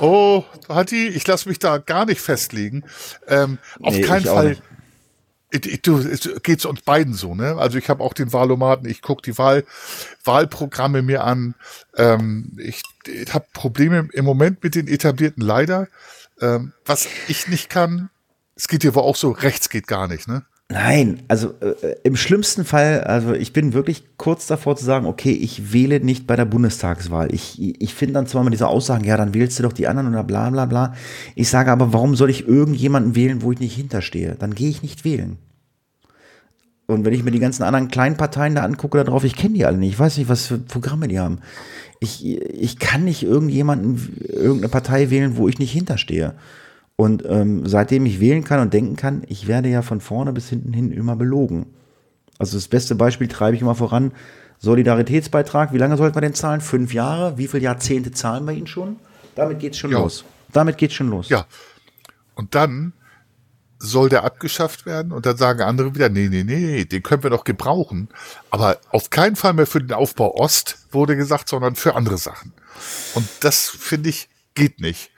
[0.00, 2.84] Oh, Hatti, ich lasse mich da gar nicht festlegen.
[3.28, 4.48] Ähm, auf Nee, keinen Fall.
[4.50, 4.62] nicht.
[5.82, 6.02] Du,
[6.40, 7.56] geht's uns beiden so, ne?
[7.56, 9.64] Also ich habe auch den Wahlomaten, ich gucke die Wahl,
[10.24, 11.54] Wahlprogramme mir an.
[11.96, 15.88] Ähm, ich ich habe Probleme im Moment mit den etablierten leider.
[16.40, 18.10] Ähm, was ich nicht kann,
[18.56, 20.44] es geht dir wohl auch so, rechts geht gar nicht, ne?
[20.74, 25.30] Nein, also äh, im schlimmsten Fall, also ich bin wirklich kurz davor zu sagen, okay,
[25.30, 27.32] ich wähle nicht bei der Bundestagswahl.
[27.32, 30.08] Ich, ich finde dann zwar mal diese Aussagen, ja, dann wählst du doch die anderen
[30.08, 30.94] oder bla bla bla.
[31.36, 34.34] Ich sage aber, warum soll ich irgendjemanden wählen, wo ich nicht hinterstehe?
[34.36, 35.38] Dann gehe ich nicht wählen.
[36.86, 39.54] Und wenn ich mir die ganzen anderen kleinen Parteien da angucke, da drauf, ich kenne
[39.54, 39.92] die alle nicht.
[39.92, 41.38] Ich weiß nicht, was für Programme die haben.
[42.00, 46.34] Ich, ich kann nicht irgendjemanden, irgendeine Partei wählen, wo ich nicht hinterstehe.
[46.96, 50.48] Und ähm, seitdem ich wählen kann und denken kann, ich werde ja von vorne bis
[50.48, 51.66] hinten hin immer belogen.
[52.38, 54.12] Also das beste Beispiel treibe ich immer voran.
[54.60, 56.60] Solidaritätsbeitrag, wie lange sollten wir denn zahlen?
[56.60, 57.36] Fünf Jahre?
[57.36, 58.96] Wie viele Jahrzehnte zahlen wir ihn schon?
[59.34, 59.98] Damit geht's schon Ja.
[59.98, 60.24] los.
[60.52, 61.28] Damit geht's schon los.
[61.28, 61.46] Ja.
[62.34, 62.92] Und dann
[63.78, 67.30] soll der abgeschafft werden und dann sagen andere wieder, nee, nee, nee, den können wir
[67.30, 68.08] doch gebrauchen.
[68.50, 72.52] Aber auf keinen Fall mehr für den Aufbau Ost, wurde gesagt, sondern für andere Sachen.
[73.14, 75.10] Und das, finde ich, geht nicht.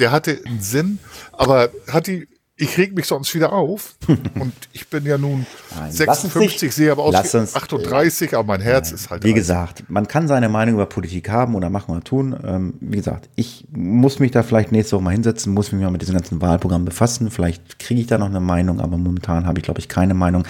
[0.00, 0.98] Der hatte einen Sinn,
[1.32, 2.26] aber hat die,
[2.60, 3.94] ich reg mich sonst wieder auf.
[4.08, 7.54] und ich bin ja nun Nein, lass uns 56, nicht- sehe aber aus wie uns-
[7.56, 9.34] 38, aber mein Herz ist halt Wie 30.
[9.34, 12.36] gesagt, man kann seine Meinung über Politik haben oder machen oder tun.
[12.44, 15.90] Ähm, wie gesagt, ich muss mich da vielleicht nächste Woche mal hinsetzen, muss mich mal
[15.90, 17.30] mit diesem ganzen Wahlprogramm befassen.
[17.30, 20.44] Vielleicht kriege ich da noch eine Meinung, aber momentan habe ich, glaube ich, keine Meinung.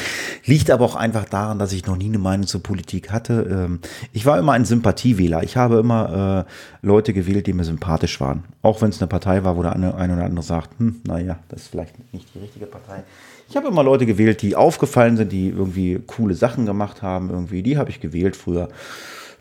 [0.45, 3.47] Liegt aber auch einfach daran, dass ich noch nie eine Meinung zur Politik hatte.
[3.51, 3.81] Ähm,
[4.13, 5.43] ich war immer ein Sympathiewähler.
[5.43, 8.45] Ich habe immer äh, Leute gewählt, die mir sympathisch waren.
[8.63, 11.39] Auch wenn es eine Partei war, wo der eine, eine oder andere sagt, hm, naja,
[11.49, 13.05] das ist vielleicht nicht die richtige Partei.
[13.49, 17.31] Ich habe immer Leute gewählt, die aufgefallen sind, die irgendwie coole Sachen gemacht haben.
[17.31, 18.69] Irgendwie, die habe ich gewählt früher.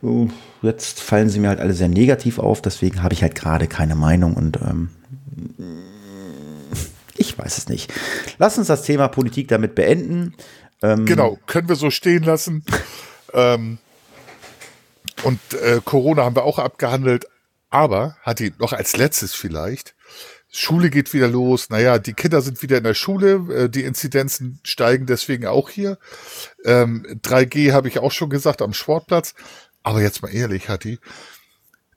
[0.01, 0.29] Uh,
[0.61, 3.95] Jetzt fallen sie mir halt alle sehr negativ auf, deswegen habe ich halt gerade keine
[3.95, 4.89] Meinung und ähm,
[7.15, 7.93] ich weiß es nicht.
[8.37, 10.33] Lass uns das Thema Politik damit beenden.
[11.05, 12.63] Genau, können wir so stehen lassen.
[13.33, 13.77] ähm,
[15.23, 17.25] und äh, Corona haben wir auch abgehandelt.
[17.69, 19.93] Aber hat die noch als letztes vielleicht.
[20.51, 21.69] Schule geht wieder los.
[21.69, 23.65] Naja, die Kinder sind wieder in der Schule.
[23.65, 25.97] Äh, die Inzidenzen steigen deswegen auch hier.
[26.65, 29.35] Ähm, 3G habe ich auch schon gesagt am Sportplatz.
[29.83, 30.99] Aber jetzt mal ehrlich, Hatti,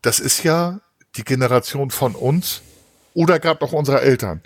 [0.02, 0.80] das ist ja
[1.16, 2.62] die Generation von uns
[3.14, 4.42] oder gerade noch unserer Eltern.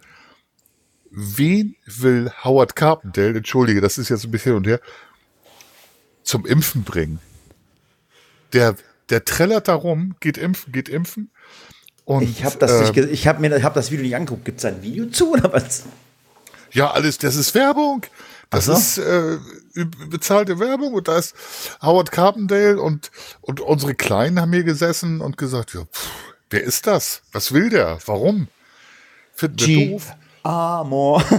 [1.11, 4.81] Wen will Howard Carpendale, entschuldige, das ist jetzt ein bisschen und her,
[6.23, 7.21] zum Impfen bringen?
[8.53, 8.77] Der,
[9.11, 11.31] der trällert darum, geht impfen, geht impfen.
[12.07, 14.45] Und, Ich habe das, äh, nicht ich hab mir, hab das Video nicht angeguckt.
[14.45, 15.83] Gibt es ein Video zu oder was?
[16.71, 18.07] Ja, alles, das ist Werbung.
[18.49, 18.75] Das so.
[18.75, 19.39] ist äh,
[20.09, 21.35] bezahlte Werbung und da ist
[21.83, 23.11] Howard Carpendale und,
[23.41, 26.09] und unsere Kleinen haben hier gesessen und gesagt, ja, pff,
[26.49, 27.23] wer ist das?
[27.33, 27.99] Was will der?
[28.07, 28.47] Warum?
[29.35, 30.13] Finden wir doof.
[30.43, 31.25] Amor.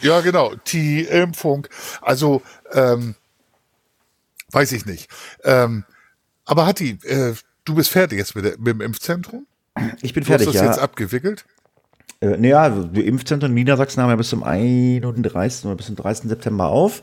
[0.00, 1.66] Ja, genau, die Impfung.
[2.00, 2.42] Also,
[2.72, 3.16] ähm,
[4.52, 5.10] weiß ich nicht.
[5.42, 5.84] Ähm,
[6.44, 7.34] aber Hatti, äh,
[7.64, 9.48] du bist fertig jetzt mit, der, mit dem Impfzentrum?
[10.02, 10.66] Ich bin Du hast fertig, das ja.
[10.66, 11.44] jetzt abgewickelt?
[12.20, 15.66] Äh, naja, die Impfzentren in Niedersachsen haben ja bis zum 31.
[15.66, 16.28] oder bis zum 30.
[16.28, 17.02] September auf.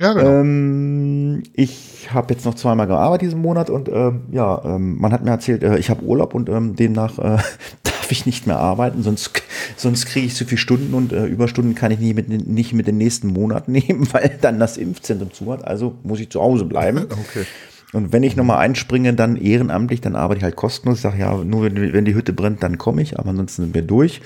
[0.00, 0.28] Ja, genau.
[0.28, 5.24] Ähm, ich habe jetzt noch zweimal gearbeitet diesen Monat und ähm, ja, ähm, man hat
[5.24, 7.38] mir erzählt, äh, ich habe Urlaub und ähm, demnach äh,
[7.82, 9.42] darf ich nicht mehr arbeiten, sonst,
[9.76, 12.86] sonst kriege ich zu viele Stunden und äh, Überstunden kann ich nie mit, nicht mit
[12.86, 15.64] den nächsten Monaten nehmen, weil dann das Impfzentrum zu hat.
[15.66, 17.06] Also muss ich zu Hause bleiben.
[17.28, 17.46] Okay.
[17.92, 20.98] Und wenn ich nochmal einspringe, dann ehrenamtlich, dann arbeite ich halt kostenlos.
[20.98, 23.74] Ich sage, ja, nur wenn, wenn die Hütte brennt, dann komme ich, aber ansonsten sind
[23.74, 24.20] wir durch.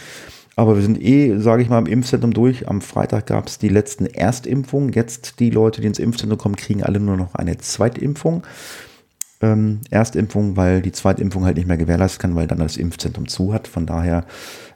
[0.56, 2.68] Aber wir sind eh, sage ich mal, im Impfzentrum durch.
[2.68, 4.92] Am Freitag gab es die letzten Erstimpfungen.
[4.92, 8.42] Jetzt die Leute, die ins Impfzentrum kommen, kriegen alle nur noch eine Zweitimpfung.
[9.40, 13.54] Ähm, Erstimpfung, weil die Zweitimpfung halt nicht mehr gewährleistet kann, weil dann das Impfzentrum zu
[13.54, 13.66] hat.
[13.66, 14.24] Von daher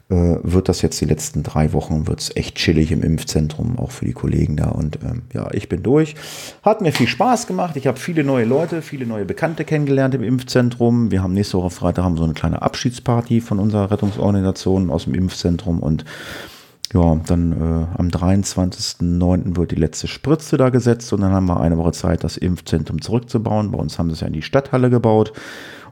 [0.09, 4.13] wird das jetzt die letzten drei Wochen wird's echt chillig im Impfzentrum, auch für die
[4.13, 4.69] Kollegen da.
[4.69, 6.15] Und ähm, ja, ich bin durch.
[6.63, 7.77] Hat mir viel Spaß gemacht.
[7.77, 11.11] Ich habe viele neue Leute, viele neue Bekannte kennengelernt im Impfzentrum.
[11.11, 15.15] Wir haben nächste Woche Freitag haben so eine kleine Abschiedsparty von unserer Rettungsorganisation aus dem
[15.15, 16.05] Impfzentrum und
[16.95, 19.57] ja, dann äh, am 23.09.
[19.57, 23.03] wird die letzte Spritze da gesetzt und dann haben wir eine Woche Zeit, das Impfzentrum
[23.03, 23.73] zurückzubauen.
[23.73, 25.33] Bei uns haben sie es ja in die Stadthalle gebaut.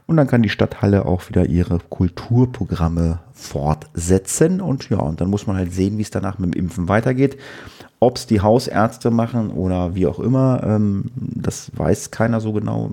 [0.07, 4.61] Und dann kann die Stadthalle auch wieder ihre Kulturprogramme fortsetzen.
[4.61, 7.37] Und ja, und dann muss man halt sehen, wie es danach mit dem Impfen weitergeht.
[7.99, 12.91] Ob es die Hausärzte machen oder wie auch immer, ähm, das weiß keiner so genau.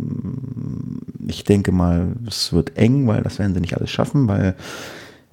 [1.26, 4.54] ich denke mal, es wird eng, weil das werden sie nicht alles schaffen, weil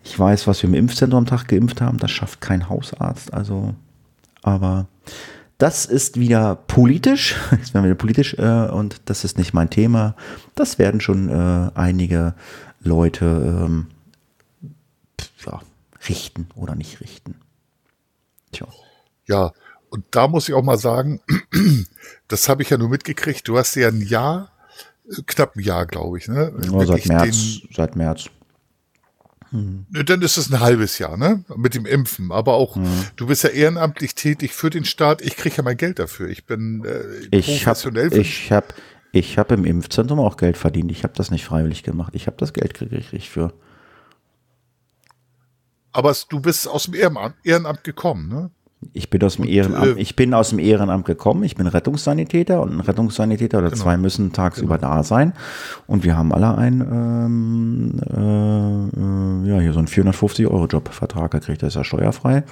[0.03, 3.33] ich weiß, was wir im Impfzentrum am Tag geimpft haben, das schafft kein Hausarzt.
[3.33, 3.73] Also,
[4.41, 4.87] aber
[5.59, 10.15] das ist wieder politisch, jetzt werden wir politisch äh, und das ist nicht mein Thema.
[10.55, 12.33] Das werden schon äh, einige
[12.79, 13.87] Leute ähm,
[15.45, 15.61] ja,
[16.07, 17.35] richten oder nicht richten.
[18.51, 18.67] Tja.
[19.27, 19.51] Ja,
[19.89, 21.19] und da muss ich auch mal sagen,
[22.29, 23.47] das habe ich ja nur mitgekriegt.
[23.47, 24.51] Du hast ja ein Jahr,
[25.25, 26.53] knapp ein Jahr, glaube ich, ne?
[26.71, 27.59] Ja, seit März.
[27.75, 28.29] seit März.
[29.51, 29.85] Hm.
[29.89, 31.43] Dann ist es ein halbes Jahr, ne?
[31.55, 32.31] Mit dem Impfen.
[32.31, 32.85] Aber auch, hm.
[33.15, 35.21] du bist ja ehrenamtlich tätig für den Staat.
[35.21, 36.29] Ich kriege ja mein Geld dafür.
[36.29, 38.11] Ich bin äh, ich professionell.
[38.11, 38.67] Hab, ich habe
[39.11, 40.91] ich hab im Impfzentrum auch Geld verdient.
[40.91, 42.13] Ich habe das nicht freiwillig gemacht.
[42.15, 43.53] Ich habe das Geld gekriegt für.
[45.91, 48.51] Aber du bist aus dem Ehrenamt, Ehrenamt gekommen, ne?
[48.93, 51.43] Ich bin aus dem Ehrenamt, äh, ich bin aus dem Ehrenamt gekommen.
[51.43, 53.81] Ich bin Rettungssanitäter und ein Rettungssanitäter oder genau.
[53.81, 54.95] zwei müssen tagsüber genau.
[54.95, 55.33] da sein.
[55.85, 61.61] Und wir haben alle einen, ähm, äh, ja, hier so einen 450 Euro Jobvertrag gekriegt.
[61.61, 62.43] Der ist ja steuerfrei.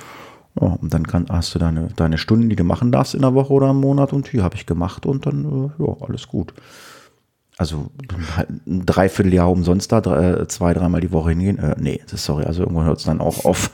[0.60, 3.34] Ja, und dann kann, hast du deine, deine Stunden, die du machen darfst in der
[3.34, 4.12] Woche oder im Monat.
[4.12, 6.54] Und die habe ich gemacht und dann, äh, ja, alles gut.
[7.58, 7.90] Also
[8.68, 11.58] ein Dreivierteljahr umsonst da, drei, zwei, dreimal die Woche hingehen.
[11.58, 13.72] Äh, nee, sorry, also irgendwann hört es dann auch auf.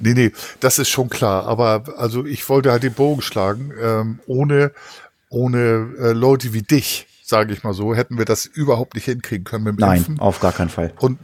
[0.00, 1.46] Nee, nee, das ist schon klar.
[1.46, 3.72] Aber also ich wollte halt den Bogen schlagen.
[3.80, 4.72] Ähm, ohne
[5.30, 9.44] ohne äh, Leute wie dich, sage ich mal so, hätten wir das überhaupt nicht hinkriegen
[9.44, 10.20] können mit dem Nein, Impfen.
[10.20, 10.92] auf gar keinen Fall.
[10.98, 11.18] Und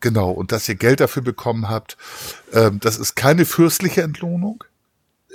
[0.00, 1.96] genau, und dass ihr Geld dafür bekommen habt,
[2.52, 4.64] ähm, das ist keine fürstliche Entlohnung.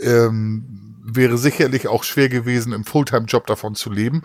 [0.02, 4.24] Ähm, wäre sicherlich auch schwer gewesen, im Fulltime-Job davon zu leben.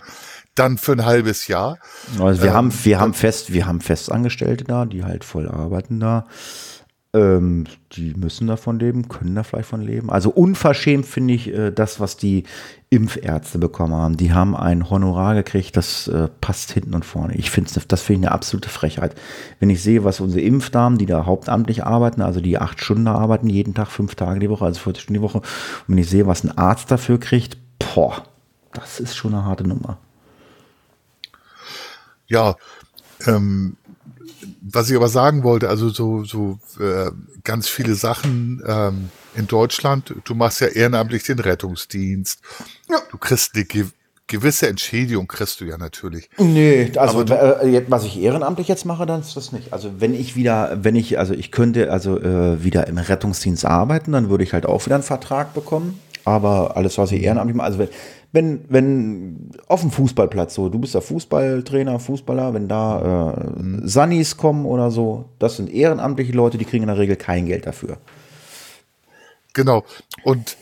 [0.55, 1.79] Dann für ein halbes Jahr.
[2.19, 6.01] Also wir ähm, haben, wir haben fest, wir haben Festangestellte da, die halt voll arbeiten
[6.01, 6.27] da.
[7.13, 10.11] Ähm, die müssen davon leben, können da vielleicht von leben.
[10.11, 12.45] Also unverschämt finde ich äh, das, was die
[12.89, 14.17] Impfärzte bekommen haben.
[14.17, 17.35] Die haben ein Honorar gekriegt, das äh, passt hinten und vorne.
[17.35, 19.17] Ich finde das finde ich eine absolute Frechheit.
[19.59, 23.49] Wenn ich sehe, was unsere Impfdamen, die da hauptamtlich arbeiten, also die acht Stunden arbeiten,
[23.49, 26.29] jeden Tag fünf Tage die Woche, also 40 Stunden die Woche, und wenn ich sehe,
[26.29, 28.23] was ein Arzt dafür kriegt, boah,
[28.73, 29.99] das ist schon eine harte Nummer.
[32.29, 32.55] Ja,
[33.27, 33.77] ähm,
[34.61, 37.11] was ich aber sagen wollte, also so, so äh,
[37.45, 42.41] ganz viele Sachen ähm, in Deutschland, du machst ja ehrenamtlich den Rettungsdienst,
[42.89, 42.99] ja.
[43.11, 43.87] du kriegst eine ge
[44.27, 46.31] gewisse Entschädigung, kriegst du ja natürlich.
[46.39, 49.73] Nee, also du, äh, was ich ehrenamtlich jetzt mache, dann ist das nicht.
[49.73, 54.13] Also wenn ich wieder, wenn ich, also ich könnte also äh, wieder im Rettungsdienst arbeiten,
[54.13, 55.99] dann würde ich halt auch wieder einen Vertrag bekommen.
[56.25, 57.89] Aber alles, was ich ehrenamtlich mache, also wenn,
[58.33, 63.87] wenn, wenn auf dem Fußballplatz so, du bist der Fußballtrainer, Fußballer, wenn da äh, mhm.
[63.87, 67.67] Sunnies kommen oder so, das sind ehrenamtliche Leute, die kriegen in der Regel kein Geld
[67.67, 67.99] dafür.
[69.53, 69.85] Genau.
[70.23, 70.57] Und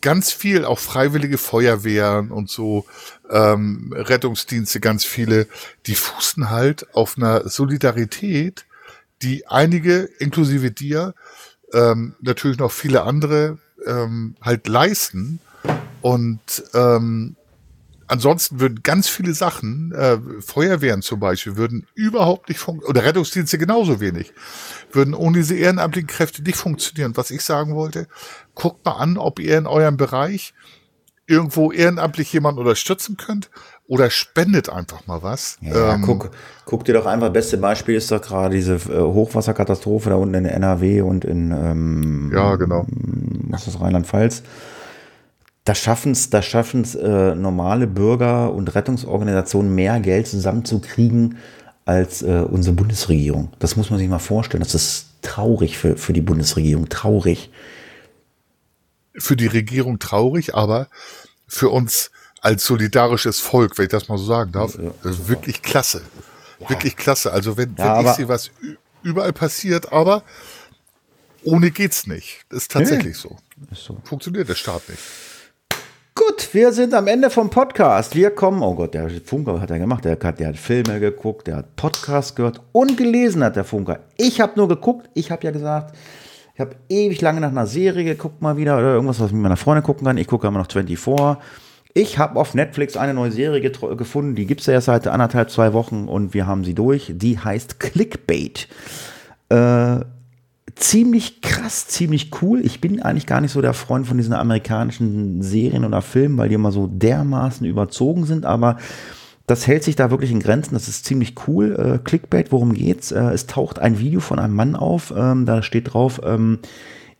[0.00, 2.86] ganz viel, auch freiwillige Feuerwehren und so,
[3.30, 5.46] ähm, Rettungsdienste, ganz viele,
[5.86, 8.64] die fußen halt auf einer Solidarität,
[9.20, 11.14] die einige, inklusive dir,
[11.74, 15.40] ähm, natürlich noch viele andere, ähm, halt leisten
[16.02, 16.40] und
[16.74, 17.36] ähm,
[18.12, 23.56] ansonsten würden ganz viele Sachen, äh, Feuerwehren zum Beispiel, würden überhaupt nicht funktionieren, oder Rettungsdienste
[23.56, 24.32] genauso wenig,
[24.92, 27.16] würden ohne diese ehrenamtlichen Kräfte nicht funktionieren.
[27.16, 28.06] Was ich sagen wollte,
[28.54, 30.52] guckt mal an, ob ihr in eurem Bereich
[31.26, 33.48] irgendwo ehrenamtlich jemanden unterstützen könnt
[33.86, 35.56] oder spendet einfach mal was.
[35.62, 36.30] Ja, ähm, guck,
[36.66, 40.44] guck dir doch einfach, beste Beispiel ist doch gerade diese äh, Hochwasserkatastrophe da unten in
[40.44, 42.86] NRW und in ähm, ja, genau.
[43.48, 44.42] was ist Rheinland-Pfalz
[45.64, 51.38] da schaffen es da schaffen's, äh, normale Bürger und Rettungsorganisationen mehr Geld zusammenzukriegen
[51.84, 53.52] als äh, unsere Bundesregierung.
[53.58, 54.62] Das muss man sich mal vorstellen.
[54.62, 57.50] Das ist traurig für, für die Bundesregierung, traurig.
[59.14, 60.88] Für die Regierung traurig, aber
[61.46, 62.10] für uns
[62.40, 66.02] als solidarisches Volk, wenn ich das mal so sagen darf, ja, ja, wirklich klasse.
[66.58, 66.70] Ja.
[66.70, 67.32] Wirklich klasse.
[67.32, 68.50] Also wenn, wenn ich sehe, was
[69.02, 70.24] überall passiert, aber
[71.44, 72.44] ohne geht's nicht.
[72.48, 73.36] Das ist tatsächlich so.
[73.70, 73.98] Ist so.
[74.04, 75.00] Funktioniert der Staat nicht.
[76.14, 78.14] Gut, wir sind am Ende vom Podcast.
[78.14, 80.04] Wir kommen, oh Gott, der Funker hat er gemacht.
[80.04, 84.00] Der hat, der hat Filme geguckt, der hat Podcast gehört und gelesen hat der Funker.
[84.18, 85.96] Ich habe nur geguckt, ich habe ja gesagt,
[86.54, 89.42] ich habe ewig lange nach einer Serie geguckt mal wieder oder irgendwas, was ich mit
[89.42, 90.18] meiner Freundin gucken kann.
[90.18, 91.38] Ich gucke immer noch 24.
[91.94, 95.50] Ich habe auf Netflix eine neue Serie gefunden, die gibt es ja erst seit anderthalb,
[95.50, 97.10] zwei Wochen und wir haben sie durch.
[97.16, 98.68] Die heißt Clickbait.
[99.48, 100.00] Äh,
[100.82, 102.60] ziemlich krass, ziemlich cool.
[102.64, 106.48] Ich bin eigentlich gar nicht so der Freund von diesen amerikanischen Serien oder Filmen, weil
[106.48, 108.78] die immer so dermaßen überzogen sind, aber
[109.46, 110.74] das hält sich da wirklich in Grenzen.
[110.74, 111.76] Das ist ziemlich cool.
[111.76, 113.12] Äh, Clickbait, worum geht's?
[113.12, 115.12] Äh, es taucht ein Video von einem Mann auf.
[115.16, 116.58] Ähm, da steht drauf, ähm,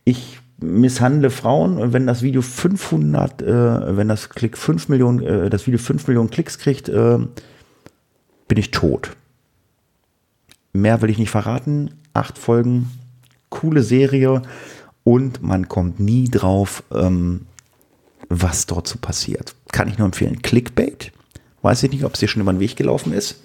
[0.03, 5.49] ich misshandle Frauen und wenn das Video 500, äh, wenn das Klick 5 Millionen, äh,
[5.49, 7.17] das Video 5 Millionen Klicks kriegt, äh,
[8.47, 9.15] bin ich tot.
[10.73, 11.91] Mehr will ich nicht verraten.
[12.13, 12.89] Acht Folgen,
[13.53, 14.41] coole Serie
[15.03, 17.45] und man kommt nie drauf, ähm,
[18.29, 19.53] was dort so passiert.
[19.71, 20.41] Kann ich nur empfehlen.
[20.41, 21.11] Clickbait.
[21.61, 23.35] Weiß ich nicht, ob es dir schon über den Weg gelaufen ist.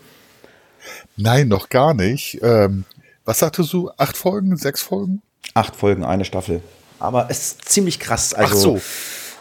[1.16, 2.38] Nein, noch gar nicht.
[2.42, 2.84] Ähm,
[3.24, 3.90] was sagtest du?
[3.98, 4.56] Acht Folgen?
[4.56, 5.22] Sechs Folgen?
[5.54, 6.62] Acht Folgen, eine Staffel.
[6.98, 8.32] Aber es ist ziemlich krass.
[8.32, 8.80] Also, Ach so.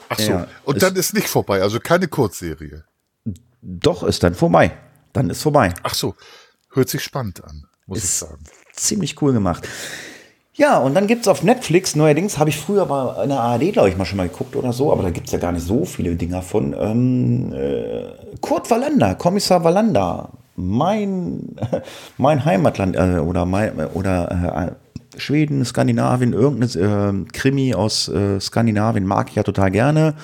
[0.10, 0.32] Ach so.
[0.32, 2.84] Ja, Und dann ist nicht vorbei, also keine Kurzserie.
[3.62, 4.78] Doch, ist dann vorbei.
[5.14, 5.74] Dann ist vorbei.
[5.84, 6.16] Ach so.
[6.72, 8.44] Hört sich spannend an, muss ist ich sagen.
[8.74, 9.68] Ziemlich cool gemacht.
[10.58, 13.90] Ja, und dann gibt es auf Netflix, neuerdings habe ich früher bei einer ARD, glaube
[13.90, 15.86] ich, mal schon mal geguckt oder so, aber da gibt es ja gar nicht so
[15.86, 16.76] viele Dinger von.
[16.78, 18.06] Ähm, äh,
[18.42, 21.56] Kurt Wallander, Kommissar Wallander, mein,
[22.18, 24.76] mein Heimatland äh, oder, mein, oder
[25.14, 30.16] äh, Schweden, Skandinavien, irgendein äh, Krimi aus äh, Skandinavien mag ich ja total gerne.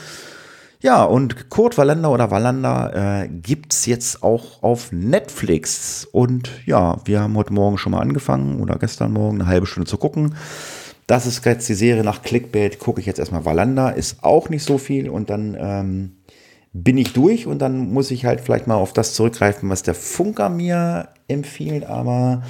[0.83, 6.05] Ja, und Kurt Wallander oder Wallander äh, gibt's jetzt auch auf Netflix.
[6.11, 9.89] Und ja, wir haben heute Morgen schon mal angefangen oder gestern Morgen eine halbe Stunde
[9.89, 10.35] zu gucken.
[11.07, 12.79] Das ist jetzt die Serie nach Clickbait.
[12.79, 15.09] Gucke ich jetzt erstmal Wallander, ist auch nicht so viel.
[15.09, 16.17] Und dann ähm,
[16.73, 19.95] bin ich durch und dann muss ich halt vielleicht mal auf das zurückgreifen, was der
[19.95, 21.85] Funker mir empfiehlt.
[21.85, 22.43] Aber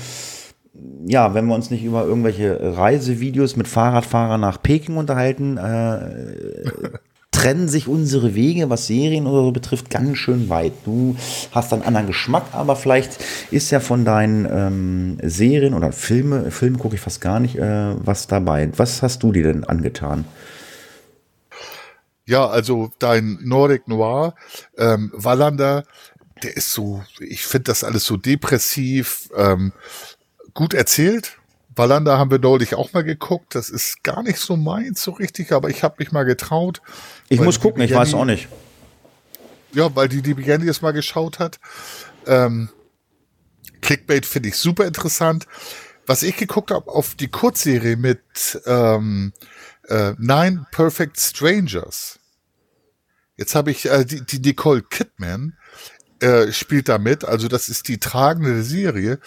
[1.06, 6.72] ja, wenn wir uns nicht über irgendwelche Reisevideos mit Fahrradfahrern nach Peking unterhalten, äh,
[7.44, 10.72] trennen sich unsere Wege, was Serien oder so betrifft, ganz schön weit.
[10.86, 11.18] Du
[11.52, 13.22] hast einen anderen Geschmack, aber vielleicht
[13.52, 17.96] ist ja von deinen ähm, Serien oder Filme, Filme gucke ich fast gar nicht, äh,
[17.98, 18.72] was dabei.
[18.78, 20.24] Was hast du dir denn angetan?
[22.26, 24.36] Ja, also dein Nordic Noir,
[24.78, 25.84] ähm, Wallander,
[26.44, 29.74] der ist so, ich finde das alles so depressiv, ähm,
[30.54, 31.38] gut erzählt,
[31.76, 33.56] Wallander haben wir neulich auch mal geguckt.
[33.56, 36.82] Das ist gar nicht so meins so richtig, aber ich habe mich mal getraut.
[37.34, 38.48] Ich muss gucken, ich weiß auch nicht.
[39.74, 41.60] Ja, weil die die Jenny es mal geschaut hat.
[42.28, 42.70] Ähm,
[43.82, 45.48] Clickbait finde ich super interessant.
[46.06, 48.22] Was ich geguckt habe auf die Kurzserie mit
[48.66, 49.34] ähm,
[49.88, 52.20] äh, Nine Perfect Strangers.
[53.36, 55.58] Jetzt habe ich äh, die, die Nicole Kidman
[56.20, 57.26] äh, spielt da mit.
[57.26, 59.20] Also das ist die tragende Serie.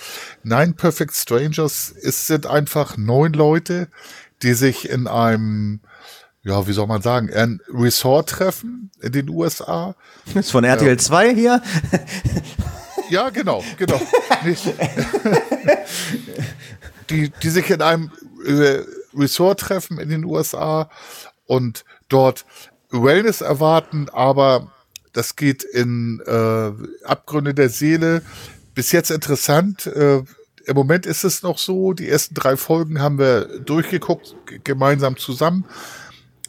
[0.43, 3.89] Nine Perfect Strangers ist, sind einfach neun Leute,
[4.43, 5.81] die sich in einem,
[6.47, 9.97] ja, wie soll man sagen, ein Resort treffen in den USA.
[10.27, 11.63] Das ist von RTL ähm, 2 hier.
[13.09, 14.01] Ja, genau, genau.
[17.09, 18.11] die, die sich in einem
[18.45, 18.81] äh,
[19.17, 20.91] Resort treffen in den USA
[21.47, 22.45] und dort
[22.91, 24.73] Wellness erwarten, aber
[25.13, 26.73] das geht in äh,
[27.07, 28.23] Abgründe der Seele.
[28.75, 29.87] Bis jetzt interessant.
[29.87, 30.25] Äh,
[30.65, 35.65] Im Moment ist es noch so, die ersten drei Folgen haben wir durchgeguckt, gemeinsam zusammen.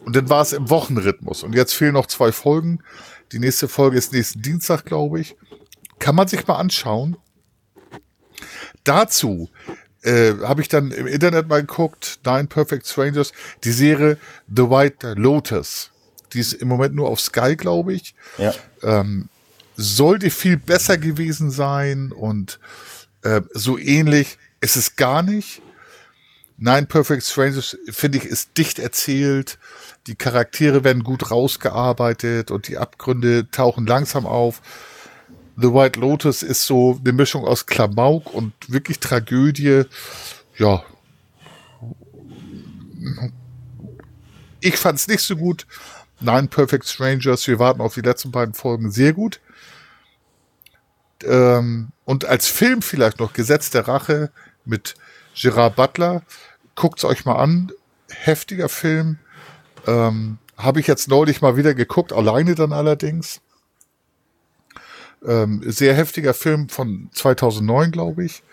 [0.08, 1.44] Und dann war es im Wochenrhythmus.
[1.44, 2.80] Und jetzt fehlen noch zwei Folgen.
[3.34, 5.36] Die nächste Folge ist nächsten Dienstag, glaube ich.
[6.00, 7.18] Kann man sich mal anschauen.
[8.86, 9.50] Dazu
[10.04, 13.34] äh, habe ich dann im Internet mal geguckt, Nine Perfect Strangers,
[13.66, 14.18] die Serie
[14.48, 15.92] The White Lotus.
[16.32, 18.16] Die ist im Moment nur auf Sky, glaube ich.
[18.38, 18.54] Ja.
[18.84, 19.28] Ähm,
[19.76, 22.62] sollte viel besser gewesen sein und
[23.24, 25.62] äh, so ähnlich ist es gar nicht.
[26.58, 29.60] Nine Perfect Strangers, finde ich, ist dicht erzählt.
[30.08, 34.62] Die Charaktere werden gut rausgearbeitet und die Abgründe tauchen langsam auf.
[35.58, 39.84] The White Lotus ist so eine Mischung aus Klamauk und wirklich Tragödie.
[40.58, 40.84] Ja.
[44.62, 45.68] Ich fand es nicht so gut.
[46.20, 49.40] Nine Perfect Strangers, wir warten auf die letzten beiden Folgen sehr gut.
[51.24, 54.32] Ähm, und als Film vielleicht noch Gesetz der Rache
[54.64, 54.96] mit
[55.36, 56.24] Gerard Butler.
[56.76, 57.72] Guckt's euch mal an.
[58.10, 59.20] Heftiger Film.
[59.88, 63.42] Ähm, Habe ich jetzt neulich mal wieder geguckt, alleine dann allerdings.
[65.26, 68.44] Ähm, sehr heftiger Film von 2009, glaube ich.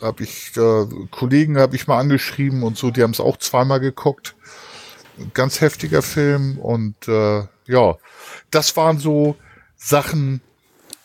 [0.00, 3.80] Habe ich äh, Kollegen habe ich mal angeschrieben und so, die haben es auch zweimal
[3.80, 4.34] geguckt
[5.34, 7.96] ganz heftiger Film und äh, ja,
[8.50, 9.36] das waren so
[9.76, 10.40] Sachen,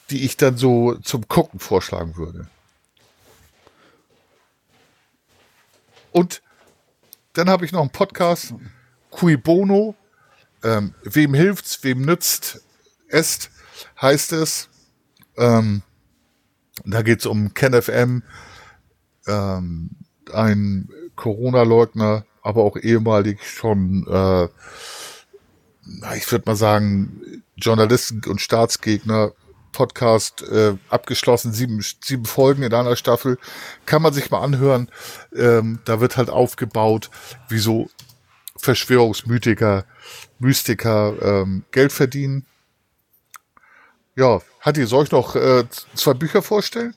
[0.09, 2.47] die ich dann so zum Gucken vorschlagen würde.
[6.11, 6.41] Und
[7.33, 8.53] dann habe ich noch einen Podcast,
[9.13, 9.95] Cui Bono,
[10.63, 12.61] ähm, wem hilft's, wem nützt
[13.07, 13.49] es,
[14.01, 14.69] heißt es.
[15.37, 15.83] Ähm,
[16.85, 18.23] da geht's um KenFM,
[19.27, 19.89] ähm,
[20.31, 24.45] ein Corona-Leugner, aber auch ehemalig schon, äh,
[26.17, 29.33] ich würde mal sagen, Journalisten und Staatsgegner
[29.73, 33.37] Podcast äh, abgeschlossen, sieben, sieben Folgen in einer Staffel.
[33.85, 34.89] Kann man sich mal anhören.
[35.35, 37.09] Ähm, da wird halt aufgebaut,
[37.49, 37.89] wie so
[38.63, 39.85] Verschwörungsmythiker,
[40.39, 42.45] Mystiker ähm, Geld verdienen.
[44.15, 45.65] Ja, Hatti, soll ich noch äh,
[45.95, 46.93] zwei Bücher vorstellen?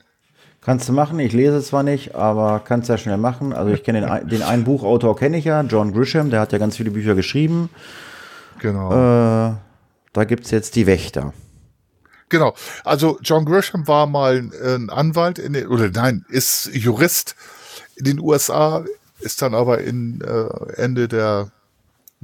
[0.60, 3.52] Kannst du machen, ich lese zwar nicht, aber kannst ja schnell machen.
[3.52, 6.58] Also ich kenne den, den einen Buchautor kenne ich ja, John Grisham, der hat ja
[6.58, 7.70] ganz viele Bücher geschrieben.
[8.58, 8.90] Genau.
[8.90, 9.54] Äh,
[10.12, 11.32] da gibt es jetzt die Wächter.
[12.28, 12.54] Genau.
[12.84, 17.36] Also John Grisham war mal ein Anwalt in den, oder nein, ist Jurist
[17.94, 18.84] in den USA,
[19.20, 21.52] ist dann aber in äh, Ende der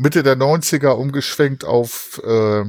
[0.03, 2.65] Mitte der 90er umgeschwenkt auf, äh,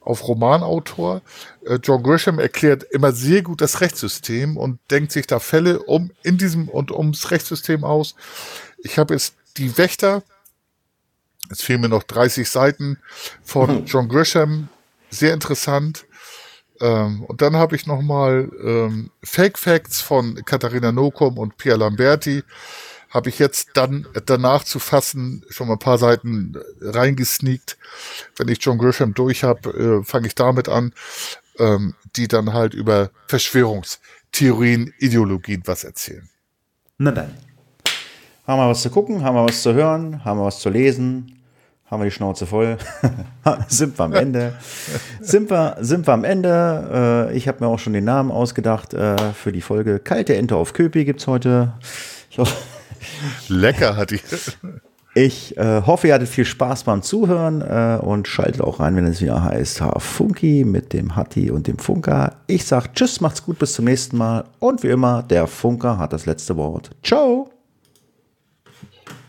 [0.00, 1.22] auf Romanautor.
[1.64, 6.10] Äh, John Grisham erklärt immer sehr gut das Rechtssystem und denkt sich da Fälle um
[6.22, 8.14] in diesem und ums Rechtssystem aus.
[8.78, 10.22] Ich habe jetzt die Wächter,
[11.48, 12.98] es fehlen mir noch 30 Seiten
[13.42, 14.68] von John Grisham,
[15.08, 16.04] sehr interessant.
[16.80, 22.42] Ähm, und dann habe ich nochmal ähm, Fake Facts von Katharina Nokom und Pia Lamberti.
[23.10, 27.76] Habe ich jetzt dann danach zu fassen schon mal ein paar Seiten reingesneakt.
[28.36, 30.94] Wenn ich John Grisham durch habe, äh, fange ich damit an,
[31.58, 36.28] ähm, die dann halt über Verschwörungstheorien, Ideologien was erzählen.
[36.98, 37.34] Na dann.
[38.46, 41.40] Haben wir was zu gucken, haben wir was zu hören, haben wir was zu lesen,
[41.86, 42.78] haben wir die Schnauze voll.
[43.68, 44.54] sind wir am Ende.
[45.20, 47.28] sind, wir, sind wir am Ende.
[47.30, 49.98] Äh, ich habe mir auch schon den Namen ausgedacht äh, für die Folge.
[49.98, 51.74] Kalte Ente auf Köpi gibt es heute.
[52.30, 52.54] Ich hoffe,
[53.48, 54.20] Lecker hat die.
[55.14, 59.06] Ich äh, hoffe, ihr hattet viel Spaß beim Zuhören äh, und schaltet auch rein, wenn
[59.06, 62.36] es wieder heißt Funky mit dem Hatti und dem Funker.
[62.46, 64.44] Ich sage Tschüss, macht's gut, bis zum nächsten Mal.
[64.60, 66.90] Und wie immer, der Funker hat das letzte Wort.
[67.02, 67.50] Ciao!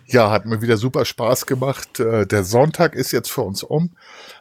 [0.06, 2.00] Ja, hat mir wieder super Spaß gemacht.
[2.00, 3.92] Äh, der Sonntag ist jetzt für uns um.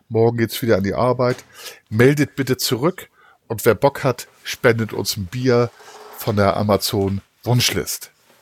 [0.09, 1.45] Morgen geht's wieder an die Arbeit.
[1.89, 3.09] Meldet bitte zurück
[3.47, 5.71] und wer Bock hat, spendet uns ein Bier
[6.19, 8.11] von der Amazon Wunschlist.